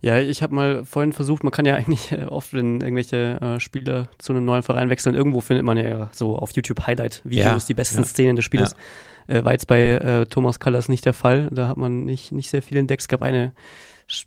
Ja, 0.00 0.20
ich 0.20 0.42
habe 0.42 0.54
mal 0.54 0.84
vorhin 0.84 1.12
versucht, 1.12 1.42
man 1.42 1.50
kann 1.50 1.64
ja 1.64 1.74
eigentlich 1.76 2.12
oft, 2.28 2.52
wenn 2.52 2.80
irgendwelche 2.80 3.40
äh, 3.40 3.60
Spieler 3.60 4.08
zu 4.18 4.32
einem 4.32 4.44
neuen 4.44 4.62
Verein 4.62 4.90
wechseln, 4.90 5.14
irgendwo 5.14 5.40
findet 5.40 5.64
man 5.64 5.78
ja 5.78 6.10
so 6.12 6.36
auf 6.36 6.52
YouTube 6.52 6.86
Highlight-Videos 6.86 7.62
ja, 7.62 7.66
die 7.66 7.74
besten 7.74 7.98
ja, 7.98 8.04
Szenen 8.04 8.36
des 8.36 8.44
Spiels. 8.44 8.76
Ja. 9.28 9.36
Äh, 9.36 9.44
war 9.44 9.52
jetzt 9.52 9.66
bei 9.66 9.82
äh, 9.82 10.26
Thomas 10.26 10.60
Kallas 10.60 10.88
nicht 10.88 11.04
der 11.04 11.14
Fall. 11.14 11.48
Da 11.50 11.68
hat 11.68 11.76
man 11.76 12.04
nicht, 12.04 12.30
nicht 12.30 12.50
sehr 12.50 12.62
viel 12.62 12.76
entdeckt. 12.76 13.02
Es 13.02 13.08
gab 13.08 13.22
eine 13.22 13.52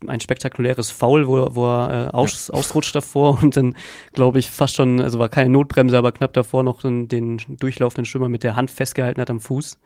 ein 0.08 0.20
spektakuläres 0.20 0.92
Foul, 0.92 1.28
wo, 1.28 1.56
wo 1.56 1.66
er 1.68 2.08
äh, 2.08 2.10
aus, 2.10 2.50
ausrutscht 2.50 2.96
davor 2.96 3.40
und 3.44 3.56
dann, 3.56 3.76
glaube 4.14 4.40
ich, 4.40 4.50
fast 4.50 4.76
schon, 4.76 5.02
also 5.02 5.20
war 5.20 5.30
keine 5.30 5.50
Notbremse, 5.50 5.98
aber 5.98 6.12
knapp 6.12 6.34
davor 6.34 6.64
noch 6.64 6.82
den, 6.82 7.08
den 7.08 7.42
durchlaufenden 7.48 8.06
Schwimmer 8.06 8.30
mit 8.30 8.44
der 8.44 8.56
Hand 8.56 8.72
festgehalten 8.72 9.22
hat 9.22 9.30
am 9.30 9.40
Fuß. 9.40 9.78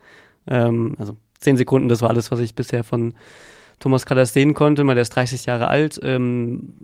Ähm, 0.48 0.96
also 0.98 1.16
zehn 1.38 1.56
Sekunden, 1.56 1.88
das 1.88 2.02
war 2.02 2.10
alles, 2.10 2.30
was 2.30 2.40
ich 2.40 2.54
bisher 2.54 2.84
von 2.84 3.14
Thomas 3.78 4.06
Kallas 4.06 4.32
sehen 4.32 4.54
konnte. 4.54 4.84
Mal, 4.84 4.94
der 4.94 5.02
ist 5.02 5.10
30 5.10 5.46
Jahre 5.46 5.68
alt. 5.68 6.00
Ähm, 6.02 6.74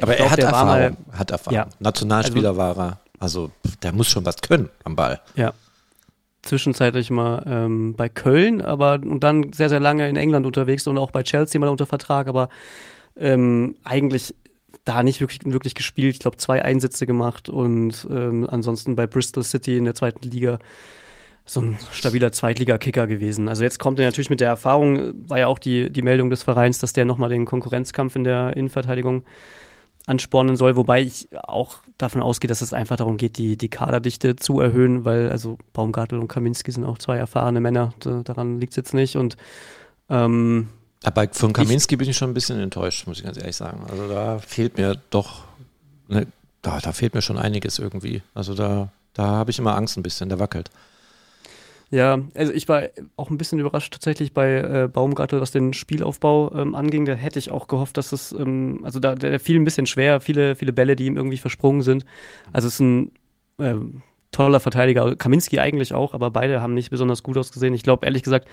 aber 0.00 0.14
glaub, 0.14 0.26
er 0.26 0.30
hat 0.30 0.38
Erfahrung, 0.38 0.68
mal, 0.68 0.96
hat 1.12 1.30
Erfahrung. 1.30 1.56
Ja. 1.56 1.66
Nationalspieler 1.78 2.50
also, 2.50 2.60
war 2.60 2.78
er. 2.78 3.00
Also 3.18 3.50
der 3.82 3.92
muss 3.92 4.08
schon 4.08 4.24
was 4.24 4.36
können 4.36 4.70
am 4.84 4.96
Ball. 4.96 5.20
Ja, 5.34 5.52
zwischenzeitlich 6.42 7.10
mal 7.10 7.44
ähm, 7.46 7.94
bei 7.94 8.08
Köln, 8.08 8.62
aber 8.62 8.94
und 8.94 9.20
dann 9.22 9.52
sehr, 9.52 9.68
sehr 9.68 9.80
lange 9.80 10.08
in 10.08 10.16
England 10.16 10.46
unterwegs 10.46 10.86
und 10.86 10.98
auch 10.98 11.10
bei 11.10 11.22
Chelsea 11.22 11.60
mal 11.60 11.68
unter 11.68 11.86
Vertrag, 11.86 12.28
aber 12.28 12.48
ähm, 13.16 13.76
eigentlich 13.84 14.34
da 14.84 15.02
nicht 15.02 15.20
wirklich, 15.20 15.40
wirklich 15.44 15.74
gespielt. 15.74 16.14
Ich 16.14 16.20
glaube, 16.20 16.38
zwei 16.38 16.64
Einsätze 16.64 17.06
gemacht 17.06 17.48
und 17.48 18.06
ähm, 18.10 18.46
ansonsten 18.50 18.96
bei 18.96 19.06
Bristol 19.06 19.44
City 19.44 19.76
in 19.76 19.84
der 19.84 19.94
zweiten 19.94 20.28
Liga 20.28 20.58
so 21.44 21.60
ein 21.60 21.78
stabiler 21.92 22.32
Zweitliga-Kicker 22.32 23.06
gewesen. 23.06 23.48
Also 23.48 23.64
jetzt 23.64 23.78
kommt 23.78 23.98
er 23.98 24.06
natürlich 24.06 24.30
mit 24.30 24.40
der 24.40 24.48
Erfahrung, 24.48 25.28
war 25.28 25.38
ja 25.38 25.46
auch 25.48 25.58
die, 25.58 25.90
die 25.90 26.02
Meldung 26.02 26.30
des 26.30 26.44
Vereins, 26.44 26.78
dass 26.78 26.92
der 26.92 27.04
nochmal 27.04 27.28
den 27.28 27.44
Konkurrenzkampf 27.44 28.14
in 28.14 28.24
der 28.24 28.56
Innenverteidigung 28.56 29.24
anspornen 30.10 30.56
soll, 30.56 30.76
wobei 30.76 31.02
ich 31.02 31.28
auch 31.44 31.78
davon 31.96 32.20
ausgehe, 32.20 32.48
dass 32.48 32.60
es 32.60 32.72
einfach 32.72 32.96
darum 32.96 33.16
geht, 33.16 33.38
die, 33.38 33.56
die 33.56 33.68
Kaderdichte 33.68 34.36
zu 34.36 34.60
erhöhen, 34.60 35.04
weil 35.04 35.30
also 35.30 35.56
Baumgartel 35.72 36.18
und 36.18 36.28
Kaminski 36.28 36.72
sind 36.72 36.84
auch 36.84 36.98
zwei 36.98 37.16
erfahrene 37.16 37.60
Männer, 37.60 37.94
daran 38.24 38.58
liegt 38.58 38.72
es 38.72 38.76
jetzt 38.76 38.94
nicht 38.94 39.16
und 39.16 39.36
ähm, 40.08 40.68
aber 41.04 41.28
von 41.32 41.52
Kaminski 41.52 41.94
ich, 41.94 41.98
bin 41.98 42.08
ich 42.08 42.16
schon 42.16 42.30
ein 42.30 42.34
bisschen 42.34 42.58
enttäuscht, 42.60 43.06
muss 43.06 43.18
ich 43.18 43.24
ganz 43.24 43.38
ehrlich 43.38 43.56
sagen. 43.56 43.86
Also 43.88 44.08
da 44.08 44.38
fehlt 44.38 44.76
mir 44.76 45.00
doch, 45.10 45.44
ne, 46.08 46.26
da, 46.60 46.78
da 46.80 46.92
fehlt 46.92 47.14
mir 47.14 47.22
schon 47.22 47.38
einiges 47.38 47.78
irgendwie. 47.78 48.22
Also 48.34 48.54
da, 48.54 48.90
da 49.14 49.24
habe 49.24 49.50
ich 49.50 49.58
immer 49.58 49.76
Angst 49.76 49.96
ein 49.96 50.02
bisschen, 50.02 50.28
der 50.28 50.38
wackelt. 50.38 50.70
Ja, 51.92 52.20
also 52.34 52.52
ich 52.52 52.68
war 52.68 52.84
auch 53.16 53.30
ein 53.30 53.38
bisschen 53.38 53.58
überrascht 53.58 53.92
tatsächlich 53.92 54.32
bei 54.32 54.58
äh, 54.58 54.88
Baumgartel, 54.88 55.40
was 55.40 55.50
den 55.50 55.72
Spielaufbau 55.72 56.54
ähm, 56.54 56.76
anging. 56.76 57.04
Da 57.04 57.14
hätte 57.14 57.40
ich 57.40 57.50
auch 57.50 57.66
gehofft, 57.66 57.96
dass 57.96 58.12
es, 58.12 58.30
ähm, 58.32 58.80
also 58.84 59.00
da 59.00 59.16
der 59.16 59.40
fiel 59.40 59.56
ein 59.56 59.64
bisschen 59.64 59.86
schwer, 59.86 60.20
viele, 60.20 60.54
viele 60.54 60.72
Bälle, 60.72 60.94
die 60.94 61.06
ihm 61.06 61.16
irgendwie 61.16 61.38
versprungen 61.38 61.82
sind. 61.82 62.04
Also 62.52 62.68
es 62.68 62.74
ist 62.74 62.80
ein 62.80 63.10
äh, 63.58 63.74
toller 64.30 64.60
Verteidiger, 64.60 65.16
Kaminski 65.16 65.58
eigentlich 65.58 65.92
auch, 65.92 66.14
aber 66.14 66.30
beide 66.30 66.60
haben 66.60 66.74
nicht 66.74 66.90
besonders 66.90 67.24
gut 67.24 67.36
ausgesehen. 67.36 67.74
Ich 67.74 67.82
glaube 67.82 68.06
ehrlich 68.06 68.22
gesagt, 68.22 68.46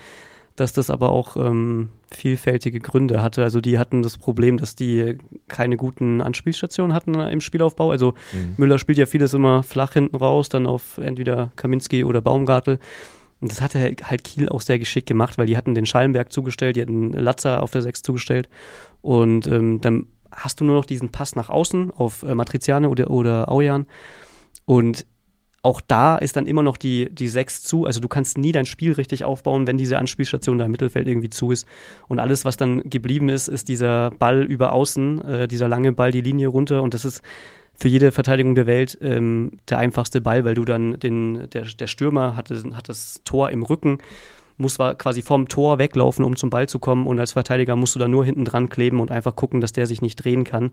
dass 0.56 0.72
das 0.72 0.90
aber 0.90 1.10
auch 1.10 1.36
ähm, 1.36 1.90
vielfältige 2.10 2.80
Gründe 2.80 3.22
hatte. 3.22 3.44
Also 3.44 3.60
die 3.60 3.78
hatten 3.78 4.02
das 4.02 4.18
Problem, 4.18 4.56
dass 4.56 4.74
die 4.74 5.16
keine 5.46 5.76
guten 5.76 6.20
Anspielstationen 6.20 6.92
hatten 6.92 7.14
im 7.14 7.40
Spielaufbau. 7.40 7.92
Also 7.92 8.14
mhm. 8.32 8.54
Müller 8.56 8.80
spielt 8.80 8.98
ja 8.98 9.06
vieles 9.06 9.34
immer 9.34 9.62
flach 9.62 9.92
hinten 9.92 10.16
raus, 10.16 10.48
dann 10.48 10.66
auf 10.66 10.98
entweder 10.98 11.52
Kaminski 11.54 12.02
oder 12.02 12.20
Baumgartel. 12.20 12.80
Und 13.40 13.52
das 13.52 13.60
hatte 13.60 13.94
halt 14.02 14.24
Kiel 14.24 14.48
auch 14.48 14.60
sehr 14.60 14.78
geschickt 14.78 15.08
gemacht, 15.08 15.38
weil 15.38 15.46
die 15.46 15.56
hatten 15.56 15.74
den 15.74 15.86
Schallenberg 15.86 16.32
zugestellt, 16.32 16.76
die 16.76 16.82
hatten 16.82 17.12
Latzer 17.12 17.62
auf 17.62 17.70
der 17.70 17.82
6 17.82 18.02
zugestellt. 18.02 18.48
Und 19.00 19.46
ähm, 19.46 19.80
dann 19.80 20.06
hast 20.32 20.60
du 20.60 20.64
nur 20.64 20.76
noch 20.76 20.84
diesen 20.84 21.10
Pass 21.10 21.36
nach 21.36 21.48
außen 21.48 21.90
auf 21.92 22.22
äh, 22.22 22.34
Matriziane 22.34 22.88
oder, 22.88 23.10
oder 23.10 23.50
Aujan. 23.50 23.86
Und 24.64 25.06
auch 25.62 25.80
da 25.80 26.16
ist 26.16 26.36
dann 26.36 26.46
immer 26.46 26.62
noch 26.62 26.76
die, 26.76 27.08
die 27.12 27.28
6 27.28 27.62
zu. 27.62 27.84
Also 27.84 28.00
du 28.00 28.08
kannst 28.08 28.38
nie 28.38 28.52
dein 28.52 28.66
Spiel 28.66 28.92
richtig 28.92 29.24
aufbauen, 29.24 29.66
wenn 29.66 29.76
diese 29.76 29.98
Anspielstation 29.98 30.58
da 30.58 30.64
im 30.64 30.70
Mittelfeld 30.70 31.08
irgendwie 31.08 31.30
zu 31.30 31.50
ist. 31.50 31.66
Und 32.06 32.20
alles, 32.20 32.44
was 32.44 32.56
dann 32.56 32.82
geblieben 32.88 33.28
ist, 33.28 33.48
ist 33.48 33.68
dieser 33.68 34.10
Ball 34.12 34.42
über 34.42 34.72
außen, 34.72 35.24
äh, 35.24 35.48
dieser 35.48 35.68
lange 35.68 35.92
Ball, 35.92 36.10
die 36.12 36.20
Linie 36.20 36.48
runter. 36.48 36.82
Und 36.82 36.94
das 36.94 37.04
ist 37.04 37.22
für 37.78 37.88
jede 37.88 38.10
Verteidigung 38.10 38.54
der 38.54 38.66
Welt 38.66 38.98
ähm, 39.00 39.52
der 39.68 39.78
einfachste 39.78 40.20
Ball, 40.20 40.44
weil 40.44 40.54
du 40.54 40.64
dann 40.64 40.98
den, 40.98 41.48
der, 41.50 41.62
der 41.62 41.86
Stürmer 41.86 42.36
hat, 42.36 42.50
hat 42.50 42.88
das 42.88 43.20
Tor 43.24 43.50
im 43.50 43.62
Rücken, 43.62 43.98
muss 44.56 44.76
quasi 44.76 45.22
vom 45.22 45.46
Tor 45.48 45.78
weglaufen, 45.78 46.24
um 46.24 46.36
zum 46.36 46.50
Ball 46.50 46.68
zu 46.68 46.80
kommen. 46.80 47.06
Und 47.06 47.20
als 47.20 47.32
Verteidiger 47.32 47.76
musst 47.76 47.94
du 47.94 48.00
da 48.00 48.08
nur 48.08 48.24
hinten 48.24 48.44
dran 48.44 48.68
kleben 48.68 49.00
und 49.00 49.12
einfach 49.12 49.36
gucken, 49.36 49.60
dass 49.60 49.72
der 49.72 49.86
sich 49.86 50.02
nicht 50.02 50.16
drehen 50.16 50.42
kann. 50.42 50.72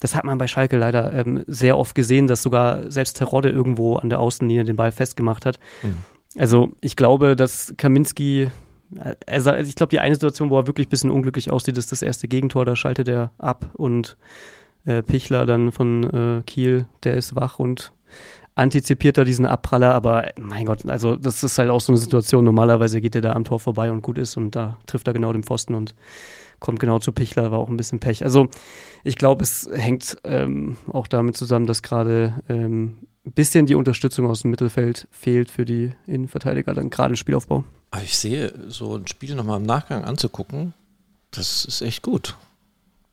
Das 0.00 0.16
hat 0.16 0.24
man 0.24 0.38
bei 0.38 0.48
Schalke 0.48 0.76
leider 0.76 1.12
ähm, 1.12 1.44
sehr 1.46 1.78
oft 1.78 1.94
gesehen, 1.94 2.26
dass 2.26 2.42
sogar 2.42 2.90
selbst 2.90 3.18
Terodde 3.18 3.50
irgendwo 3.50 3.94
an 3.94 4.10
der 4.10 4.18
Außenlinie 4.18 4.64
den 4.64 4.74
Ball 4.74 4.90
festgemacht 4.90 5.46
hat. 5.46 5.60
Mhm. 5.82 5.98
Also 6.36 6.72
ich 6.80 6.96
glaube, 6.96 7.36
dass 7.36 7.72
Kaminski, 7.76 8.50
äh, 8.96 9.14
also 9.28 9.54
ich 9.54 9.76
glaube, 9.76 9.90
die 9.90 10.00
eine 10.00 10.16
Situation, 10.16 10.50
wo 10.50 10.58
er 10.58 10.66
wirklich 10.66 10.88
ein 10.88 10.90
bisschen 10.90 11.12
unglücklich 11.12 11.52
aussieht, 11.52 11.78
ist 11.78 11.92
das 11.92 12.02
erste 12.02 12.26
Gegentor, 12.26 12.64
da 12.64 12.74
schaltet 12.74 13.06
er 13.06 13.30
ab 13.38 13.70
und 13.74 14.16
äh, 14.84 15.02
Pichler 15.02 15.46
dann 15.46 15.72
von 15.72 16.04
äh, 16.38 16.42
Kiel, 16.42 16.86
der 17.04 17.16
ist 17.16 17.36
wach 17.36 17.58
und 17.58 17.92
antizipiert 18.54 19.16
da 19.16 19.24
diesen 19.24 19.46
Abpraller, 19.46 19.94
aber 19.94 20.30
mein 20.38 20.66
Gott, 20.66 20.84
also 20.86 21.16
das 21.16 21.42
ist 21.42 21.58
halt 21.58 21.70
auch 21.70 21.80
so 21.80 21.92
eine 21.92 21.98
Situation, 21.98 22.44
normalerweise 22.44 23.00
geht 23.00 23.14
er 23.14 23.22
da 23.22 23.32
am 23.32 23.44
Tor 23.44 23.60
vorbei 23.60 23.90
und 23.90 24.02
gut 24.02 24.18
ist 24.18 24.36
und 24.36 24.54
da 24.54 24.76
trifft 24.86 25.06
er 25.06 25.14
genau 25.14 25.32
den 25.32 25.42
Pfosten 25.42 25.74
und 25.74 25.94
kommt 26.60 26.78
genau 26.78 26.98
zu 26.98 27.12
Pichler, 27.12 27.50
war 27.50 27.58
auch 27.58 27.68
ein 27.68 27.76
bisschen 27.76 27.98
Pech. 27.98 28.22
Also 28.24 28.48
ich 29.04 29.16
glaube, 29.16 29.42
es 29.42 29.68
hängt 29.72 30.16
ähm, 30.24 30.76
auch 30.92 31.08
damit 31.08 31.36
zusammen, 31.36 31.66
dass 31.66 31.82
gerade 31.82 32.34
ähm, 32.48 32.98
ein 33.26 33.32
bisschen 33.32 33.66
die 33.66 33.74
Unterstützung 33.74 34.26
aus 34.26 34.42
dem 34.42 34.50
Mittelfeld 34.50 35.08
fehlt 35.10 35.50
für 35.50 35.64
die 35.64 35.92
Innenverteidiger, 36.06 36.74
dann 36.74 36.90
gerade 36.90 37.12
im 37.12 37.16
Spielaufbau. 37.16 37.64
Ich 38.02 38.16
sehe, 38.16 38.52
so 38.68 38.96
ein 38.96 39.06
Spiel 39.06 39.34
nochmal 39.34 39.60
im 39.60 39.66
Nachgang 39.66 40.04
anzugucken, 40.04 40.74
das 41.30 41.64
ist 41.64 41.82
echt 41.82 42.02
gut. 42.02 42.36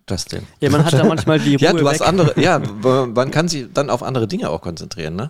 Das 0.09 0.25
denn? 0.25 0.47
Ja, 0.59 0.71
man 0.71 0.83
hat 0.83 0.93
da 0.93 1.03
manchmal 1.03 1.39
die 1.39 1.55
Ruhe 1.55 1.63
Ja, 1.63 1.73
du 1.73 1.87
hast 1.87 1.99
weg. 1.99 2.07
andere, 2.07 2.41
ja, 2.41 2.57
man 3.05 3.29
kann 3.29 3.47
sich 3.47 3.67
dann 3.71 3.91
auf 3.91 4.01
andere 4.01 4.27
Dinge 4.27 4.49
auch 4.49 4.61
konzentrieren, 4.61 5.15
ne? 5.15 5.29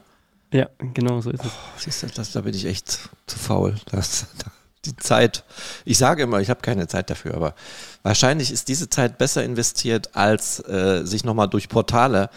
Ja, 0.54 0.68
genau 0.80 1.20
so 1.20 1.32
ist 1.32 1.42
es. 1.44 1.52
Oh, 1.52 1.78
siehst 1.78 2.02
du, 2.04 2.08
das, 2.08 2.32
da 2.32 2.42
bin 2.42 2.56
ich 2.56 2.66
echt 2.66 2.88
zu 3.28 3.38
faul. 3.38 3.76
Das, 3.92 4.26
die 4.86 4.96
Zeit, 4.96 5.44
ich 5.84 5.98
sage 5.98 6.24
immer, 6.24 6.40
ich 6.40 6.50
habe 6.50 6.62
keine 6.62 6.88
Zeit 6.88 7.10
dafür, 7.10 7.36
aber 7.36 7.56
wahrscheinlich 8.04 8.52
ist 8.52 8.70
diese 8.70 8.90
Zeit 8.90 9.18
besser 9.18 9.44
investiert, 9.44 10.16
als 10.16 10.60
äh, 10.68 11.02
sich 11.06 11.26
nochmal 11.26 11.50
durch 11.50 11.68
Portale 11.68 12.30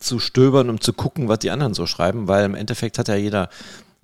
zu 0.00 0.18
stöbern, 0.18 0.68
um 0.68 0.80
zu 0.80 0.92
gucken, 0.92 1.28
was 1.28 1.38
die 1.38 1.52
anderen 1.52 1.74
so 1.74 1.86
schreiben, 1.86 2.26
weil 2.26 2.44
im 2.44 2.56
Endeffekt 2.56 2.98
hat 2.98 3.06
ja 3.06 3.14
jeder 3.14 3.48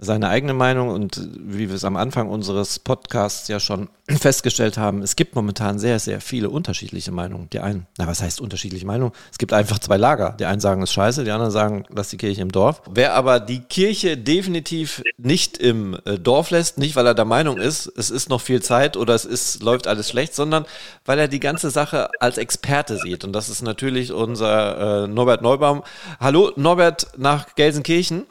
seine 0.03 0.29
eigene 0.29 0.55
Meinung 0.55 0.89
und 0.89 1.29
wie 1.39 1.69
wir 1.69 1.77
es 1.77 1.85
am 1.85 1.97
Anfang 1.97 2.29
unseres 2.31 2.79
Podcasts 2.79 3.49
ja 3.49 3.61
schon 3.61 3.91
festgestellt 4.09 4.79
haben, 4.79 5.03
es 5.03 5.15
gibt 5.15 5.35
momentan 5.35 5.79
sehr, 5.79 5.99
sehr 5.99 6.23
viele 6.23 6.49
unterschiedliche 6.49 7.13
Meinungen. 7.13 7.51
Die 7.51 7.61
einen, 7.61 7.87
na 7.99 8.07
was 8.07 8.23
heißt 8.23 8.41
unterschiedliche 8.41 8.87
Meinungen? 8.87 9.13
Es 9.31 9.37
gibt 9.37 9.53
einfach 9.53 9.79
zwei 9.79 9.99
Lager. 9.99 10.35
Die 10.41 10.47
einen 10.47 10.61
sagen, 10.61 10.83
es 10.83 10.91
ist 10.91 10.95
scheiße, 10.95 11.25
die 11.25 11.31
anderen 11.31 11.53
sagen, 11.53 11.85
lass 11.91 12.09
die 12.09 12.17
Kirche 12.17 12.41
im 12.41 12.51
Dorf. 12.51 12.81
Wer 12.91 13.15
aber 13.15 13.41
die 13.41 13.61
Kirche 13.61 14.17
definitiv 14.17 15.03
nicht 15.19 15.59
im 15.59 15.99
äh, 16.07 16.19
Dorf 16.19 16.51
lässt, 16.51 16.79
nicht 16.79 16.97
weil 16.97 17.07
er 17.07 17.15
der 17.15 17.27
Meinung 17.27 17.59
ist, 17.59 17.87
es 17.87 18.11
ist 18.11 18.31
noch 18.31 18.41
viel 18.41 18.63
Zeit 18.63 18.97
oder 18.97 19.15
es 19.15 19.27
ist, 19.27 19.63
läuft 19.63 19.87
alles 19.87 20.09
schlecht, 20.09 20.35
sondern 20.35 20.65
weil 21.05 21.19
er 21.19 21.29
die 21.29 21.41
ganze 21.41 21.71
Sache 21.71 22.09
als 22.21 22.39
Experte 22.39 22.97
sieht. 22.97 23.23
Und 23.23 23.35
das 23.35 23.51
ist 23.51 23.61
natürlich 23.61 24.13
unser 24.13 25.05
äh, 25.05 25.09
Norbert 25.09 25.43
Neubaum. 25.43 25.83
Hallo 26.19 26.53
Norbert 26.57 27.09
nach 27.19 27.55
Gelsenkirchen. 27.55 28.25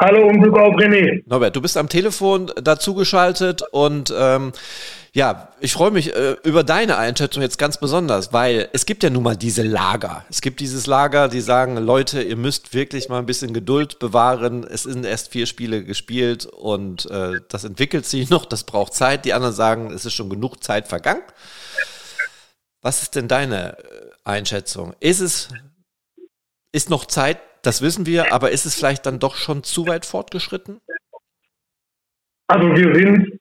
Hallo 0.00 0.28
und 0.28 0.40
Glück 0.40 0.56
auf 0.56 0.76
René. 0.76 1.24
Norbert, 1.26 1.56
du 1.56 1.60
bist 1.60 1.76
am 1.76 1.88
Telefon 1.88 2.52
dazugeschaltet 2.62 3.62
und 3.72 4.14
ähm, 4.16 4.52
ja, 5.12 5.48
ich 5.58 5.72
freue 5.72 5.90
mich 5.90 6.14
äh, 6.14 6.36
über 6.44 6.62
deine 6.62 6.98
Einschätzung 6.98 7.42
jetzt 7.42 7.58
ganz 7.58 7.78
besonders, 7.78 8.32
weil 8.32 8.68
es 8.72 8.86
gibt 8.86 9.02
ja 9.02 9.10
nun 9.10 9.24
mal 9.24 9.36
diese 9.36 9.64
Lager. 9.64 10.24
Es 10.30 10.40
gibt 10.40 10.60
dieses 10.60 10.86
Lager, 10.86 11.26
die 11.26 11.40
sagen, 11.40 11.76
Leute, 11.78 12.22
ihr 12.22 12.36
müsst 12.36 12.74
wirklich 12.74 13.08
mal 13.08 13.18
ein 13.18 13.26
bisschen 13.26 13.52
Geduld 13.52 13.98
bewahren. 13.98 14.62
Es 14.62 14.84
sind 14.84 15.04
erst 15.04 15.32
vier 15.32 15.46
Spiele 15.46 15.82
gespielt 15.82 16.46
und 16.46 17.10
äh, 17.10 17.40
das 17.48 17.64
entwickelt 17.64 18.06
sich 18.06 18.30
noch, 18.30 18.44
das 18.44 18.62
braucht 18.62 18.94
Zeit. 18.94 19.24
Die 19.24 19.32
anderen 19.32 19.54
sagen, 19.54 19.90
es 19.90 20.04
ist 20.04 20.14
schon 20.14 20.30
genug 20.30 20.62
Zeit 20.62 20.86
vergangen. 20.86 21.22
Was 22.82 23.02
ist 23.02 23.16
denn 23.16 23.26
deine 23.26 23.76
äh, 23.78 23.82
Einschätzung? 24.22 24.94
Ist 25.00 25.18
es, 25.18 25.48
ist 26.70 26.88
noch 26.88 27.04
Zeit 27.04 27.40
das 27.68 27.82
wissen 27.82 28.06
wir, 28.06 28.32
aber 28.32 28.50
ist 28.50 28.64
es 28.64 28.74
vielleicht 28.74 29.04
dann 29.04 29.18
doch 29.18 29.36
schon 29.36 29.62
zu 29.62 29.86
weit 29.86 30.06
fortgeschritten? 30.06 30.80
Also 32.46 32.66
wir 32.66 32.94
sind 32.94 33.38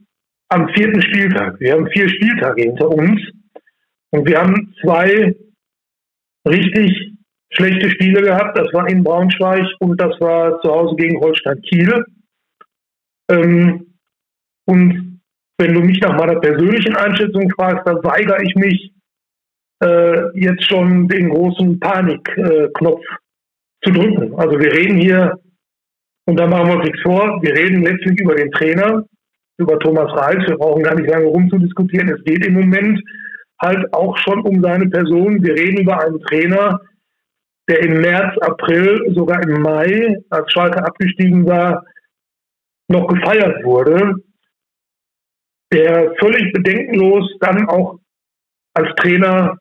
am 0.50 0.68
vierten 0.76 1.02
Spieltag. 1.02 1.58
Wir 1.62 1.72
haben 1.72 1.88
vier 1.88 2.10
Spieltage 2.10 2.64
hinter 2.64 2.90
uns 2.90 3.22
und 4.10 4.28
wir 4.28 4.38
haben 4.38 4.76
zwei 4.82 5.34
richtig 6.46 7.14
schlechte 7.52 7.90
Spiele 7.90 8.22
gehabt. 8.22 8.58
Das 8.58 8.68
war 8.74 8.90
in 8.90 9.02
Braunschweig 9.02 9.66
und 9.80 9.96
das 9.96 10.20
war 10.20 10.60
zu 10.60 10.72
Hause 10.72 10.98
gegen 10.98 11.22
Holstein 11.22 11.62
Kiel. 11.62 12.04
Ähm, 13.32 13.94
und 14.66 15.22
wenn 15.58 15.74
du 15.74 15.80
mich 15.80 16.02
nach 16.02 16.18
meiner 16.18 16.42
persönlichen 16.42 16.98
Einschätzung 16.98 17.50
fragst, 17.52 17.88
dann 17.88 18.04
weigere 18.04 18.44
ich 18.44 18.54
mich 18.56 18.94
äh, 19.82 20.38
jetzt 20.38 20.66
schon 20.66 21.08
den 21.08 21.30
großen 21.30 21.80
Panikknopf 21.80 23.00
äh, 23.00 23.27
zu 23.88 23.94
drücken. 23.94 24.36
Also 24.36 24.60
wir 24.60 24.72
reden 24.72 24.98
hier, 24.98 25.40
und 26.26 26.38
da 26.38 26.46
machen 26.46 26.68
wir 26.68 26.76
uns 26.76 26.86
nichts 26.86 27.02
vor, 27.02 27.42
wir 27.42 27.54
reden 27.54 27.84
letztlich 27.84 28.20
über 28.20 28.36
den 28.36 28.52
Trainer, 28.52 29.04
über 29.58 29.80
Thomas 29.80 30.12
Reis. 30.14 30.46
Wir 30.48 30.58
brauchen 30.58 30.84
gar 30.84 30.96
nicht 30.96 31.10
lange 31.10 31.26
rumzudiskutieren. 31.26 32.10
Es 32.10 32.24
geht 32.26 32.46
im 32.46 32.54
Moment 32.54 33.02
halt 33.62 33.92
auch 33.94 34.16
schon 34.18 34.42
um 34.42 34.62
seine 34.62 34.88
Person. 34.90 35.42
Wir 35.42 35.54
reden 35.54 35.82
über 35.82 36.02
einen 36.02 36.20
Trainer, 36.22 36.82
der 37.70 37.80
im 37.82 38.02
März, 38.02 38.38
April, 38.42 39.14
sogar 39.16 39.42
im 39.44 39.62
Mai, 39.62 40.18
als 40.30 40.52
Schalke 40.52 40.84
abgestiegen 40.84 41.46
war, 41.46 41.86
noch 42.90 43.08
gefeiert 43.08 43.64
wurde, 43.66 44.16
der 45.74 46.14
völlig 46.20 46.54
bedenkenlos 46.54 47.30
dann 47.40 47.68
auch 47.68 48.00
als 48.74 48.94
Trainer 48.96 49.58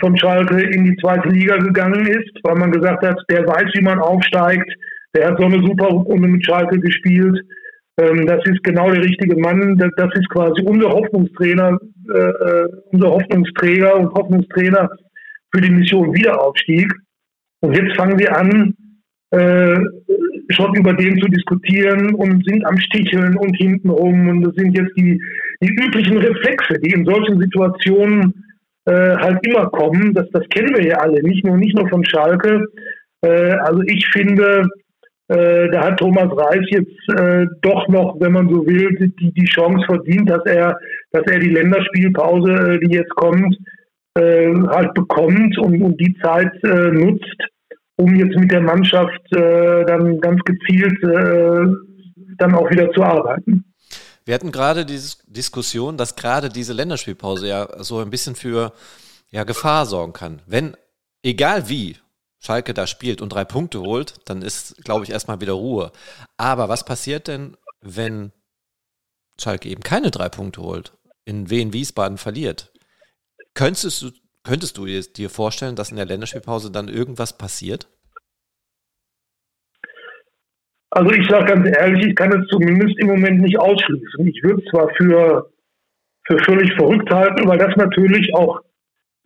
von 0.00 0.16
Schalke 0.16 0.60
in 0.60 0.84
die 0.84 0.96
zweite 0.96 1.28
Liga 1.28 1.56
gegangen 1.56 2.06
ist, 2.06 2.30
weil 2.44 2.54
man 2.54 2.70
gesagt 2.70 3.04
hat, 3.04 3.18
der 3.28 3.46
weiß, 3.46 3.70
wie 3.74 3.82
man 3.82 3.98
aufsteigt, 3.98 4.70
der 5.14 5.28
hat 5.28 5.38
so 5.38 5.46
eine 5.46 5.58
super 5.58 5.88
Runde 5.88 6.28
mit 6.28 6.44
Schalke 6.44 6.78
gespielt. 6.78 7.40
Ähm, 7.98 8.26
das 8.26 8.40
ist 8.46 8.62
genau 8.62 8.90
der 8.90 9.04
richtige 9.04 9.36
Mann. 9.36 9.76
Das, 9.76 10.10
ist 10.14 10.28
quasi 10.30 10.62
unser 10.62 10.88
Hoffnungstrainer, 10.88 11.78
äh, 12.14 12.18
äh, 12.18 12.68
unser 12.92 13.10
Hoffnungsträger 13.10 13.96
und 13.96 14.14
Hoffnungstrainer 14.14 14.88
für 15.54 15.60
die 15.60 15.70
Mission 15.70 16.14
Wiederaufstieg. 16.14 16.90
Und 17.60 17.76
jetzt 17.76 17.96
fangen 17.96 18.18
wir 18.18 18.36
an, 18.36 18.74
äh, 19.30 19.78
schon 20.50 20.74
über 20.74 20.94
den 20.94 21.18
zu 21.20 21.28
diskutieren 21.28 22.14
und 22.14 22.44
sind 22.46 22.64
am 22.66 22.78
Sticheln 22.78 23.36
und 23.36 23.54
hintenrum. 23.56 24.28
Und 24.28 24.42
das 24.42 24.54
sind 24.54 24.76
jetzt 24.76 24.92
die, 24.96 25.20
die 25.62 25.72
üblichen 25.72 26.18
Reflexe, 26.18 26.78
die 26.80 26.92
in 26.92 27.04
solchen 27.04 27.38
Situationen 27.38 28.34
äh, 28.86 29.16
halt 29.16 29.46
immer 29.46 29.66
kommen. 29.70 30.14
Das, 30.14 30.28
das 30.32 30.48
kennen 30.48 30.74
wir 30.76 30.84
ja 30.84 30.98
alle, 30.98 31.22
nicht 31.22 31.44
nur, 31.44 31.56
nicht 31.56 31.76
nur 31.76 31.88
von 31.88 32.04
Schalke. 32.04 32.64
Äh, 33.22 33.52
also 33.52 33.82
ich 33.86 34.06
finde, 34.08 34.66
äh, 35.28 35.70
da 35.70 35.84
hat 35.86 35.98
Thomas 35.98 36.30
Reis 36.36 36.64
jetzt 36.70 37.18
äh, 37.18 37.46
doch 37.62 37.88
noch, 37.88 38.16
wenn 38.20 38.32
man 38.32 38.48
so 38.48 38.66
will, 38.66 38.88
die, 38.98 39.32
die 39.32 39.44
Chance 39.44 39.84
verdient, 39.86 40.28
dass 40.28 40.44
er, 40.46 40.78
dass 41.12 41.22
er 41.26 41.38
die 41.38 41.50
Länderspielpause, 41.50 42.52
äh, 42.52 42.78
die 42.80 42.94
jetzt 42.94 43.14
kommt, 43.14 43.56
äh, 44.14 44.52
halt 44.68 44.92
bekommt 44.94 45.56
und, 45.58 45.80
und 45.80 46.00
die 46.00 46.14
Zeit 46.22 46.52
äh, 46.64 46.90
nutzt, 46.90 47.36
um 47.96 48.14
jetzt 48.16 48.36
mit 48.38 48.50
der 48.50 48.60
Mannschaft 48.60 49.20
äh, 49.34 49.84
dann 49.86 50.20
ganz 50.20 50.40
gezielt 50.44 51.02
äh, 51.04 51.66
dann 52.38 52.54
auch 52.54 52.70
wieder 52.70 52.90
zu 52.92 53.02
arbeiten. 53.02 53.64
Wir 54.24 54.34
hatten 54.34 54.52
gerade 54.52 54.86
diese 54.86 55.16
Diskussion, 55.26 55.96
dass 55.96 56.16
gerade 56.16 56.48
diese 56.48 56.72
Länderspielpause 56.72 57.48
ja 57.48 57.82
so 57.82 57.98
ein 57.98 58.10
bisschen 58.10 58.36
für 58.36 58.72
ja, 59.30 59.44
Gefahr 59.44 59.86
sorgen 59.86 60.12
kann. 60.12 60.42
Wenn, 60.46 60.76
egal 61.22 61.68
wie, 61.68 61.96
Schalke 62.38 62.74
da 62.74 62.86
spielt 62.86 63.20
und 63.20 63.30
drei 63.30 63.44
Punkte 63.44 63.80
holt, 63.80 64.14
dann 64.24 64.42
ist, 64.42 64.76
glaube 64.84 65.04
ich, 65.04 65.10
erstmal 65.10 65.40
wieder 65.40 65.52
Ruhe. 65.52 65.92
Aber 66.36 66.68
was 66.68 66.84
passiert 66.84 67.28
denn, 67.28 67.56
wenn 67.80 68.32
Schalke 69.40 69.68
eben 69.68 69.82
keine 69.82 70.10
drei 70.10 70.28
Punkte 70.28 70.60
holt, 70.60 70.92
in 71.24 71.50
Wien 71.50 71.72
Wiesbaden 71.72 72.18
verliert? 72.18 72.72
Könntest 73.54 74.02
du, 74.02 74.10
könntest 74.42 74.76
du 74.76 74.86
dir 74.86 75.30
vorstellen, 75.30 75.76
dass 75.76 75.90
in 75.90 75.96
der 75.96 76.06
Länderspielpause 76.06 76.70
dann 76.70 76.88
irgendwas 76.88 77.38
passiert? 77.38 77.88
Also 80.94 81.10
ich 81.10 81.26
sage 81.26 81.46
ganz 81.46 81.66
ehrlich, 81.78 82.06
ich 82.06 82.14
kann 82.14 82.38
es 82.38 82.46
zumindest 82.48 82.98
im 82.98 83.06
Moment 83.08 83.40
nicht 83.40 83.58
ausschließen. 83.58 84.26
Ich 84.26 84.42
würde 84.42 84.62
zwar 84.70 84.90
für, 84.94 85.50
für 86.26 86.38
völlig 86.40 86.70
verrückt 86.74 87.10
halten, 87.10 87.48
weil 87.48 87.56
das 87.56 87.74
natürlich 87.76 88.34
auch 88.34 88.60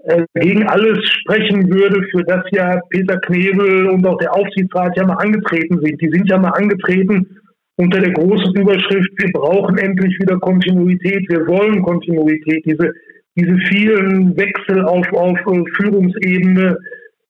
äh, 0.04 0.24
gegen 0.34 0.64
alles 0.68 0.98
sprechen 1.08 1.68
würde, 1.68 2.06
für 2.12 2.22
das 2.22 2.44
ja 2.52 2.80
Peter 2.90 3.18
Knebel 3.18 3.88
und 3.88 4.06
auch 4.06 4.16
der 4.18 4.32
Aufsichtsrat 4.32 4.96
ja 4.96 5.04
mal 5.06 5.16
angetreten 5.16 5.80
sind. 5.82 6.00
Die 6.00 6.08
sind 6.08 6.28
ja 6.28 6.38
mal 6.38 6.50
angetreten 6.50 7.36
unter 7.74 7.98
der 7.98 8.12
großen 8.12 8.54
Überschrift, 8.54 9.10
wir 9.18 9.32
brauchen 9.32 9.76
endlich 9.76 10.16
wieder 10.20 10.38
Kontinuität, 10.38 11.28
wir 11.28 11.48
wollen 11.48 11.82
Kontinuität. 11.82 12.64
Diese, 12.64 12.92
diese 13.34 13.58
vielen 13.68 14.36
Wechsel 14.36 14.84
auf, 14.84 15.12
auf 15.12 15.38
äh, 15.40 15.64
Führungsebene, 15.76 16.78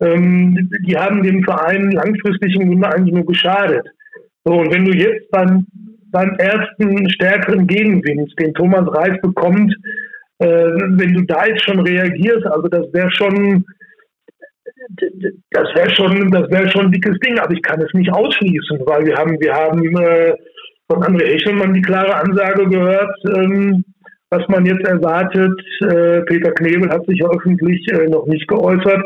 ähm, 0.00 0.70
die 0.86 0.94
haben 0.94 1.22
dem 1.22 1.42
Verein 1.42 1.90
langfristig 1.90 2.54
im 2.56 2.68
Grunde 2.68 2.92
eigentlich 2.92 3.14
nur 3.14 3.24
geschadet. 3.24 3.86
So, 4.46 4.52
und 4.52 4.72
wenn 4.72 4.84
du 4.84 4.92
jetzt 4.92 5.28
beim, 5.32 5.66
beim 6.12 6.30
ersten 6.38 7.10
stärkeren 7.10 7.66
Gegenwind, 7.66 8.32
den 8.38 8.54
Thomas 8.54 8.86
Reis 8.94 9.20
bekommt, 9.20 9.74
äh, 10.38 10.46
wenn 10.46 11.14
du 11.14 11.22
da 11.22 11.46
jetzt 11.46 11.64
schon 11.64 11.80
reagierst, 11.80 12.46
also 12.46 12.68
das 12.68 12.86
wäre 12.92 13.10
schon, 13.10 13.64
das 15.50 15.74
wäre 15.74 15.90
schon, 15.96 16.30
das 16.30 16.48
wäre 16.48 16.70
schon 16.70 16.86
ein 16.86 16.92
dickes 16.92 17.18
Ding, 17.18 17.40
aber 17.40 17.52
ich 17.54 17.62
kann 17.62 17.82
es 17.82 17.92
nicht 17.92 18.12
ausschließen, 18.12 18.82
weil 18.86 19.04
wir 19.06 19.16
haben, 19.16 19.36
wir 19.40 19.52
haben 19.52 19.82
äh, 19.98 20.34
von 20.88 21.02
André 21.02 21.24
Echelmann 21.24 21.74
die 21.74 21.82
klare 21.82 22.14
Ansage 22.14 22.68
gehört, 22.68 23.16
ähm, 23.36 23.84
was 24.30 24.46
man 24.46 24.64
jetzt 24.64 24.86
erwartet. 24.86 25.60
Äh, 25.80 26.20
Peter 26.22 26.52
Knebel 26.52 26.88
hat 26.88 27.04
sich 27.06 27.18
ja 27.18 27.28
öffentlich 27.28 27.84
äh, 27.90 28.06
noch 28.06 28.26
nicht 28.26 28.46
geäußert. 28.46 29.02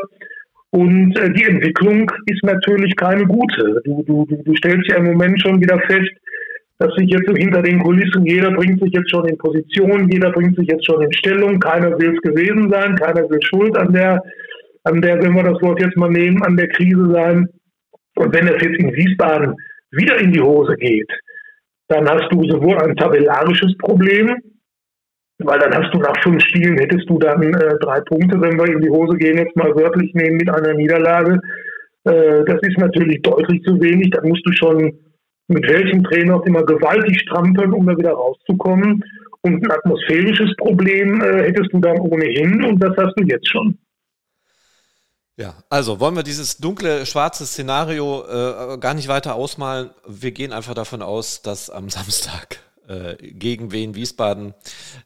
Und 0.71 1.17
äh, 1.17 1.31
die 1.33 1.43
Entwicklung 1.43 2.09
ist 2.25 2.43
natürlich 2.43 2.95
keine 2.95 3.25
gute. 3.25 3.81
Du, 3.83 4.03
du, 4.03 4.25
du 4.25 4.55
stellst 4.55 4.89
ja 4.89 4.97
im 4.97 5.05
Moment 5.05 5.41
schon 5.41 5.61
wieder 5.61 5.79
fest, 5.81 6.09
dass 6.79 6.95
sich 6.95 7.09
jetzt 7.09 7.29
hinter 7.37 7.61
den 7.61 7.79
Kulissen, 7.79 8.25
jeder 8.25 8.51
bringt 8.51 8.81
sich 8.81 8.91
jetzt 8.91 9.11
schon 9.11 9.27
in 9.27 9.37
Position, 9.37 10.09
jeder 10.09 10.31
bringt 10.31 10.55
sich 10.55 10.67
jetzt 10.67 10.85
schon 10.85 11.03
in 11.03 11.13
Stellung, 11.13 11.59
keiner 11.59 11.91
will 11.99 12.15
es 12.15 12.21
gewesen 12.21 12.71
sein, 12.71 12.95
keiner 12.95 13.29
will 13.29 13.39
schuld 13.43 13.77
an 13.77 13.93
der, 13.93 14.19
an 14.85 15.01
der, 15.01 15.21
wenn 15.21 15.35
wir 15.35 15.43
das 15.43 15.61
Wort 15.61 15.79
jetzt 15.79 15.97
mal 15.97 16.09
nehmen, 16.09 16.41
an 16.41 16.57
der 16.57 16.69
Krise 16.69 17.11
sein. 17.11 17.47
Und 18.15 18.33
wenn 18.33 18.47
es 18.47 18.61
jetzt 18.63 18.79
in 18.79 18.93
Wiesbaden 18.93 19.53
wieder 19.91 20.17
in 20.19 20.31
die 20.31 20.41
Hose 20.41 20.75
geht, 20.77 21.11
dann 21.89 22.07
hast 22.09 22.31
du 22.31 22.43
sowohl 22.49 22.77
ein 22.77 22.95
tabellarisches 22.95 23.77
Problem, 23.77 24.37
weil 25.45 25.59
dann 25.59 25.73
hast 25.73 25.93
du 25.93 25.99
nach 25.99 26.15
fünf 26.23 26.43
Spielen 26.43 26.77
hättest 26.77 27.09
du 27.09 27.17
dann 27.19 27.41
äh, 27.41 27.77
drei 27.79 27.99
Punkte, 28.01 28.39
wenn 28.41 28.57
wir 28.57 28.67
in 28.67 28.81
die 28.81 28.89
Hose 28.89 29.17
gehen, 29.17 29.37
jetzt 29.37 29.55
mal 29.55 29.75
wörtlich 29.75 30.13
nehmen 30.13 30.37
mit 30.37 30.49
einer 30.49 30.73
Niederlage. 30.73 31.39
Äh, 32.05 32.43
das 32.45 32.59
ist 32.61 32.77
natürlich 32.77 33.21
deutlich 33.21 33.61
zu 33.63 33.79
wenig. 33.81 34.09
Dann 34.11 34.27
musst 34.27 34.45
du 34.45 34.51
schon 34.53 34.99
mit 35.47 35.67
welchem 35.67 36.03
Trainer 36.03 36.37
auch 36.37 36.45
immer 36.45 36.63
gewaltig 36.63 37.19
strampeln, 37.21 37.73
um 37.73 37.85
da 37.85 37.97
wieder 37.97 38.11
rauszukommen. 38.11 39.03
Und 39.41 39.63
ein 39.63 39.71
atmosphärisches 39.71 40.55
Problem 40.57 41.21
äh, 41.21 41.43
hättest 41.43 41.73
du 41.73 41.79
dann 41.79 41.99
ohnehin 41.99 42.63
und 42.63 42.81
das 42.81 42.95
hast 42.97 43.13
du 43.17 43.23
jetzt 43.25 43.49
schon. 43.49 43.77
Ja, 45.37 45.55
also 45.69 45.99
wollen 45.99 46.15
wir 46.15 46.23
dieses 46.23 46.57
dunkle, 46.57 47.05
schwarze 47.05 47.45
Szenario 47.45 48.23
äh, 48.25 48.77
gar 48.77 48.93
nicht 48.93 49.07
weiter 49.07 49.33
ausmalen. 49.33 49.89
Wir 50.07 50.31
gehen 50.31 50.53
einfach 50.53 50.75
davon 50.75 51.01
aus, 51.01 51.41
dass 51.41 51.69
am 51.69 51.89
Samstag 51.89 52.59
äh, 52.91 53.15
gegen 53.19 53.71
Wien 53.71 53.95
Wiesbaden 53.95 54.53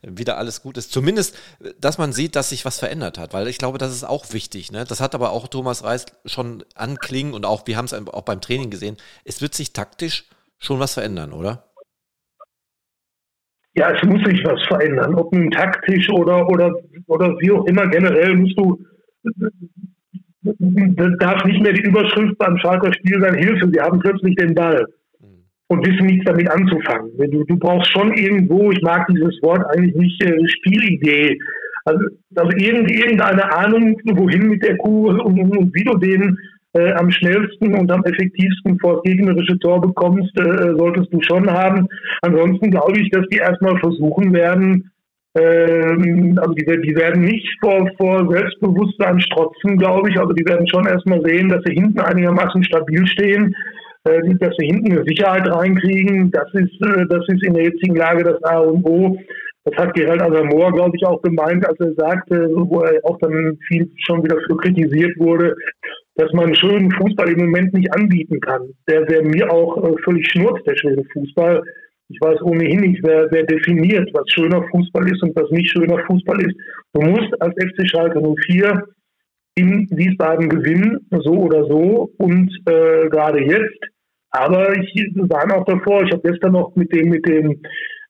wieder 0.01 0.37
alles 0.37 0.63
gut 0.63 0.77
ist. 0.77 0.91
Zumindest, 0.91 1.37
dass 1.79 1.97
man 1.97 2.13
sieht, 2.13 2.35
dass 2.35 2.49
sich 2.49 2.65
was 2.65 2.79
verändert 2.79 3.19
hat, 3.19 3.33
weil 3.33 3.47
ich 3.47 3.59
glaube, 3.59 3.77
das 3.77 3.91
ist 3.91 4.03
auch 4.03 4.33
wichtig. 4.33 4.71
Ne? 4.71 4.85
Das 4.87 5.01
hat 5.01 5.13
aber 5.13 5.31
auch 5.31 5.47
Thomas 5.47 5.83
Reis 5.83 6.05
schon 6.25 6.63
anklingen 6.73 7.33
und 7.33 7.45
auch, 7.45 7.67
wir 7.67 7.77
haben 7.77 7.85
es 7.85 7.93
auch 7.93 8.23
beim 8.23 8.41
Training 8.41 8.71
gesehen. 8.71 8.97
Es 9.23 9.41
wird 9.41 9.53
sich 9.53 9.71
taktisch 9.71 10.25
schon 10.57 10.79
was 10.79 10.95
verändern, 10.95 11.31
oder? 11.31 11.71
Ja, 13.75 13.91
es 13.91 14.01
muss 14.03 14.23
sich 14.23 14.43
was 14.45 14.63
verändern. 14.67 15.13
Ob 15.15 15.31
nun 15.33 15.51
taktisch 15.51 16.09
oder, 16.09 16.47
oder, 16.49 16.73
oder 17.07 17.37
wie 17.39 17.51
auch 17.51 17.65
immer, 17.65 17.87
generell 17.87 18.35
musst 18.35 18.57
du, 18.57 18.83
das 20.41 21.11
darf 21.19 21.43
nicht 21.45 21.61
mehr 21.61 21.73
die 21.73 21.83
Überschrift 21.83 22.37
beim 22.37 22.57
Schalker 22.57 22.93
Spiel 22.93 23.21
sein, 23.21 23.35
Hilfe, 23.35 23.71
wir 23.71 23.83
haben 23.83 23.99
plötzlich 23.99 24.35
den 24.37 24.55
Ball 24.55 24.85
und 25.67 25.85
wissen 25.85 26.05
nichts 26.05 26.25
damit 26.25 26.49
anzufangen. 26.49 27.11
Du, 27.17 27.43
du 27.43 27.57
brauchst 27.57 27.91
schon 27.91 28.13
irgendwo, 28.13 28.71
ich 28.71 28.81
mag 28.81 29.07
dieses 29.07 29.41
Wort 29.41 29.63
eigentlich 29.75 29.95
nicht, 29.95 30.23
äh, 30.23 30.47
Spielidee. 30.47 31.39
Also, 31.85 31.99
also 32.35 32.51
irgendeine 32.57 33.51
Ahnung, 33.55 33.97
wohin 34.05 34.49
mit 34.49 34.63
der 34.63 34.77
Kuh 34.77 35.09
und, 35.09 35.19
und, 35.21 35.57
und 35.57 35.75
wie 35.75 35.83
du 35.83 35.97
den 35.97 36.37
äh, 36.73 36.91
am 36.93 37.09
schnellsten 37.11 37.73
und 37.75 37.91
am 37.91 38.03
effektivsten 38.03 38.77
vor 38.79 38.95
das 38.95 39.03
gegnerische 39.03 39.57
Tor 39.59 39.81
bekommst, 39.81 40.37
äh, 40.39 40.73
solltest 40.77 41.13
du 41.13 41.21
schon 41.21 41.49
haben. 41.49 41.87
Ansonsten 42.21 42.71
glaube 42.71 42.99
ich, 42.99 43.09
dass 43.11 43.25
die 43.29 43.37
erstmal 43.37 43.77
versuchen 43.79 44.33
werden, 44.33 44.91
ähm, 45.37 46.37
also 46.41 46.53
die, 46.53 46.65
die, 46.65 46.95
werden 46.95 47.23
nicht 47.23 47.47
vor, 47.61 47.89
vor 47.97 48.27
Selbstbewusstsein 48.31 49.19
strotzen, 49.19 49.77
glaube 49.77 50.09
ich. 50.09 50.19
Also 50.19 50.33
die 50.33 50.45
werden 50.45 50.67
schon 50.67 50.85
erstmal 50.85 51.21
sehen, 51.21 51.49
dass 51.49 51.61
sie 51.65 51.75
hinten 51.75 51.99
einigermaßen 51.99 52.63
stabil 52.63 53.05
stehen, 53.07 53.53
äh, 53.53 53.84
dass 54.05 54.55
sie 54.57 54.67
hinten 54.67 54.91
eine 54.91 55.03
Sicherheit 55.03 55.47
reinkriegen. 55.51 56.31
Das 56.31 56.47
ist, 56.53 56.81
äh, 56.81 57.05
das 57.09 57.27
ist 57.27 57.43
in 57.43 57.53
der 57.53 57.63
jetzigen 57.63 57.95
Lage 57.95 58.23
das 58.23 58.41
A 58.43 58.59
und 58.59 58.85
O. 58.85 59.17
Das 59.65 59.75
hat 59.77 59.95
Gerald 59.95 60.21
Asamoah, 60.21 60.71
glaube 60.71 60.95
ich, 60.95 61.05
auch 61.07 61.19
gemeint, 61.23 61.67
als 61.67 61.79
er 61.79 61.93
sagte, 61.95 62.49
wo 62.53 62.81
er 62.81 63.03
auch 63.03 63.17
dann 63.17 63.57
viel 63.67 63.89
schon 64.05 64.23
wieder 64.23 64.37
für 64.47 64.57
kritisiert 64.57 65.17
wurde, 65.17 65.55
dass 66.15 66.31
man 66.33 66.53
schönen 66.53 66.91
Fußball 66.91 67.29
im 67.29 67.39
Moment 67.39 67.73
nicht 67.73 67.91
anbieten 67.93 68.39
kann. 68.41 68.61
Der 68.87 69.09
wäre 69.09 69.23
mir 69.23 69.51
auch 69.51 69.83
äh, 69.83 69.95
völlig 70.03 70.27
schnurzt, 70.27 70.65
der 70.67 70.75
schöne 70.77 71.03
Fußball. 71.11 71.63
Ich 72.09 72.21
weiß 72.21 72.39
ohnehin 72.43 72.81
nicht, 72.81 73.01
wer, 73.03 73.31
wer 73.31 73.43
definiert, 73.43 74.07
was 74.13 74.29
schöner 74.31 74.63
Fußball 74.69 75.09
ist 75.09 75.23
und 75.23 75.35
was 75.35 75.49
nicht 75.49 75.71
schöner 75.71 75.97
Fußball 76.05 76.39
ist. 76.41 76.55
Du 76.93 77.01
musst 77.01 77.41
als 77.41 77.55
FC 77.55 77.89
Schalke 77.89 78.21
04 78.21 78.83
in 79.55 79.87
Wiesbaden 79.89 80.47
gewinnen, 80.47 80.99
so 81.09 81.31
oder 81.31 81.65
so. 81.65 82.11
Und 82.17 82.51
äh, 82.67 83.09
gerade 83.09 83.43
jetzt, 83.43 83.79
aber 84.35 84.77
ich 84.77 84.93
war 85.15 85.57
auch 85.57 85.65
davor, 85.65 86.03
ich 86.03 86.11
habe 86.11 86.29
gestern 86.29 86.53
noch 86.53 86.75
mit 86.75 86.93
dem, 86.93 87.09
mit 87.09 87.25
dem 87.25 87.61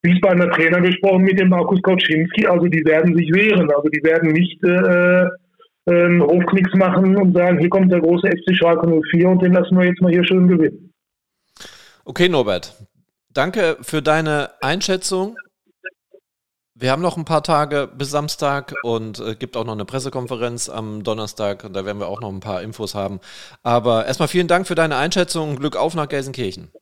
Wiesbadener 0.01 0.51
Trainer 0.51 0.81
gesprochen, 0.81 1.23
mit 1.23 1.39
dem 1.39 1.49
Markus 1.49 1.81
Kauczynski, 1.81 2.47
also 2.47 2.65
die 2.67 2.83
werden 2.85 3.15
sich 3.15 3.31
wehren, 3.33 3.71
also 3.71 3.89
die 3.89 4.03
werden 4.03 4.31
nicht 4.31 4.63
äh, 4.63 5.25
einen 5.87 6.21
Hofknicks 6.21 6.73
machen 6.75 7.15
und 7.15 7.35
sagen, 7.35 7.59
hier 7.59 7.69
kommt 7.69 7.91
der 7.91 8.01
große 8.01 8.27
FC 8.27 8.55
Schalke 8.55 8.87
04 9.11 9.29
und 9.29 9.41
den 9.41 9.53
lassen 9.53 9.77
wir 9.77 9.85
jetzt 9.85 10.01
mal 10.01 10.11
hier 10.11 10.25
schön 10.25 10.47
gewinnen. 10.47 10.93
Okay, 12.05 12.29
Norbert. 12.29 12.73
Danke 13.33 13.77
für 13.81 14.01
deine 14.01 14.51
Einschätzung. 14.61 15.35
Wir 16.77 16.91
haben 16.91 17.01
noch 17.01 17.15
ein 17.15 17.23
paar 17.23 17.41
Tage 17.41 17.87
bis 17.87 18.11
Samstag 18.11 18.73
und 18.83 19.21
äh, 19.21 19.35
gibt 19.35 19.55
auch 19.55 19.63
noch 19.63 19.71
eine 19.71 19.85
Pressekonferenz 19.85 20.67
am 20.67 21.03
Donnerstag 21.03 21.63
und 21.63 21.73
da 21.73 21.85
werden 21.85 21.99
wir 21.99 22.07
auch 22.07 22.19
noch 22.19 22.29
ein 22.29 22.41
paar 22.41 22.61
Infos 22.61 22.93
haben. 22.95 23.21
Aber 23.63 24.05
erstmal 24.05 24.27
vielen 24.27 24.49
Dank 24.49 24.67
für 24.67 24.75
deine 24.75 24.97
Einschätzung 24.97 25.51
und 25.51 25.59
Glück 25.61 25.77
auf 25.77 25.95
nach 25.95 26.09
Gelsenkirchen. 26.09 26.73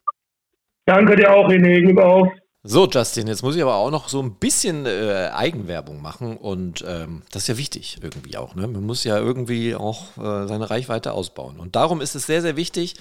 Danke 0.88 1.16
dir 1.16 1.32
auch, 1.32 1.48
René. 1.48 1.82
Glück 1.82 2.00
auf. 2.00 2.28
So, 2.66 2.88
Justin, 2.88 3.28
jetzt 3.28 3.44
muss 3.44 3.58
ich 3.58 3.62
aber 3.62 3.76
auch 3.76 3.92
noch 3.92 4.08
so 4.08 4.22
ein 4.22 4.36
bisschen 4.36 4.86
äh, 4.86 5.30
Eigenwerbung 5.34 6.02
machen 6.02 6.38
und 6.38 6.82
ähm, 6.88 7.24
das 7.30 7.42
ist 7.44 7.48
ja 7.50 7.58
wichtig 7.58 7.98
irgendwie 8.02 8.38
auch. 8.38 8.56
Ne? 8.56 8.70
Man 8.70 8.86
muss 8.86 9.04
ja 9.04 9.18
irgendwie 9.18 9.76
auch 9.76 10.16
äh, 10.18 10.48
seine 10.48 10.70
Reichweite 10.70 11.12
ausbauen. 11.12 11.60
Und 11.60 11.76
darum 11.76 12.00
ist 12.00 12.16
es 12.16 12.26
sehr, 12.26 12.42
sehr 12.42 12.56
wichtig, 12.56 12.96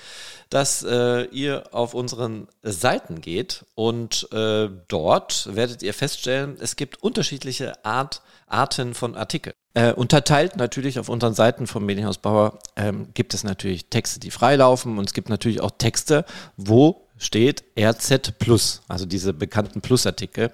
dass 0.50 0.82
äh, 0.82 1.26
ihr 1.26 1.62
auf 1.70 1.94
unseren 1.94 2.48
Seiten 2.64 3.20
geht 3.20 3.64
und 3.76 4.26
äh, 4.32 4.68
dort 4.88 5.54
werdet 5.54 5.84
ihr 5.84 5.94
feststellen, 5.94 6.56
es 6.58 6.74
gibt 6.74 7.00
unterschiedliche 7.00 7.84
Art, 7.84 8.22
Arten 8.48 8.94
von 8.94 9.14
Artikeln. 9.14 9.54
Äh, 9.74 9.92
unterteilt 9.92 10.56
natürlich 10.56 10.98
auf 10.98 11.08
unseren 11.08 11.34
Seiten 11.34 11.68
vom 11.68 11.86
Medienhaus 11.86 12.18
Bauer 12.18 12.58
ähm, 12.74 13.10
gibt 13.14 13.32
es 13.32 13.44
natürlich 13.44 13.86
Texte, 13.86 14.18
die 14.18 14.32
freilaufen 14.32 14.98
und 14.98 15.08
es 15.08 15.14
gibt 15.14 15.28
natürlich 15.28 15.60
auch 15.60 15.70
Texte, 15.78 16.24
wo 16.56 17.01
steht 17.22 17.62
RZ 17.78 18.38
Plus, 18.38 18.82
also 18.88 19.06
diese 19.06 19.32
bekannten 19.32 19.80
Plus-Artikel, 19.80 20.50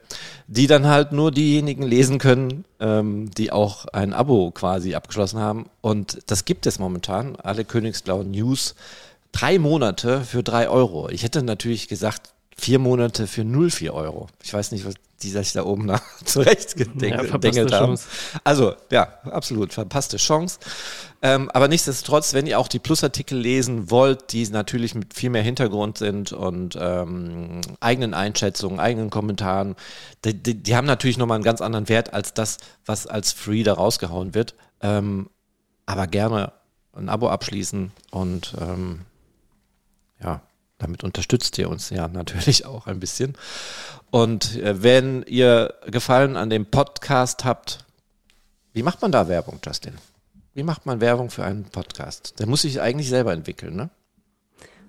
die 0.46 0.66
dann 0.66 0.86
halt 0.86 1.12
nur 1.12 1.30
diejenigen 1.30 1.82
lesen 1.82 2.18
können, 2.18 2.64
ähm, 2.78 3.30
die 3.30 3.50
auch 3.50 3.86
ein 3.86 4.12
Abo 4.12 4.50
quasi 4.50 4.94
abgeschlossen 4.94 5.40
haben. 5.40 5.70
Und 5.80 6.18
das 6.26 6.44
gibt 6.44 6.66
es 6.66 6.78
momentan, 6.78 7.36
alle 7.36 7.64
Königsblauen 7.64 8.30
News, 8.30 8.74
drei 9.32 9.58
Monate 9.58 10.20
für 10.20 10.42
drei 10.42 10.68
Euro. 10.68 11.08
Ich 11.08 11.22
hätte 11.22 11.42
natürlich 11.42 11.88
gesagt, 11.88 12.34
vier 12.58 12.78
Monate 12.78 13.26
für 13.26 13.42
0,4 13.42 13.90
Euro. 13.92 14.26
Ich 14.42 14.52
weiß 14.52 14.72
nicht, 14.72 14.84
was 14.84 14.94
die 15.22 15.30
sich 15.30 15.52
da 15.52 15.64
oben 15.64 15.86
nach 15.86 16.02
zurecht 16.24 16.76
gedengelt 16.76 17.70
ja, 17.70 17.80
haben. 17.80 17.98
Also, 18.44 18.74
ja, 18.90 19.14
absolut, 19.24 19.72
verpasste 19.72 20.16
Chance. 20.16 20.58
Ähm, 21.20 21.50
aber 21.50 21.66
nichtsdestotrotz, 21.68 22.34
wenn 22.34 22.46
ihr 22.46 22.58
auch 22.58 22.68
die 22.68 22.78
Plusartikel 22.78 23.36
lesen 23.36 23.90
wollt, 23.90 24.32
die 24.32 24.46
natürlich 24.48 24.94
mit 24.94 25.14
viel 25.14 25.30
mehr 25.30 25.42
Hintergrund 25.42 25.98
sind 25.98 26.32
und 26.32 26.78
ähm, 26.80 27.60
eigenen 27.80 28.14
Einschätzungen, 28.14 28.78
eigenen 28.78 29.10
Kommentaren, 29.10 29.74
die, 30.24 30.34
die, 30.34 30.54
die 30.54 30.76
haben 30.76 30.86
natürlich 30.86 31.18
nochmal 31.18 31.36
einen 31.36 31.44
ganz 31.44 31.60
anderen 31.60 31.88
Wert 31.88 32.14
als 32.14 32.34
das, 32.34 32.58
was 32.86 33.06
als 33.06 33.32
Free 33.32 33.64
da 33.64 33.74
rausgehauen 33.74 34.34
wird. 34.34 34.54
Ähm, 34.80 35.28
aber 35.86 36.06
gerne 36.06 36.52
ein 36.92 37.08
Abo 37.08 37.28
abschließen 37.28 37.92
und 38.10 38.54
ähm, 38.60 39.00
ja, 40.22 40.42
damit 40.78 41.04
unterstützt 41.04 41.58
ihr 41.58 41.68
uns 41.68 41.90
ja 41.90 42.08
natürlich 42.12 42.64
auch 42.66 42.86
ein 42.86 43.00
bisschen. 43.00 43.34
Und 44.10 44.56
äh, 44.56 44.82
wenn 44.82 45.22
ihr 45.24 45.74
Gefallen 45.86 46.36
an 46.36 46.50
dem 46.50 46.66
Podcast 46.66 47.44
habt, 47.44 47.84
Wie 48.72 48.82
macht 48.82 49.02
man 49.02 49.10
da 49.10 49.28
Werbung, 49.28 49.58
Justin? 49.64 49.94
Wie 50.54 50.62
macht 50.62 50.86
man 50.86 51.00
Werbung 51.00 51.30
für 51.30 51.44
einen 51.44 51.64
Podcast? 51.64 52.38
Der 52.38 52.46
muss 52.46 52.62
sich 52.62 52.80
eigentlich 52.80 53.08
selber 53.08 53.32
entwickeln, 53.32 53.74
ne? 53.76 53.90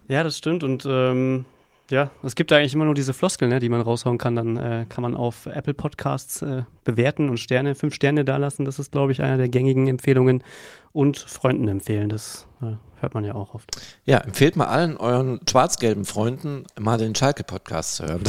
Ja, 0.08 0.24
das 0.24 0.38
stimmt. 0.38 0.64
Und 0.64 0.86
ähm, 0.88 1.46
ja, 1.90 2.12
es 2.24 2.36
gibt 2.36 2.52
eigentlich 2.52 2.74
immer 2.74 2.86
nur 2.86 2.96
diese 2.96 3.14
Floskeln, 3.14 3.50
ne, 3.50 3.60
die 3.60 3.70
man 3.70 3.82
raushauen 3.82 4.18
kann. 4.18 4.36
Dann 4.36 4.58
äh, 4.58 4.86
kann 4.90 5.02
man 5.02 5.16
auf 5.16 5.46
Apple 5.46 5.74
Podcasts 5.74 6.42
äh, 6.42 6.64
bewerten 6.84 7.30
und 7.30 7.40
Sterne, 7.40 7.76
fünf 7.76 7.96
Sterne 7.96 8.26
dalassen. 8.26 8.66
Das 8.66 8.80
ist, 8.80 8.92
glaube 8.92 9.12
ich, 9.12 9.22
einer 9.22 9.38
der 9.38 9.50
gängigen 9.50 9.88
Empfehlungen. 9.88 10.44
Und 10.92 11.18
Freunden 11.20 11.68
empfehlen. 11.68 12.10
Das 12.10 12.48
hört 12.60 13.14
man 13.14 13.24
ja 13.24 13.36
auch 13.36 13.54
oft. 13.54 13.70
Ja, 14.06 14.18
empfehlt 14.18 14.56
mal 14.56 14.68
allen 14.68 14.98
euren 14.98 15.40
schwarz-gelben 15.50 16.06
Freunden 16.06 16.66
mal 16.80 16.98
den 16.98 17.16
Schalke-Podcast 17.16 17.96
zu 17.96 18.06
hören. 18.06 18.24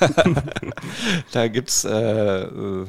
da 1.32 1.48
gibt 1.48 1.70
es 1.70 1.84
äh, 1.84 2.42
äh, 2.42 2.86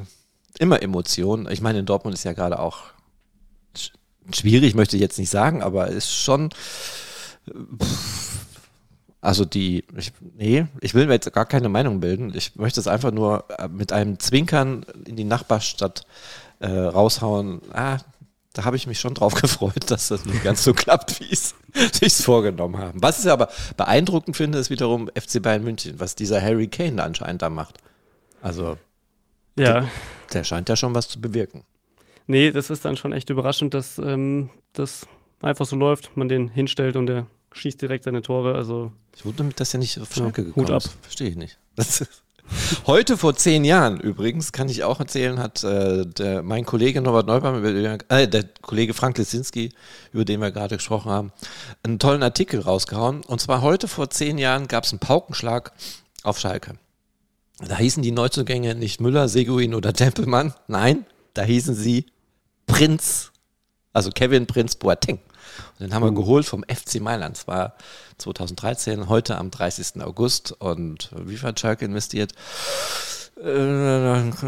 immer 0.59 0.81
Emotionen. 0.81 1.49
Ich 1.49 1.61
meine, 1.61 1.79
in 1.79 1.85
Dortmund 1.85 2.13
ist 2.13 2.23
ja 2.23 2.33
gerade 2.33 2.59
auch 2.59 2.93
schwierig, 4.31 4.75
möchte 4.75 4.95
ich 4.95 5.01
jetzt 5.01 5.19
nicht 5.19 5.29
sagen, 5.29 5.63
aber 5.63 5.87
ist 5.87 6.11
schon. 6.11 6.49
Also 9.19 9.45
die, 9.45 9.85
ich, 9.97 10.11
nee, 10.35 10.65
ich 10.81 10.93
will 10.93 11.07
mir 11.07 11.13
jetzt 11.13 11.31
gar 11.31 11.45
keine 11.45 11.69
Meinung 11.69 12.01
bilden. 12.01 12.33
Ich 12.35 12.55
möchte 12.57 12.79
es 12.79 12.87
einfach 12.87 13.11
nur 13.11 13.45
äh, 13.57 13.69
mit 13.69 13.93
einem 13.93 14.19
Zwinkern 14.19 14.85
in 15.05 15.15
die 15.15 15.23
Nachbarstadt 15.23 16.05
äh, 16.59 16.67
raushauen. 16.69 17.61
Ah, 17.71 17.99
da 18.53 18.65
habe 18.65 18.77
ich 18.77 18.87
mich 18.87 18.99
schon 18.99 19.13
drauf 19.13 19.33
gefreut, 19.41 19.89
dass 19.91 20.07
das 20.07 20.25
nicht 20.25 20.43
ganz 20.43 20.63
so 20.63 20.73
klappt, 20.73 21.19
wie 21.19 21.31
es 21.31 21.55
sich 21.91 22.13
vorgenommen 22.13 22.77
haben. 22.77 23.01
Was 23.01 23.23
ich 23.25 23.31
aber 23.31 23.49
beeindruckend 23.77 24.37
finde, 24.37 24.59
ist 24.59 24.69
wiederum 24.69 25.09
FC 25.09 25.41
Bayern 25.41 25.63
München, 25.63 25.99
was 25.99 26.15
dieser 26.15 26.41
Harry 26.41 26.67
Kane 26.67 27.03
anscheinend 27.03 27.41
da 27.41 27.49
macht. 27.49 27.79
Also, 28.41 28.77
ja. 29.57 29.81
der, 29.81 29.89
der 30.33 30.43
scheint 30.43 30.69
ja 30.69 30.75
schon 30.75 30.95
was 30.95 31.09
zu 31.09 31.19
bewirken. 31.19 31.63
Nee, 32.27 32.51
das 32.51 32.69
ist 32.69 32.85
dann 32.85 32.95
schon 32.95 33.11
echt 33.11 33.29
überraschend, 33.29 33.73
dass 33.73 33.97
ähm, 33.97 34.49
das 34.71 35.07
einfach 35.41 35.65
so 35.65 35.75
läuft, 35.75 36.15
man 36.15 36.29
den 36.29 36.47
hinstellt 36.47 36.95
und 36.95 37.07
der 37.07 37.27
schießt 37.51 37.81
direkt 37.81 38.05
seine 38.05 38.21
Tore. 38.21 38.55
Also 38.55 38.91
ich 39.15 39.25
wundere 39.25 39.45
mich, 39.45 39.55
dass 39.55 39.73
er 39.73 39.79
nicht 39.79 39.99
auf 39.99 40.13
Schalke 40.13 40.41
Ja, 40.41 40.47
gekommen 40.47 40.67
Hut 40.67 40.73
ab. 40.73 40.83
Verstehe 41.01 41.29
ich 41.29 41.35
nicht. 41.35 41.59
Das 41.75 42.01
ist 42.01 42.22
Heute 42.85 43.17
vor 43.17 43.35
zehn 43.35 43.63
Jahren 43.63 43.99
übrigens, 43.99 44.51
kann 44.51 44.69
ich 44.69 44.83
auch 44.83 44.99
erzählen, 44.99 45.39
hat 45.39 45.63
äh, 45.63 46.05
der, 46.05 46.43
mein 46.43 46.65
Kollege 46.65 47.01
Norbert 47.01 47.27
Neubaum, 47.27 47.63
äh, 47.63 48.27
der 48.27 48.43
Kollege 48.61 48.93
Frank 48.93 49.17
Lesinski, 49.17 49.71
über 50.11 50.25
den 50.25 50.41
wir 50.41 50.51
gerade 50.51 50.75
gesprochen 50.75 51.11
haben, 51.11 51.31
einen 51.83 51.99
tollen 51.99 52.23
Artikel 52.23 52.59
rausgehauen. 52.59 53.21
Und 53.25 53.39
zwar 53.41 53.61
heute 53.61 53.87
vor 53.87 54.09
zehn 54.09 54.37
Jahren 54.37 54.67
gab 54.67 54.83
es 54.83 54.91
einen 54.91 54.99
Paukenschlag 54.99 55.71
auf 56.23 56.39
Schalke. 56.39 56.75
Da 57.59 57.77
hießen 57.77 58.03
die 58.03 58.11
Neuzugänge 58.11 58.75
nicht 58.75 58.99
Müller, 58.99 59.29
Seguin 59.29 59.73
oder 59.73 59.93
Tempelmann. 59.93 60.53
Nein, 60.67 61.05
da 61.33 61.43
hießen 61.43 61.75
sie 61.75 62.07
Prinz, 62.67 63.31
also 63.93 64.09
Kevin 64.09 64.47
Prinz 64.47 64.75
Boateng. 64.75 65.19
Und 65.73 65.81
den 65.81 65.93
haben 65.93 66.03
wir 66.03 66.11
geholt 66.11 66.45
vom 66.45 66.63
FC 66.63 66.99
Mailand. 66.99 67.37
Das 67.37 67.47
war 67.47 67.75
2013, 68.17 69.09
heute 69.09 69.37
am 69.37 69.51
30. 69.51 70.03
August. 70.03 70.53
Und 70.53 71.11
wie 71.15 71.37
viel 71.37 71.49
hat 71.49 71.59
Schalke 71.59 71.85
investiert? 71.85 72.33
Äh, 73.37 74.31
20 74.31 74.43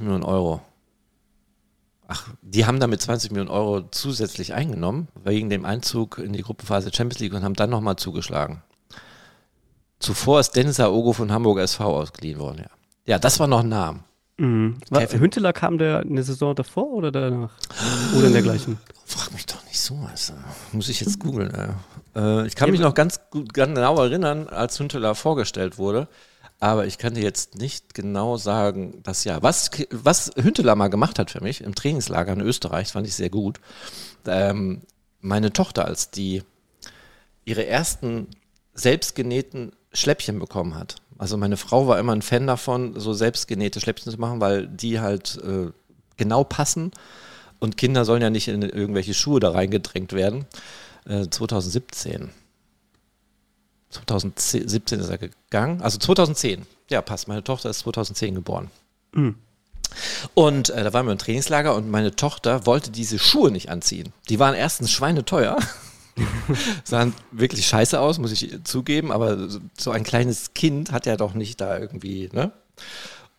Millionen 0.00 0.24
Euro. 0.24 0.60
Ach, 2.06 2.28
die 2.42 2.66
haben 2.66 2.80
damit 2.80 3.00
20 3.00 3.30
Millionen 3.30 3.50
Euro 3.50 3.88
zusätzlich 3.90 4.52
eingenommen, 4.52 5.08
wegen 5.22 5.48
dem 5.48 5.64
Einzug 5.64 6.18
in 6.18 6.34
die 6.34 6.42
Gruppenphase 6.42 6.90
Champions 6.92 7.20
League 7.20 7.32
und 7.32 7.44
haben 7.44 7.54
dann 7.54 7.70
nochmal 7.70 7.96
zugeschlagen. 7.96 8.62
Zuvor 10.00 10.40
ist 10.40 10.54
Dennis 10.54 10.80
Aogo 10.80 11.14
von 11.14 11.32
Hamburg 11.32 11.60
SV 11.60 12.00
ausgeliehen 12.00 12.38
worden, 12.38 12.58
ja. 12.58 12.70
Ja, 13.06 13.18
das 13.18 13.40
war 13.40 13.46
noch 13.46 13.60
ein 13.60 13.68
Name. 13.68 14.00
Mhm. 14.36 14.78
Kevin. 14.92 15.20
Hünteler 15.20 15.52
kam 15.52 15.78
der 15.78 16.00
eine 16.00 16.22
Saison 16.22 16.54
davor 16.54 16.88
oder 16.88 17.12
danach? 17.12 17.52
Oder 18.16 18.26
in 18.26 18.32
der 18.32 18.42
gleichen? 18.42 18.78
Frag 19.04 19.32
mich 19.32 19.46
doch 19.46 19.64
nicht 19.66 19.80
so 19.80 19.96
was. 20.02 20.32
Muss 20.72 20.88
ich 20.88 21.00
jetzt 21.00 21.20
googeln. 21.20 21.52
Äh. 21.54 21.68
Äh, 22.16 22.46
ich 22.46 22.56
kann 22.56 22.70
mich 22.70 22.80
noch 22.80 22.94
ganz 22.94 23.20
gut, 23.30 23.54
ganz 23.54 23.74
genau 23.74 23.96
erinnern, 24.02 24.48
als 24.48 24.78
Hünteler 24.78 25.14
vorgestellt 25.14 25.78
wurde. 25.78 26.08
Aber 26.60 26.86
ich 26.86 26.98
kann 26.98 27.14
dir 27.14 27.22
jetzt 27.22 27.56
nicht 27.56 27.94
genau 27.94 28.36
sagen, 28.36 29.00
das 29.02 29.24
Jahr. 29.24 29.42
Was, 29.42 29.70
was 29.90 30.30
Hünteler 30.36 30.74
mal 30.76 30.88
gemacht 30.88 31.18
hat 31.18 31.30
für 31.30 31.42
mich 31.42 31.60
im 31.60 31.74
Trainingslager 31.74 32.32
in 32.32 32.40
Österreich, 32.40 32.88
fand 32.92 33.06
ich 33.06 33.14
sehr 33.14 33.30
gut. 33.30 33.60
Ähm, 34.26 34.82
meine 35.20 35.52
Tochter, 35.52 35.84
als 35.84 36.10
die 36.10 36.42
ihre 37.44 37.66
ersten 37.66 38.28
selbstgenähten 38.72 39.72
Schläppchen 39.92 40.38
bekommen 40.38 40.74
hat. 40.74 40.96
Also 41.18 41.36
meine 41.36 41.56
Frau 41.56 41.86
war 41.86 41.98
immer 41.98 42.12
ein 42.12 42.22
Fan 42.22 42.46
davon, 42.46 42.98
so 42.98 43.12
selbstgenähte 43.12 43.80
Schläppchen 43.80 44.10
zu 44.10 44.20
machen, 44.20 44.40
weil 44.40 44.66
die 44.66 45.00
halt 45.00 45.38
äh, 45.44 45.70
genau 46.16 46.44
passen 46.44 46.92
und 47.60 47.76
Kinder 47.76 48.04
sollen 48.04 48.22
ja 48.22 48.30
nicht 48.30 48.48
in 48.48 48.62
irgendwelche 48.62 49.14
Schuhe 49.14 49.40
da 49.40 49.50
reingedrängt 49.50 50.12
werden. 50.12 50.46
Äh, 51.06 51.28
2017. 51.28 52.30
2017 53.90 55.00
ist 55.00 55.08
er 55.08 55.18
gegangen. 55.18 55.80
Also 55.80 55.98
2010. 55.98 56.66
Ja, 56.90 57.00
passt. 57.00 57.28
Meine 57.28 57.44
Tochter 57.44 57.70
ist 57.70 57.80
2010 57.80 58.34
geboren. 58.34 58.70
Mhm. 59.12 59.36
Und 60.34 60.70
äh, 60.70 60.82
da 60.82 60.92
waren 60.92 61.06
wir 61.06 61.12
im 61.12 61.18
Trainingslager 61.18 61.74
und 61.74 61.88
meine 61.88 62.16
Tochter 62.16 62.66
wollte 62.66 62.90
diese 62.90 63.18
Schuhe 63.18 63.50
nicht 63.50 63.70
anziehen. 63.70 64.12
Die 64.28 64.38
waren 64.38 64.54
erstens 64.54 64.90
schweineteuer. 64.90 65.56
sahen 66.84 67.14
wirklich 67.32 67.66
scheiße 67.66 67.98
aus, 67.98 68.18
muss 68.18 68.32
ich 68.32 68.62
zugeben, 68.64 69.10
aber 69.12 69.48
so 69.78 69.90
ein 69.90 70.04
kleines 70.04 70.54
Kind 70.54 70.92
hat 70.92 71.06
ja 71.06 71.16
doch 71.16 71.34
nicht 71.34 71.60
da 71.60 71.78
irgendwie, 71.78 72.30
ne? 72.32 72.52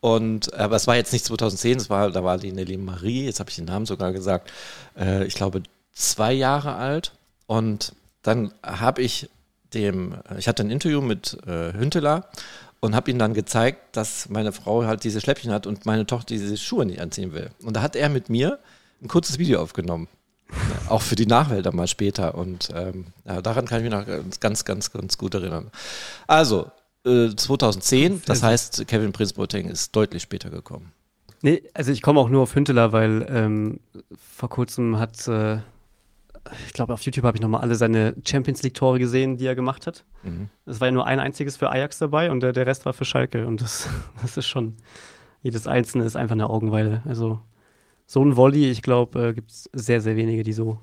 Und, 0.02 0.54
aber 0.54 0.76
es 0.76 0.86
war 0.86 0.96
jetzt 0.96 1.14
nicht 1.14 1.26
2010, 1.26 1.78
es 1.78 1.90
war, 1.90 2.12
da 2.12 2.24
war 2.24 2.38
die 2.38 2.52
Nelly 2.52 2.78
Marie, 2.78 3.26
jetzt 3.26 3.40
habe 3.40 3.50
ich 3.50 3.56
den 3.56 3.66
Namen 3.66 3.88
sogar 3.88 4.14
gesagt, 4.14 4.52
äh, 4.96 5.26
ich 5.26 5.34
glaube 5.34 5.64
zwei 5.94 6.32
Jahre 6.32 6.76
alt. 6.76 7.14
Und 7.48 7.94
dann 8.22 8.54
habe 8.62 9.02
ich 9.02 9.30
dem, 9.74 10.16
ich 10.38 10.48
hatte 10.48 10.64
ein 10.64 10.70
Interview 10.70 11.02
mit 11.02 11.38
äh, 11.48 11.74
Hünteler 11.74 12.30
und 12.82 12.96
habe 12.96 13.10
ihm 13.10 13.18
dann 13.18 13.34
gezeigt, 13.34 13.96
dass 13.96 14.30
meine 14.30 14.52
Frau 14.52 14.86
halt 14.86 15.04
diese 15.04 15.22
Schläppchen 15.22 15.52
hat 15.52 15.66
und 15.66 15.86
meine 15.86 16.06
Tochter 16.06 16.28
diese 16.36 16.56
Schuhe 16.58 16.86
nicht 16.86 17.02
anziehen 17.02 17.34
will. 17.34 17.50
Und 17.64 17.76
da 17.76 17.82
hat 17.82 17.96
er 17.96 18.10
mit 18.10 18.30
mir 18.30 18.60
ein 19.02 19.08
kurzes 19.08 19.40
Video 19.40 19.62
aufgenommen. 19.62 20.08
Auch 20.90 21.02
für 21.02 21.16
die 21.16 21.26
Nachwelt 21.26 21.66
dann 21.66 21.76
mal 21.76 21.88
später. 21.88 22.36
Und 22.36 22.70
ähm, 22.74 23.08
ja, 23.26 23.42
daran 23.42 23.66
kann 23.66 23.84
ich 23.84 23.90
mich 23.90 23.94
noch 23.94 24.06
ganz, 24.40 24.66
ganz, 24.66 24.92
ganz 24.92 25.18
gut 25.18 25.34
erinnern. 25.34 25.72
Also, 26.28 26.72
äh, 27.06 27.30
2010, 27.36 28.24
das 28.26 28.44
heißt, 28.44 28.88
Kevin 28.88 29.12
Prince 29.12 29.34
Boateng 29.34 29.70
ist 29.70 29.96
deutlich 29.96 30.24
später 30.24 30.50
gekommen. 30.50 30.92
Nee, 31.42 31.62
also 31.74 31.92
ich 31.92 32.02
komme 32.02 32.20
auch 32.20 32.30
nur 32.30 32.42
auf 32.42 32.56
Hünteler, 32.56 32.92
weil 32.92 33.26
ähm, 33.30 33.80
vor 34.36 34.50
kurzem 34.50 34.98
hat, 34.98 35.28
äh, 35.28 35.58
ich 36.66 36.74
glaube 36.74 36.94
auf 36.94 37.02
YouTube 37.02 37.26
habe 37.26 37.38
ich 37.38 37.42
nochmal 37.42 37.62
alle 37.62 37.76
seine 37.76 38.16
Champions 38.26 38.64
League 38.64 38.74
Tore 38.74 38.98
gesehen, 38.98 39.38
die 39.38 39.46
er 39.46 39.56
gemacht 39.56 39.86
hat. 39.86 40.04
Mhm. 40.24 40.50
Es 40.66 40.80
war 40.80 40.88
ja 40.88 40.92
nur 40.92 41.06
ein 41.06 41.20
einziges 41.20 41.58
für 41.58 41.70
Ajax 41.70 42.00
dabei 42.00 42.32
und 42.32 42.40
der, 42.40 42.54
der 42.54 42.66
Rest 42.66 42.86
war 42.86 42.94
für 42.94 43.06
Schalke 43.06 43.46
und 43.46 43.62
das, 43.62 43.88
das 44.22 44.38
ist 44.38 44.48
schon, 44.48 44.76
jedes 45.44 45.68
einzelne 45.68 46.06
ist 46.06 46.16
einfach 46.16 46.34
eine 46.34 46.50
Augenweide. 46.50 47.04
Also 47.06 47.40
so 48.06 48.24
ein 48.24 48.36
Volley, 48.36 48.70
ich 48.70 48.82
glaube, 48.82 49.30
äh, 49.30 49.34
gibt 49.34 49.52
es 49.52 49.70
sehr, 49.74 50.02
sehr 50.02 50.16
wenige, 50.16 50.44
die 50.44 50.54
so, 50.54 50.80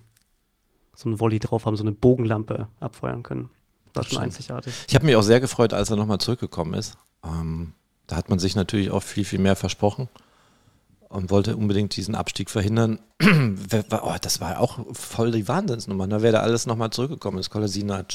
so 0.94 1.08
ein 1.08 1.20
Volley 1.20 1.38
drauf 1.38 1.66
haben, 1.66 1.76
so 1.76 1.84
eine 1.84 1.92
Bogenlampe 1.92 2.68
abfeuern 2.80 3.22
können. 3.22 3.50
War 3.94 4.04
schon 4.04 4.10
stimmt. 4.12 4.24
einzigartig. 4.24 4.74
Ich 4.88 4.94
habe 4.94 5.06
mich 5.06 5.16
auch 5.16 5.22
sehr 5.22 5.40
gefreut, 5.40 5.72
als 5.72 5.90
er 5.90 5.96
nochmal 5.96 6.18
zurückgekommen 6.18 6.74
ist. 6.74 6.96
Ähm, 7.24 7.74
da 8.06 8.16
hat 8.16 8.28
man 8.28 8.38
sich 8.38 8.56
natürlich 8.56 8.90
auch 8.90 9.02
viel, 9.02 9.24
viel 9.24 9.38
mehr 9.38 9.56
versprochen 9.56 10.08
und 11.08 11.30
wollte 11.30 11.56
unbedingt 11.56 11.94
diesen 11.96 12.14
Abstieg 12.14 12.50
verhindern. 12.50 12.98
Oh, 14.04 14.16
das 14.20 14.40
war 14.40 14.60
auch 14.60 14.80
voll 14.92 15.30
die 15.30 15.46
Wahnsinnsnummer. 15.46 16.08
Da 16.08 16.22
wäre 16.22 16.32
da 16.32 16.40
alles 16.40 16.66
nochmal 16.66 16.90
zurückgekommen 16.90 17.38
ist. 17.38 17.50
Kolasinac, 17.50 18.12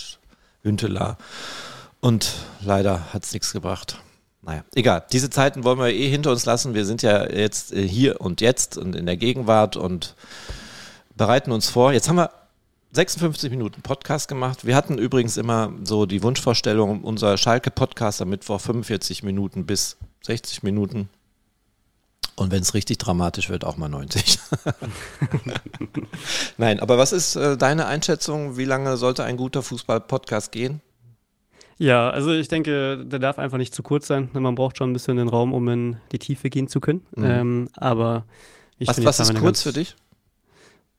Hünteler. 0.63 1.17
Und 2.01 2.33
leider 2.61 3.13
hat 3.13 3.23
es 3.23 3.33
nichts 3.33 3.53
gebracht. 3.53 4.01
Naja, 4.47 4.63
egal. 4.75 5.03
Diese 5.11 5.29
Zeiten 5.29 5.65
wollen 5.65 5.77
wir 5.77 5.89
eh 5.89 6.09
hinter 6.09 6.31
uns 6.31 6.45
lassen. 6.45 6.73
Wir 6.73 6.85
sind 6.85 7.01
ja 7.01 7.29
jetzt 7.29 7.73
äh, 7.73 7.85
hier 7.85 8.21
und 8.21 8.39
jetzt 8.39 8.77
und 8.77 8.95
in 8.95 9.05
der 9.05 9.17
Gegenwart 9.17 9.75
und 9.75 10.15
bereiten 11.17 11.51
uns 11.51 11.69
vor. 11.69 11.91
Jetzt 11.91 12.07
haben 12.07 12.15
wir 12.15 12.31
56 12.93 13.51
Minuten 13.51 13.81
Podcast 13.81 14.29
gemacht. 14.29 14.65
Wir 14.65 14.77
hatten 14.77 14.97
übrigens 14.97 15.35
immer 15.35 15.73
so 15.83 16.05
die 16.05 16.23
Wunschvorstellung, 16.23 17.03
unser 17.03 17.37
Schalke-Podcast 17.37 18.21
am 18.21 18.29
Mittwoch 18.29 18.61
45 18.61 19.21
Minuten 19.21 19.65
bis 19.65 19.97
60 20.21 20.63
Minuten. 20.63 21.09
Und 22.37 22.49
wenn 22.49 22.61
es 22.61 22.73
richtig 22.73 22.99
dramatisch 22.99 23.49
wird, 23.49 23.65
auch 23.65 23.75
mal 23.75 23.89
90. 23.89 24.39
Nein, 26.57 26.79
aber 26.79 26.97
was 26.97 27.11
ist 27.11 27.35
äh, 27.35 27.57
deine 27.57 27.87
Einschätzung? 27.87 28.55
Wie 28.55 28.65
lange 28.65 28.95
sollte 28.95 29.25
ein 29.25 29.35
guter 29.35 29.61
Fußball-Podcast 29.61 30.53
gehen? 30.53 30.79
Ja, 31.77 32.09
also 32.09 32.31
ich 32.33 32.47
denke, 32.47 33.05
der 33.05 33.19
darf 33.19 33.37
einfach 33.37 33.57
nicht 33.57 33.73
zu 33.73 33.83
kurz 33.83 34.07
sein. 34.07 34.29
Man 34.33 34.55
braucht 34.55 34.77
schon 34.77 34.89
ein 34.89 34.93
bisschen 34.93 35.17
den 35.17 35.27
Raum, 35.27 35.53
um 35.53 35.67
in 35.69 35.97
die 36.11 36.19
Tiefe 36.19 36.49
gehen 36.49 36.67
zu 36.67 36.79
können. 36.79 37.05
Mhm. 37.15 37.23
Ähm, 37.25 37.69
aber 37.75 38.25
ich 38.79 38.87
Was, 38.87 39.03
was 39.03 39.19
ist 39.19 39.35
kurz 39.35 39.61
für 39.63 39.73
dich? 39.73 39.95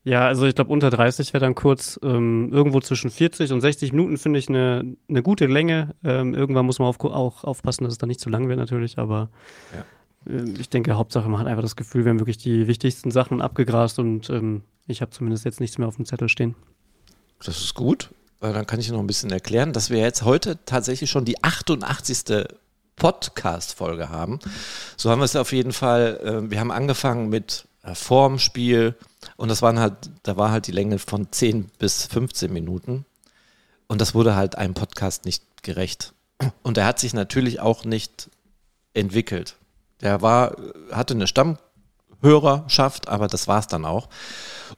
Ja, 0.04 0.26
also 0.26 0.46
ich 0.46 0.54
glaube, 0.54 0.72
unter 0.72 0.88
30 0.90 1.34
wäre 1.34 1.44
dann 1.44 1.54
kurz. 1.54 1.98
Ähm, 2.02 2.50
irgendwo 2.52 2.80
zwischen 2.80 3.10
40 3.10 3.52
und 3.52 3.60
60 3.60 3.92
Minuten 3.92 4.16
finde 4.16 4.38
ich 4.38 4.48
eine, 4.48 4.96
eine 5.08 5.22
gute 5.22 5.46
Länge. 5.46 5.94
Ähm, 6.04 6.34
irgendwann 6.34 6.64
muss 6.64 6.78
man 6.78 6.88
auf, 6.88 7.00
auch 7.00 7.44
aufpassen, 7.44 7.84
dass 7.84 7.92
es 7.94 7.98
dann 7.98 8.08
nicht 8.08 8.20
zu 8.20 8.30
lang 8.30 8.48
wird, 8.48 8.58
natürlich. 8.58 8.98
Aber 8.98 9.28
Ja. 9.74 10.32
äh, 10.32 10.44
ich 10.58 10.70
denke, 10.70 10.94
Hauptsache, 10.94 11.28
man 11.28 11.40
hat 11.40 11.46
einfach 11.46 11.62
das 11.62 11.76
Gefühl, 11.76 12.04
wir 12.04 12.10
haben 12.10 12.20
wirklich 12.20 12.38
die 12.38 12.68
wichtigsten 12.68 13.10
Sachen 13.10 13.42
abgegrast 13.42 13.98
und 13.98 14.30
ähm, 14.30 14.62
ich 14.86 15.02
habe 15.02 15.10
zumindest 15.10 15.44
jetzt 15.44 15.60
nichts 15.60 15.76
mehr 15.76 15.88
auf 15.88 15.96
dem 15.96 16.06
Zettel 16.06 16.28
stehen. 16.28 16.54
Das 17.44 17.58
ist 17.58 17.74
gut. 17.74 18.10
Dann 18.40 18.66
kann 18.66 18.78
ich 18.78 18.90
noch 18.90 19.00
ein 19.00 19.06
bisschen 19.06 19.30
erklären, 19.30 19.72
dass 19.72 19.90
wir 19.90 19.98
jetzt 19.98 20.22
heute 20.22 20.58
tatsächlich 20.64 21.10
schon 21.10 21.24
die 21.24 21.42
88. 21.42 22.46
Podcast-Folge 22.96 24.08
haben. 24.10 24.38
So 24.96 25.10
haben 25.10 25.20
wir 25.20 25.24
es 25.24 25.36
auf 25.36 25.52
jeden 25.52 25.72
Fall. 25.72 26.20
Äh, 26.22 26.50
wir 26.50 26.60
haben 26.60 26.70
angefangen 26.70 27.28
mit 27.28 27.66
äh, 27.82 27.94
vorm 27.94 28.38
Spiel 28.38 28.96
und 29.36 29.48
das 29.48 29.62
waren 29.62 29.78
halt, 29.78 29.94
da 30.22 30.36
war 30.36 30.50
halt 30.50 30.66
die 30.66 30.72
Länge 30.72 30.98
von 30.98 31.30
10 31.30 31.70
bis 31.78 32.06
15 32.06 32.52
Minuten. 32.52 33.04
Und 33.86 34.00
das 34.00 34.14
wurde 34.14 34.36
halt 34.36 34.56
einem 34.56 34.74
Podcast 34.74 35.24
nicht 35.24 35.62
gerecht. 35.62 36.12
Und 36.62 36.76
er 36.76 36.86
hat 36.86 36.98
sich 36.98 37.14
natürlich 37.14 37.60
auch 37.60 37.84
nicht 37.84 38.30
entwickelt. 38.94 39.56
Der 40.00 40.22
war, 40.22 40.56
hatte 40.92 41.14
eine 41.14 41.26
Stammhörerschaft, 41.26 43.08
aber 43.08 43.26
das 43.26 43.48
war 43.48 43.58
es 43.58 43.66
dann 43.66 43.84
auch. 43.84 44.08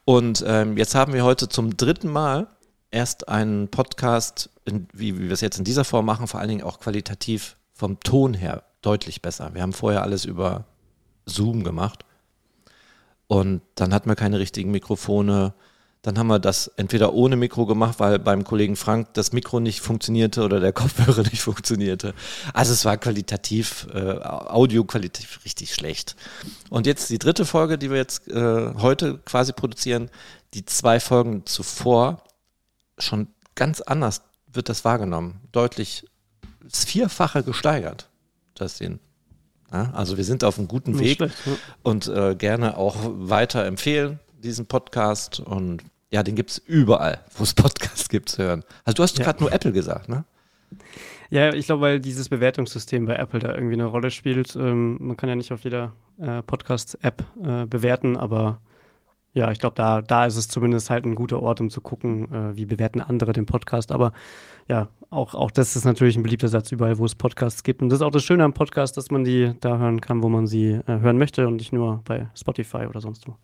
Und 0.05 0.45
ähm, 0.47 0.77
jetzt 0.77 0.95
haben 0.95 1.13
wir 1.13 1.25
heute 1.25 1.49
zum 1.49 1.77
dritten 1.77 2.09
Mal 2.09 2.47
erst 2.91 3.29
einen 3.29 3.69
Podcast, 3.69 4.51
in, 4.65 4.89
wie, 4.93 5.19
wie 5.19 5.25
wir 5.25 5.33
es 5.33 5.41
jetzt 5.41 5.59
in 5.59 5.65
dieser 5.65 5.85
Form 5.85 6.07
machen, 6.07 6.27
vor 6.27 6.41
allen 6.41 6.49
Dingen 6.49 6.63
auch 6.63 6.81
qualitativ 6.81 7.57
vom 7.73 8.01
Ton 8.01 8.35
her 8.35 8.65
deutlich 8.83 9.23
besser. 9.23 9.55
Wir 9.55 9.63
haben 9.63 9.73
vorher 9.73 10.03
alles 10.03 10.25
über 10.25 10.65
Zoom 11.27 11.65
gemacht 11.65 12.05
und 13.27 13.63
dann 13.77 13.95
hatten 13.95 14.09
wir 14.09 14.17
keine 14.17 14.39
richtigen 14.39 14.71
Mikrofone. 14.71 15.55
Dann 16.03 16.19
haben 16.19 16.29
wir 16.29 16.39
das 16.39 16.69
entweder 16.77 17.13
ohne 17.13 17.37
Mikro 17.37 17.67
gemacht, 17.67 18.01
weil 18.01 18.19
beim 18.19 18.43
Kollegen 18.43 18.75
Frank 18.75 19.15
das 19.15 19.33
Mikro 19.33 19.61
nicht 19.61 19.81
funktionierte 19.81 20.43
oder 20.43 20.59
der 20.59 20.73
Kopfhörer 20.75 21.23
nicht 21.23 21.43
funktionierte. 21.43 22.15
Also 22.55 22.73
es 22.73 22.85
war 22.85 22.97
qualitativ, 22.97 23.87
äh, 23.95 24.19
audioqualitativ 24.19 25.45
richtig 25.45 25.75
schlecht. 25.75 26.17
Und 26.71 26.87
jetzt 26.87 27.11
die 27.11 27.19
dritte 27.19 27.45
Folge, 27.45 27.79
die 27.79 27.91
wir 27.91 27.99
jetzt 27.99 28.27
äh, 28.29 28.75
heute 28.79 29.19
quasi 29.19 29.53
produzieren, 29.53 30.11
die 30.55 30.65
zwei 30.65 30.99
Folgen 30.99 31.47
zuvor, 31.47 32.25
schon 33.01 33.29
ganz 33.55 33.81
anders 33.81 34.23
wird 34.53 34.69
das 34.69 34.85
wahrgenommen. 34.85 35.41
Deutlich 35.53 36.07
das 36.63 36.85
Vierfache 36.85 37.43
gesteigert, 37.43 38.09
das 38.55 38.79
den 38.79 39.01
ja, 39.73 39.91
also 39.93 40.17
wir 40.17 40.25
sind 40.25 40.43
auf 40.43 40.59
einem 40.59 40.67
guten 40.67 40.99
Weg 40.99 41.19
schlecht, 41.19 41.37
ja. 41.47 41.53
und 41.85 42.09
äh, 42.09 42.35
gerne 42.35 42.77
auch 42.77 42.97
weiter 43.05 43.65
empfehlen 43.65 44.19
diesen 44.43 44.67
Podcast 44.67 45.41
und 45.41 45.83
ja, 46.11 46.23
den 46.23 46.35
gibt 46.35 46.51
es 46.51 46.59
überall, 46.59 47.21
wo 47.37 47.45
es 47.45 47.55
Podcasts 47.55 48.09
gibt, 48.09 48.31
zu 48.31 48.43
hören. 48.43 48.65
Also 48.85 48.97
du 48.97 49.03
hast 49.03 49.19
ja. 49.19 49.25
gerade 49.25 49.41
nur 49.41 49.53
Apple 49.53 49.73
gesagt, 49.73 50.09
ne? 50.09 50.25
Ja, 51.31 51.53
ich 51.53 51.67
glaube, 51.67 51.83
weil 51.83 52.01
dieses 52.01 52.29
Bewertungssystem 52.29 53.07
bei 53.07 53.15
Apple 53.15 53.39
da 53.39 53.55
irgendwie 53.55 53.75
eine 53.75 53.85
Rolle 53.85 54.11
spielt. 54.11 54.57
Ähm, 54.57 54.97
man 55.01 55.17
kann 55.17 55.29
ja 55.29 55.37
nicht 55.37 55.53
auf 55.53 55.63
jeder 55.63 55.93
äh, 56.19 56.43
Podcast-App 56.43 57.25
äh, 57.45 57.67
bewerten, 57.67 58.17
aber 58.17 58.61
ja, 59.33 59.51
ich 59.53 59.61
glaube, 59.61 59.77
da, 59.77 60.03
da 60.03 60.27
ist 60.27 60.37
es 60.37 60.49
zumindest 60.49 60.91
halt 60.91 61.05
ein 61.05 61.15
guter 61.15 61.41
Ort, 61.41 61.61
um 61.61 61.71
zu 61.71 61.81
gucken, 61.81 62.33
äh, 62.33 62.57
wie 62.57 62.67
bewerten 62.67 63.01
andere 63.01 63.33
den 63.33 63.47
Podcast. 63.47 63.93
Aber 63.93 64.13
ja, 64.69 64.89
auch, 65.09 65.35
auch 65.35 65.51
das 65.51 65.77
ist 65.77 65.85
natürlich 65.85 66.17
ein 66.17 66.23
beliebter 66.23 66.49
Satz 66.49 66.73
überall, 66.73 66.99
wo 66.99 67.05
es 67.05 67.15
Podcasts 67.15 67.63
gibt. 67.63 67.81
Und 67.83 67.91
das 67.91 68.01
ist 68.01 68.03
auch 68.03 68.11
das 68.11 68.25
Schöne 68.25 68.43
am 68.43 68.53
Podcast, 68.53 68.97
dass 68.97 69.11
man 69.11 69.23
die 69.23 69.53
da 69.61 69.79
hören 69.79 70.01
kann, 70.01 70.23
wo 70.23 70.29
man 70.29 70.47
sie 70.47 70.81
äh, 70.87 70.99
hören 71.01 71.19
möchte 71.19 71.47
und 71.47 71.57
nicht 71.57 71.73
nur 71.73 72.03
bei 72.05 72.29
Spotify 72.35 72.87
oder 72.89 73.01
sonst 73.01 73.29
wo. 73.29 73.37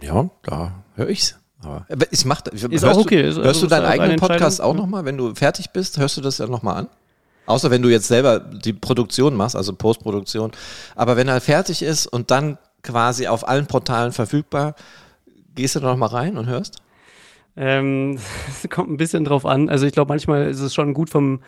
Ja, 0.00 0.30
da 0.42 0.84
höre 0.94 1.08
ich's. 1.08 1.38
Aber 1.62 1.84
ich 2.10 2.24
mach, 2.24 2.42
ist 2.46 2.62
hörst 2.62 2.84
auch 2.84 2.98
okay. 2.98 3.30
Du, 3.30 3.42
hörst 3.42 3.62
du 3.62 3.66
deinen 3.66 3.86
eigenen 3.86 4.16
Podcast 4.16 4.60
auch 4.60 4.74
nochmal, 4.74 5.04
wenn 5.04 5.16
du 5.16 5.34
fertig 5.34 5.70
bist? 5.70 5.98
Hörst 5.98 6.16
du 6.16 6.20
das 6.20 6.38
ja 6.38 6.46
nochmal 6.46 6.76
an? 6.76 6.88
Außer 7.46 7.70
wenn 7.70 7.82
du 7.82 7.88
jetzt 7.88 8.08
selber 8.08 8.40
die 8.40 8.72
Produktion 8.72 9.34
machst, 9.34 9.56
also 9.56 9.74
Postproduktion. 9.74 10.52
Aber 10.94 11.16
wenn 11.16 11.28
er 11.28 11.40
fertig 11.40 11.82
ist 11.82 12.06
und 12.06 12.30
dann 12.30 12.58
quasi 12.84 13.26
auf 13.26 13.48
allen 13.48 13.66
Portalen 13.66 14.12
verfügbar, 14.12 14.76
gehst 15.56 15.74
du 15.74 15.80
da 15.80 15.88
nochmal 15.88 16.10
rein 16.10 16.38
und 16.38 16.46
hörst? 16.46 16.82
Ähm, 17.56 18.18
es 18.48 18.68
kommt 18.70 18.90
ein 18.90 18.96
bisschen 18.96 19.24
drauf 19.24 19.44
an. 19.44 19.68
Also 19.68 19.86
ich 19.86 19.92
glaube, 19.92 20.10
manchmal 20.10 20.48
ist 20.48 20.60
es 20.60 20.72
schon 20.72 20.94
gut 20.94 21.10
vom 21.10 21.40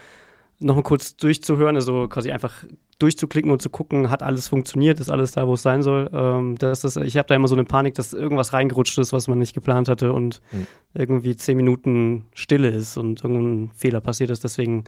nochmal 0.58 0.84
kurz 0.84 1.16
durchzuhören, 1.16 1.76
also 1.76 2.08
quasi 2.08 2.32
einfach 2.32 2.64
durchzuklicken 2.98 3.50
und 3.50 3.60
zu 3.60 3.68
gucken, 3.68 4.08
hat 4.08 4.22
alles 4.22 4.48
funktioniert, 4.48 5.00
ist 5.00 5.10
alles 5.10 5.32
da, 5.32 5.46
wo 5.46 5.54
es 5.54 5.62
sein 5.62 5.82
soll. 5.82 6.08
Ähm, 6.14 6.56
das 6.56 6.82
ist, 6.82 6.96
ich 6.96 7.18
habe 7.18 7.28
da 7.28 7.34
immer 7.34 7.48
so 7.48 7.54
eine 7.54 7.64
Panik, 7.64 7.94
dass 7.94 8.14
irgendwas 8.14 8.54
reingerutscht 8.54 8.96
ist, 8.98 9.12
was 9.12 9.28
man 9.28 9.38
nicht 9.38 9.54
geplant 9.54 9.88
hatte 9.88 10.14
und 10.14 10.40
mhm. 10.52 10.66
irgendwie 10.94 11.36
zehn 11.36 11.58
Minuten 11.58 12.24
Stille 12.32 12.70
ist 12.70 12.96
und 12.96 13.22
irgendein 13.22 13.70
Fehler 13.76 14.00
passiert 14.00 14.30
ist. 14.30 14.44
Deswegen 14.44 14.84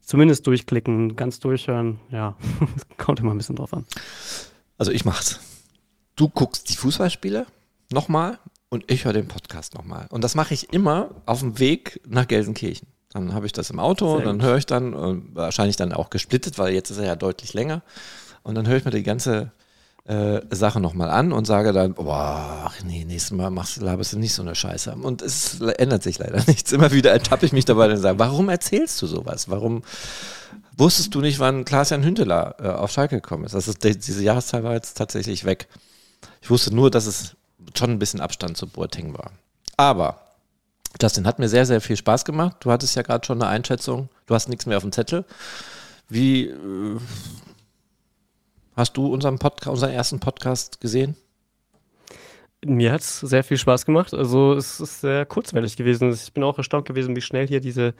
zumindest 0.00 0.46
durchklicken, 0.48 1.14
ganz 1.14 1.38
durchhören, 1.38 2.00
ja, 2.10 2.36
kommt 2.96 3.20
immer 3.20 3.32
ein 3.32 3.38
bisschen 3.38 3.56
drauf 3.56 3.72
an. 3.72 3.84
Also 4.78 4.90
ich 4.90 5.04
mach's. 5.04 5.53
Du 6.16 6.28
guckst 6.28 6.70
die 6.70 6.76
Fußballspiele 6.76 7.46
nochmal 7.90 8.38
und 8.68 8.90
ich 8.90 9.04
höre 9.04 9.12
den 9.12 9.28
Podcast 9.28 9.74
nochmal. 9.74 10.06
Und 10.10 10.22
das 10.22 10.34
mache 10.34 10.54
ich 10.54 10.72
immer 10.72 11.10
auf 11.26 11.40
dem 11.40 11.58
Weg 11.58 12.00
nach 12.06 12.28
Gelsenkirchen. 12.28 12.88
Dann 13.12 13.32
habe 13.32 13.46
ich 13.46 13.52
das 13.52 13.70
im 13.70 13.78
Auto, 13.78 14.16
Sehr 14.16 14.26
dann 14.26 14.42
höre 14.42 14.56
ich 14.56 14.66
dann, 14.66 14.92
äh, 14.92 15.34
wahrscheinlich 15.34 15.76
dann 15.76 15.92
auch 15.92 16.10
gesplittet, 16.10 16.58
weil 16.58 16.74
jetzt 16.74 16.90
ist 16.90 16.98
er 16.98 17.06
ja 17.06 17.16
deutlich 17.16 17.54
länger. 17.54 17.82
Und 18.42 18.56
dann 18.56 18.66
höre 18.66 18.76
ich 18.76 18.84
mir 18.84 18.90
die 18.90 19.02
ganze 19.02 19.52
äh, 20.04 20.40
Sache 20.50 20.80
nochmal 20.80 21.10
an 21.10 21.32
und 21.32 21.46
sage 21.46 21.72
dann, 21.72 21.94
boah, 21.94 22.70
nee, 22.84 23.04
nächstes 23.04 23.30
Mal 23.30 23.50
machst, 23.50 23.80
laberst 23.80 24.12
du 24.12 24.18
nicht 24.18 24.34
so 24.34 24.42
eine 24.42 24.54
Scheiße. 24.54 24.94
Und 24.94 25.22
es 25.22 25.60
ändert 25.60 26.02
sich 26.02 26.18
leider 26.18 26.42
nichts. 26.46 26.72
Immer 26.72 26.92
wieder 26.92 27.10
ertappe 27.10 27.46
ich 27.46 27.52
mich 27.52 27.64
dabei 27.64 27.90
und 27.90 27.96
sage, 27.96 28.18
warum 28.18 28.48
erzählst 28.48 29.00
du 29.00 29.06
sowas? 29.06 29.48
Warum 29.48 29.82
wusstest 30.76 31.14
du 31.14 31.20
nicht, 31.20 31.38
wann 31.38 31.64
Klaas-Jan 31.64 32.04
Hünteler 32.04 32.56
äh, 32.60 32.68
auf 32.68 32.90
Schalke 32.90 33.16
gekommen 33.16 33.44
ist? 33.44 33.54
Also 33.54 33.72
diese 33.72 34.22
Jahreszahl 34.22 34.62
war 34.62 34.74
jetzt 34.74 34.94
tatsächlich 34.94 35.44
weg. 35.44 35.68
Ich 36.44 36.50
wusste 36.50 36.74
nur, 36.74 36.90
dass 36.90 37.06
es 37.06 37.36
schon 37.74 37.92
ein 37.92 37.98
bisschen 37.98 38.20
Abstand 38.20 38.58
zu 38.58 38.66
Boateng 38.66 39.16
war. 39.16 39.30
Aber 39.78 40.20
Justin, 41.00 41.26
hat 41.26 41.38
mir 41.38 41.48
sehr, 41.48 41.64
sehr 41.64 41.80
viel 41.80 41.96
Spaß 41.96 42.26
gemacht. 42.26 42.58
Du 42.60 42.70
hattest 42.70 42.94
ja 42.96 43.00
gerade 43.00 43.24
schon 43.24 43.40
eine 43.40 43.50
Einschätzung. 43.50 44.10
Du 44.26 44.34
hast 44.34 44.50
nichts 44.50 44.66
mehr 44.66 44.76
auf 44.76 44.82
dem 44.82 44.92
Zettel. 44.92 45.24
Wie 46.10 46.48
äh, 46.48 46.98
hast 48.76 48.94
du 48.98 49.06
unseren, 49.06 49.38
Podca 49.38 49.70
unseren 49.70 49.92
ersten 49.92 50.20
Podcast 50.20 50.82
gesehen? 50.82 51.16
Mir 52.62 52.92
hat 52.92 53.00
es 53.00 53.20
sehr 53.20 53.42
viel 53.42 53.56
Spaß 53.56 53.86
gemacht. 53.86 54.12
Also 54.12 54.52
es 54.52 54.80
ist 54.80 55.00
sehr 55.00 55.24
kurzweilig 55.24 55.78
gewesen. 55.78 56.12
Ich 56.12 56.34
bin 56.34 56.44
auch 56.44 56.58
erstaunt 56.58 56.86
gewesen, 56.86 57.16
wie 57.16 57.22
schnell 57.22 57.48
hier 57.48 57.60
diese 57.62 57.94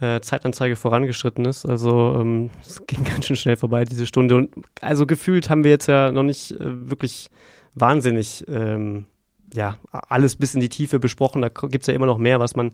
äh, 0.00 0.20
Zeitanzeige 0.22 0.76
vorangeschritten 0.76 1.44
ist. 1.44 1.66
Also 1.66 2.16
ähm, 2.18 2.48
es 2.66 2.86
ging 2.86 3.04
ganz 3.04 3.26
schön 3.26 3.36
schnell 3.36 3.58
vorbei, 3.58 3.84
diese 3.84 4.06
Stunde. 4.06 4.36
Und 4.36 4.54
also 4.80 5.04
gefühlt 5.04 5.50
haben 5.50 5.62
wir 5.62 5.72
jetzt 5.72 5.88
ja 5.88 6.10
noch 6.10 6.22
nicht 6.22 6.52
äh, 6.52 6.88
wirklich 6.88 7.28
wahnsinnig 7.76 8.44
ähm, 8.48 9.06
ja, 9.54 9.78
alles 9.90 10.34
bis 10.36 10.54
in 10.54 10.60
die 10.60 10.68
Tiefe 10.68 10.98
besprochen. 10.98 11.42
Da 11.42 11.48
gibt 11.48 11.82
es 11.82 11.86
ja 11.86 11.94
immer 11.94 12.06
noch 12.06 12.18
mehr, 12.18 12.40
was 12.40 12.56
man 12.56 12.72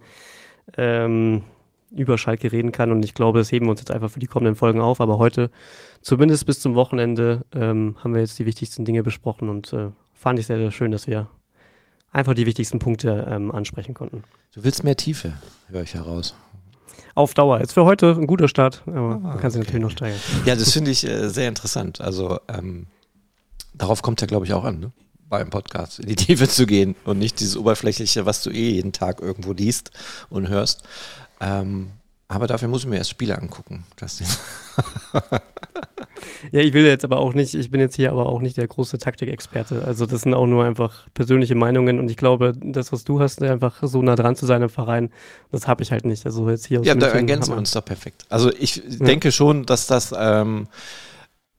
ähm, 0.79 1.43
über 1.91 2.17
Schalke 2.17 2.51
reden 2.51 2.73
kann. 2.73 2.91
Und 2.91 3.05
ich 3.05 3.15
glaube, 3.15 3.39
das 3.39 3.53
heben 3.53 3.67
wir 3.67 3.71
uns 3.71 3.81
jetzt 3.81 3.91
einfach 3.91 4.11
für 4.11 4.21
die 4.21 4.27
kommenden 4.27 4.57
Folgen 4.57 4.81
auf. 4.81 5.01
Aber 5.01 5.19
heute, 5.19 5.51
zumindest 6.01 6.47
bis 6.47 6.61
zum 6.61 6.75
Wochenende, 6.75 7.45
ähm, 7.55 7.97
haben 8.03 8.15
wir 8.15 8.23
jetzt 8.23 8.39
die 8.39 8.47
wichtigsten 8.47 8.85
Dinge 8.85 9.03
besprochen 9.03 9.49
und 9.49 9.73
äh, 9.73 9.91
fand 10.15 10.39
ich 10.39 10.47
sehr, 10.47 10.59
sehr 10.59 10.71
schön, 10.71 10.93
dass 10.93 11.07
wir 11.07 11.29
einfach 12.11 12.35
die 12.35 12.47
wichtigsten 12.47 12.79
Punkte 12.79 13.27
ähm, 13.29 13.51
ansprechen 13.51 13.95
konnten. 13.95 14.25
Du 14.55 14.65
willst 14.65 14.85
mehr 14.85 14.97
Tiefe, 14.97 15.35
höre 15.69 15.83
ich 15.83 15.95
heraus. 15.95 16.35
Auf 17.15 17.35
Dauer. 17.35 17.61
Jetzt 17.61 17.75
für 17.75 17.85
heute 17.85 18.13
ein 18.13 18.27
guter 18.27 18.49
Start, 18.49 18.83
aber 18.87 18.99
ah, 18.99 19.19
man 19.19 19.39
kann 19.39 19.51
sich 19.51 19.59
natürlich 19.59 19.83
noch 19.83 19.91
steigern. 19.91 20.19
Ja, 20.47 20.55
das 20.55 20.73
finde 20.73 20.91
ich 20.91 21.07
äh, 21.07 21.29
sehr 21.29 21.49
interessant. 21.49 22.01
Also 22.01 22.39
ähm, 22.49 22.87
darauf 23.75 24.03
kommt 24.03 24.21
ja, 24.21 24.27
glaube 24.27 24.47
ich, 24.47 24.53
auch 24.53 24.65
an. 24.65 24.81
Ne? 24.81 24.93
beim 25.33 25.49
Podcast 25.49 25.99
in 25.99 26.09
die 26.09 26.17
Tiefe 26.17 26.47
zu 26.47 26.67
gehen 26.67 26.95
und 27.05 27.19
nicht 27.19 27.41
dieses 27.41 27.57
Oberflächliche, 27.57 28.27
was 28.27 28.43
du 28.43 28.51
eh 28.51 28.73
jeden 28.73 28.93
Tag 28.93 29.23
irgendwo 29.23 29.55
liest 29.55 29.91
und 30.29 30.49
hörst. 30.49 30.83
Ähm, 31.41 31.93
aber 32.29 32.47
dafür 32.47 32.69
muss 32.69 32.83
ich 32.83 32.87
mir 32.87 32.97
erst 32.97 33.11
Spiele 33.11 33.39
angucken. 33.39 33.85
ja, 36.51 36.61
ich 36.61 36.75
will 36.75 36.85
jetzt 36.85 37.05
aber 37.05 37.19
auch 37.19 37.33
nicht, 37.33 37.55
ich 37.55 37.71
bin 37.71 37.81
jetzt 37.81 37.97
hier 37.97 38.11
aber 38.11 38.27
auch 38.27 38.41
nicht 38.43 38.59
der 38.59 38.69
große 38.69 38.99
Taktikexperte. 38.99 39.85
Also 39.87 40.05
das 40.05 40.21
sind 40.21 40.35
auch 40.35 40.47
nur 40.47 40.65
einfach 40.65 41.07
persönliche 41.15 41.55
Meinungen 41.55 41.99
und 41.99 42.11
ich 42.11 42.19
glaube, 42.19 42.53
das, 42.59 42.93
was 42.93 43.05
du 43.05 43.21
hast, 43.21 43.43
einfach 43.43 43.83
so 43.83 44.03
nah 44.03 44.17
dran 44.17 44.37
zu 44.37 44.45
sein 44.45 44.61
im 44.61 44.69
Verein, 44.69 45.11
das 45.51 45.67
habe 45.67 45.83
ich 45.83 45.93
halt 45.93 46.05
nicht. 46.05 46.27
Also 46.27 46.49
jetzt 46.51 46.67
hier 46.67 46.81
aus 46.81 46.87
Ja, 46.87 46.95
da 46.95 47.09
ergänzen 47.09 47.53
wir 47.53 47.59
uns 47.59 47.71
doch 47.71 47.85
perfekt. 47.85 48.27
Also 48.29 48.51
ich 48.53 48.77
ja. 48.77 48.83
denke 49.07 49.33
schon, 49.33 49.65
dass 49.65 49.87
das 49.87 50.15
ähm, 50.15 50.69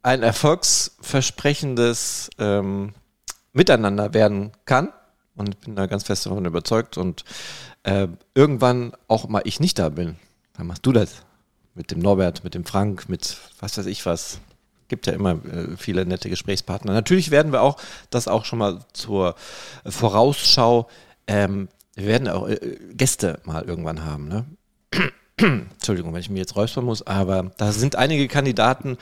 ein 0.04 0.22
erfolgsversprechendes 0.22 2.30
ähm, 2.38 2.93
miteinander 3.54 4.14
werden 4.14 4.51
kann. 4.66 4.93
Und 5.36 5.49
ich 5.49 5.58
bin 5.58 5.76
da 5.76 5.88
ganz 5.88 6.04
fest 6.04 6.28
davon 6.28 6.45
überzeugt. 6.45 6.97
Und 6.97 7.24
äh, 7.84 8.08
irgendwann 8.36 8.93
auch 9.08 9.28
mal 9.28 9.41
ich 9.45 9.60
nicht 9.60 9.80
da 9.80 9.89
bin, 9.89 10.18
dann 10.56 10.68
machst 10.68 10.86
du 10.86 10.91
das. 10.91 11.24
Mit 11.76 11.89
dem 11.89 11.97
Norbert, 11.99 12.43
mit 12.43 12.54
dem 12.54 12.66
Frank, 12.66 13.10
mit 13.10 13.36
was 13.60 13.80
weiß 13.80 13.88
ich 13.88 14.06
was. 14.06 14.39
Gibt 14.89 15.08
ja 15.08 15.14
immer 15.14 15.43
äh, 15.45 15.76
viele 15.76 16.06
nette 16.06 16.30
Gesprächspartner. 16.30 16.93
Natürlich 16.93 17.32
werden 17.32 17.51
wir 17.51 17.62
auch 17.62 17.78
das 18.12 18.28
auch 18.28 18.45
schon 18.45 18.60
mal 18.60 18.86
zur 18.93 19.34
Vorausschau. 19.86 20.88
Ähm, 21.26 21.70
wir 21.95 22.06
werden 22.06 22.28
auch 22.28 22.47
äh, 22.47 22.78
Gäste 22.93 23.39
mal 23.45 23.64
irgendwann 23.64 24.06
haben. 24.06 24.28
Ne? 24.28 24.45
Entschuldigung, 25.38 26.14
wenn 26.14 26.22
ich 26.22 26.30
mir 26.30 26.40
jetzt 26.40 26.56
räuspern 26.56 26.86
muss, 26.86 27.02
aber 27.06 27.52
da 27.58 27.72
sind 27.72 27.96
einige 27.96 28.28
Kandidaten, 28.28 28.98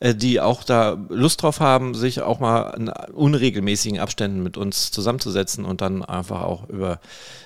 äh, 0.00 0.14
die 0.14 0.40
auch 0.40 0.64
da 0.64 0.98
Lust 1.08 1.42
drauf 1.42 1.60
haben, 1.60 1.94
sich 1.94 2.22
auch 2.22 2.40
mal 2.40 2.74
in 2.76 2.88
unregelmäßigen 2.88 4.00
Abständen 4.00 4.42
mit 4.42 4.56
uns 4.56 4.90
zusammenzusetzen 4.90 5.64
und 5.64 5.80
dann 5.80 6.04
einfach 6.04 6.42
auch 6.42 6.68
über 6.68 7.00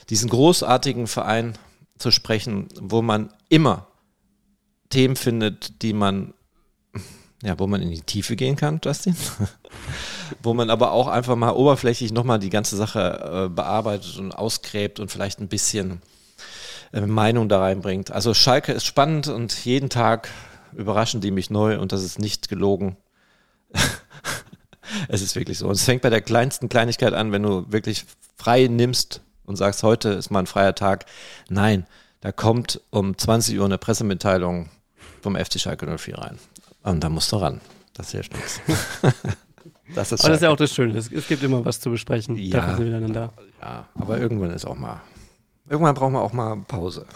diesen 0.08 0.30
großartigen 0.30 1.06
Verein 1.06 1.58
zu 1.98 2.10
sprechen, 2.10 2.68
wo 2.80 3.02
man 3.02 3.30
immer 3.50 3.86
Themen 4.88 5.16
findet, 5.16 5.82
die 5.82 5.92
man, 5.92 6.32
ja, 7.42 7.58
wo 7.58 7.66
man 7.66 7.82
in 7.82 7.90
die 7.90 8.00
Tiefe 8.00 8.36
gehen 8.36 8.56
kann, 8.56 8.80
Justin. 8.82 9.16
wo 10.42 10.54
man 10.54 10.70
aber 10.70 10.92
auch 10.92 11.08
einfach 11.08 11.36
mal 11.36 11.52
oberflächlich 11.52 12.12
nochmal 12.12 12.38
die 12.38 12.50
ganze 12.50 12.76
Sache 12.76 13.46
äh, 13.46 13.48
bearbeitet 13.48 14.16
und 14.18 14.32
ausgräbt 14.32 14.98
und 14.98 15.10
vielleicht 15.10 15.40
ein 15.40 15.48
bisschen 15.48 16.00
Meinung 16.92 17.48
da 17.48 17.60
reinbringt. 17.60 18.10
Also 18.10 18.34
Schalke 18.34 18.72
ist 18.72 18.84
spannend 18.84 19.28
und 19.28 19.52
jeden 19.64 19.90
Tag 19.90 20.28
überraschen 20.72 21.20
die 21.20 21.30
mich 21.30 21.50
neu 21.50 21.78
und 21.78 21.92
das 21.92 22.02
ist 22.02 22.18
nicht 22.18 22.48
gelogen. 22.48 22.96
es 25.08 25.22
ist 25.22 25.36
wirklich 25.36 25.58
so. 25.58 25.66
Und 25.66 25.72
es 25.72 25.84
fängt 25.84 26.02
bei 26.02 26.10
der 26.10 26.20
kleinsten 26.20 26.68
Kleinigkeit 26.68 27.14
an, 27.14 27.32
wenn 27.32 27.42
du 27.42 27.70
wirklich 27.70 28.04
frei 28.36 28.66
nimmst 28.66 29.22
und 29.44 29.56
sagst, 29.56 29.82
heute 29.82 30.10
ist 30.10 30.30
mal 30.30 30.40
ein 30.40 30.46
freier 30.46 30.74
Tag. 30.74 31.06
Nein, 31.48 31.86
da 32.20 32.32
kommt 32.32 32.80
um 32.90 33.16
20 33.16 33.58
Uhr 33.58 33.64
eine 33.64 33.78
Pressemitteilung 33.78 34.68
vom 35.22 35.36
FC 35.36 35.60
Schalke 35.60 35.86
04 35.98 36.18
rein. 36.18 36.38
Und 36.82 37.04
da 37.04 37.08
musst 37.08 37.30
du 37.32 37.36
ran. 37.36 37.60
Das 37.94 38.12
hilft 38.12 38.34
nichts. 38.34 38.60
Das 39.92 40.12
ist, 40.12 40.20
aber 40.20 40.28
das 40.28 40.36
ist 40.38 40.42
ja 40.44 40.50
auch 40.50 40.56
das 40.56 40.72
Schöne. 40.72 40.96
Es, 40.96 41.10
gibt 41.10 41.42
immer 41.42 41.64
was 41.64 41.80
zu 41.80 41.90
besprechen. 41.90 42.36
Ja, 42.36 42.78
ja, 42.78 43.88
aber 43.96 44.18
irgendwann 44.18 44.50
ist 44.50 44.64
auch 44.64 44.76
mal 44.76 45.00
Irgendwann 45.70 45.94
brauchen 45.94 46.14
wir 46.14 46.20
auch 46.20 46.32
mal 46.32 46.56
Pause. 46.66 47.06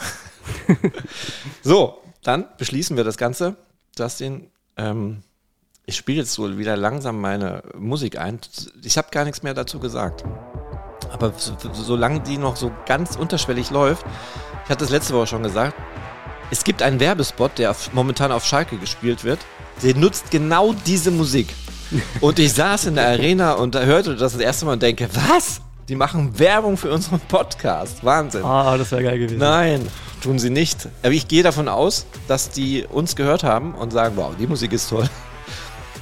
so, 1.62 2.00
dann 2.22 2.46
beschließen 2.56 2.96
wir 2.96 3.02
das 3.02 3.16
Ganze. 3.16 3.56
Justin, 3.98 4.48
ähm, 4.76 5.24
ich 5.86 5.96
spiele 5.96 6.20
jetzt 6.20 6.32
so 6.32 6.56
wieder 6.56 6.76
langsam 6.76 7.20
meine 7.20 7.64
Musik 7.76 8.16
ein. 8.16 8.38
Ich 8.84 8.96
habe 8.96 9.08
gar 9.10 9.24
nichts 9.24 9.42
mehr 9.42 9.54
dazu 9.54 9.80
gesagt. 9.80 10.22
Aber 11.10 11.32
so, 11.36 11.56
solange 11.72 12.20
die 12.20 12.38
noch 12.38 12.54
so 12.54 12.70
ganz 12.86 13.16
unterschwellig 13.16 13.70
läuft, 13.70 14.06
ich 14.64 14.70
hatte 14.70 14.84
es 14.84 14.90
letzte 14.90 15.14
Woche 15.14 15.26
schon 15.26 15.42
gesagt, 15.42 15.74
es 16.52 16.62
gibt 16.62 16.80
einen 16.80 17.00
Werbespot, 17.00 17.58
der 17.58 17.72
auf, 17.72 17.92
momentan 17.92 18.30
auf 18.30 18.44
Schalke 18.44 18.78
gespielt 18.78 19.24
wird. 19.24 19.40
Der 19.82 19.96
nutzt 19.96 20.30
genau 20.30 20.74
diese 20.86 21.10
Musik. 21.10 21.48
Und 22.20 22.38
ich 22.38 22.52
saß 22.52 22.86
in 22.86 22.94
der 22.94 23.08
Arena 23.08 23.54
und 23.54 23.74
hörte 23.74 24.14
das 24.14 24.34
das 24.34 24.40
erste 24.40 24.64
Mal 24.64 24.74
und 24.74 24.82
denke, 24.82 25.08
was? 25.12 25.60
Die 25.88 25.96
machen 25.96 26.38
Werbung 26.38 26.78
für 26.78 26.90
unseren 26.90 27.20
Podcast. 27.20 28.02
Wahnsinn. 28.02 28.42
Ah, 28.42 28.78
das 28.78 28.90
wäre 28.90 29.02
geil 29.02 29.18
gewesen. 29.18 29.38
Nein, 29.38 29.86
tun 30.22 30.38
sie 30.38 30.48
nicht. 30.48 30.88
Aber 31.02 31.12
ich 31.12 31.28
gehe 31.28 31.42
davon 31.42 31.68
aus, 31.68 32.06
dass 32.26 32.48
die 32.50 32.84
uns 32.84 33.16
gehört 33.16 33.44
haben 33.44 33.74
und 33.74 33.92
sagen, 33.92 34.16
wow, 34.16 34.34
die 34.38 34.46
Musik 34.46 34.72
ist 34.72 34.88
toll. 34.88 35.08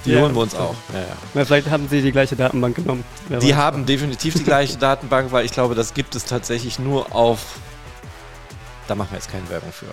Die 0.05 0.13
ja, 0.13 0.21
holen 0.21 0.35
wir 0.35 0.43
uns 0.43 0.55
auch. 0.55 0.75
Ja, 0.93 1.01
ja. 1.01 1.17
Na, 1.35 1.45
vielleicht 1.45 1.71
haben 1.71 1.89
sie 1.89 2.03
die 2.03 2.13
gleiche 2.13 2.37
Datenbank 2.37 2.77
genommen. 2.77 3.05
Wer 3.29 3.39
die 3.39 3.55
haben 3.55 3.87
definitiv 3.87 4.35
die 4.35 4.45
gleiche 4.45 4.77
Datenbank, 4.77 5.33
weil 5.33 5.45
ich 5.45 5.53
glaube, 5.53 5.75
das 5.75 5.95
gibt 5.95 6.15
es 6.15 6.25
tatsächlich 6.25 6.79
nur 6.79 7.15
auf. 7.15 7.57
Da 8.89 8.95
machen 8.95 9.11
wir 9.13 9.19
jetzt 9.19 9.31
keine 9.31 9.49
Werbung 9.49 9.73
für. 9.73 9.87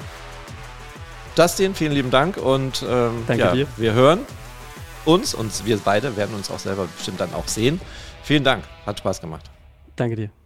Dustin, 1.35 1.75
vielen 1.75 1.93
lieben 1.93 2.11
Dank 2.11 2.37
und 2.37 2.83
ähm, 2.87 3.23
Danke 3.27 3.43
ja, 3.43 3.53
dir. 3.53 3.67
wir 3.77 3.93
hören 3.93 4.19
uns 5.05 5.33
und 5.33 5.65
wir 5.65 5.77
beide 5.77 6.17
werden 6.17 6.35
uns 6.35 6.51
auch 6.51 6.59
selber 6.59 6.87
bestimmt 6.95 7.19
dann 7.21 7.33
auch 7.33 7.47
sehen. 7.47 7.79
Vielen 8.23 8.43
Dank, 8.43 8.63
hat 8.85 8.99
Spaß 8.99 9.21
gemacht. 9.21 9.49
Danke 9.99 10.15
dir. 10.15 10.38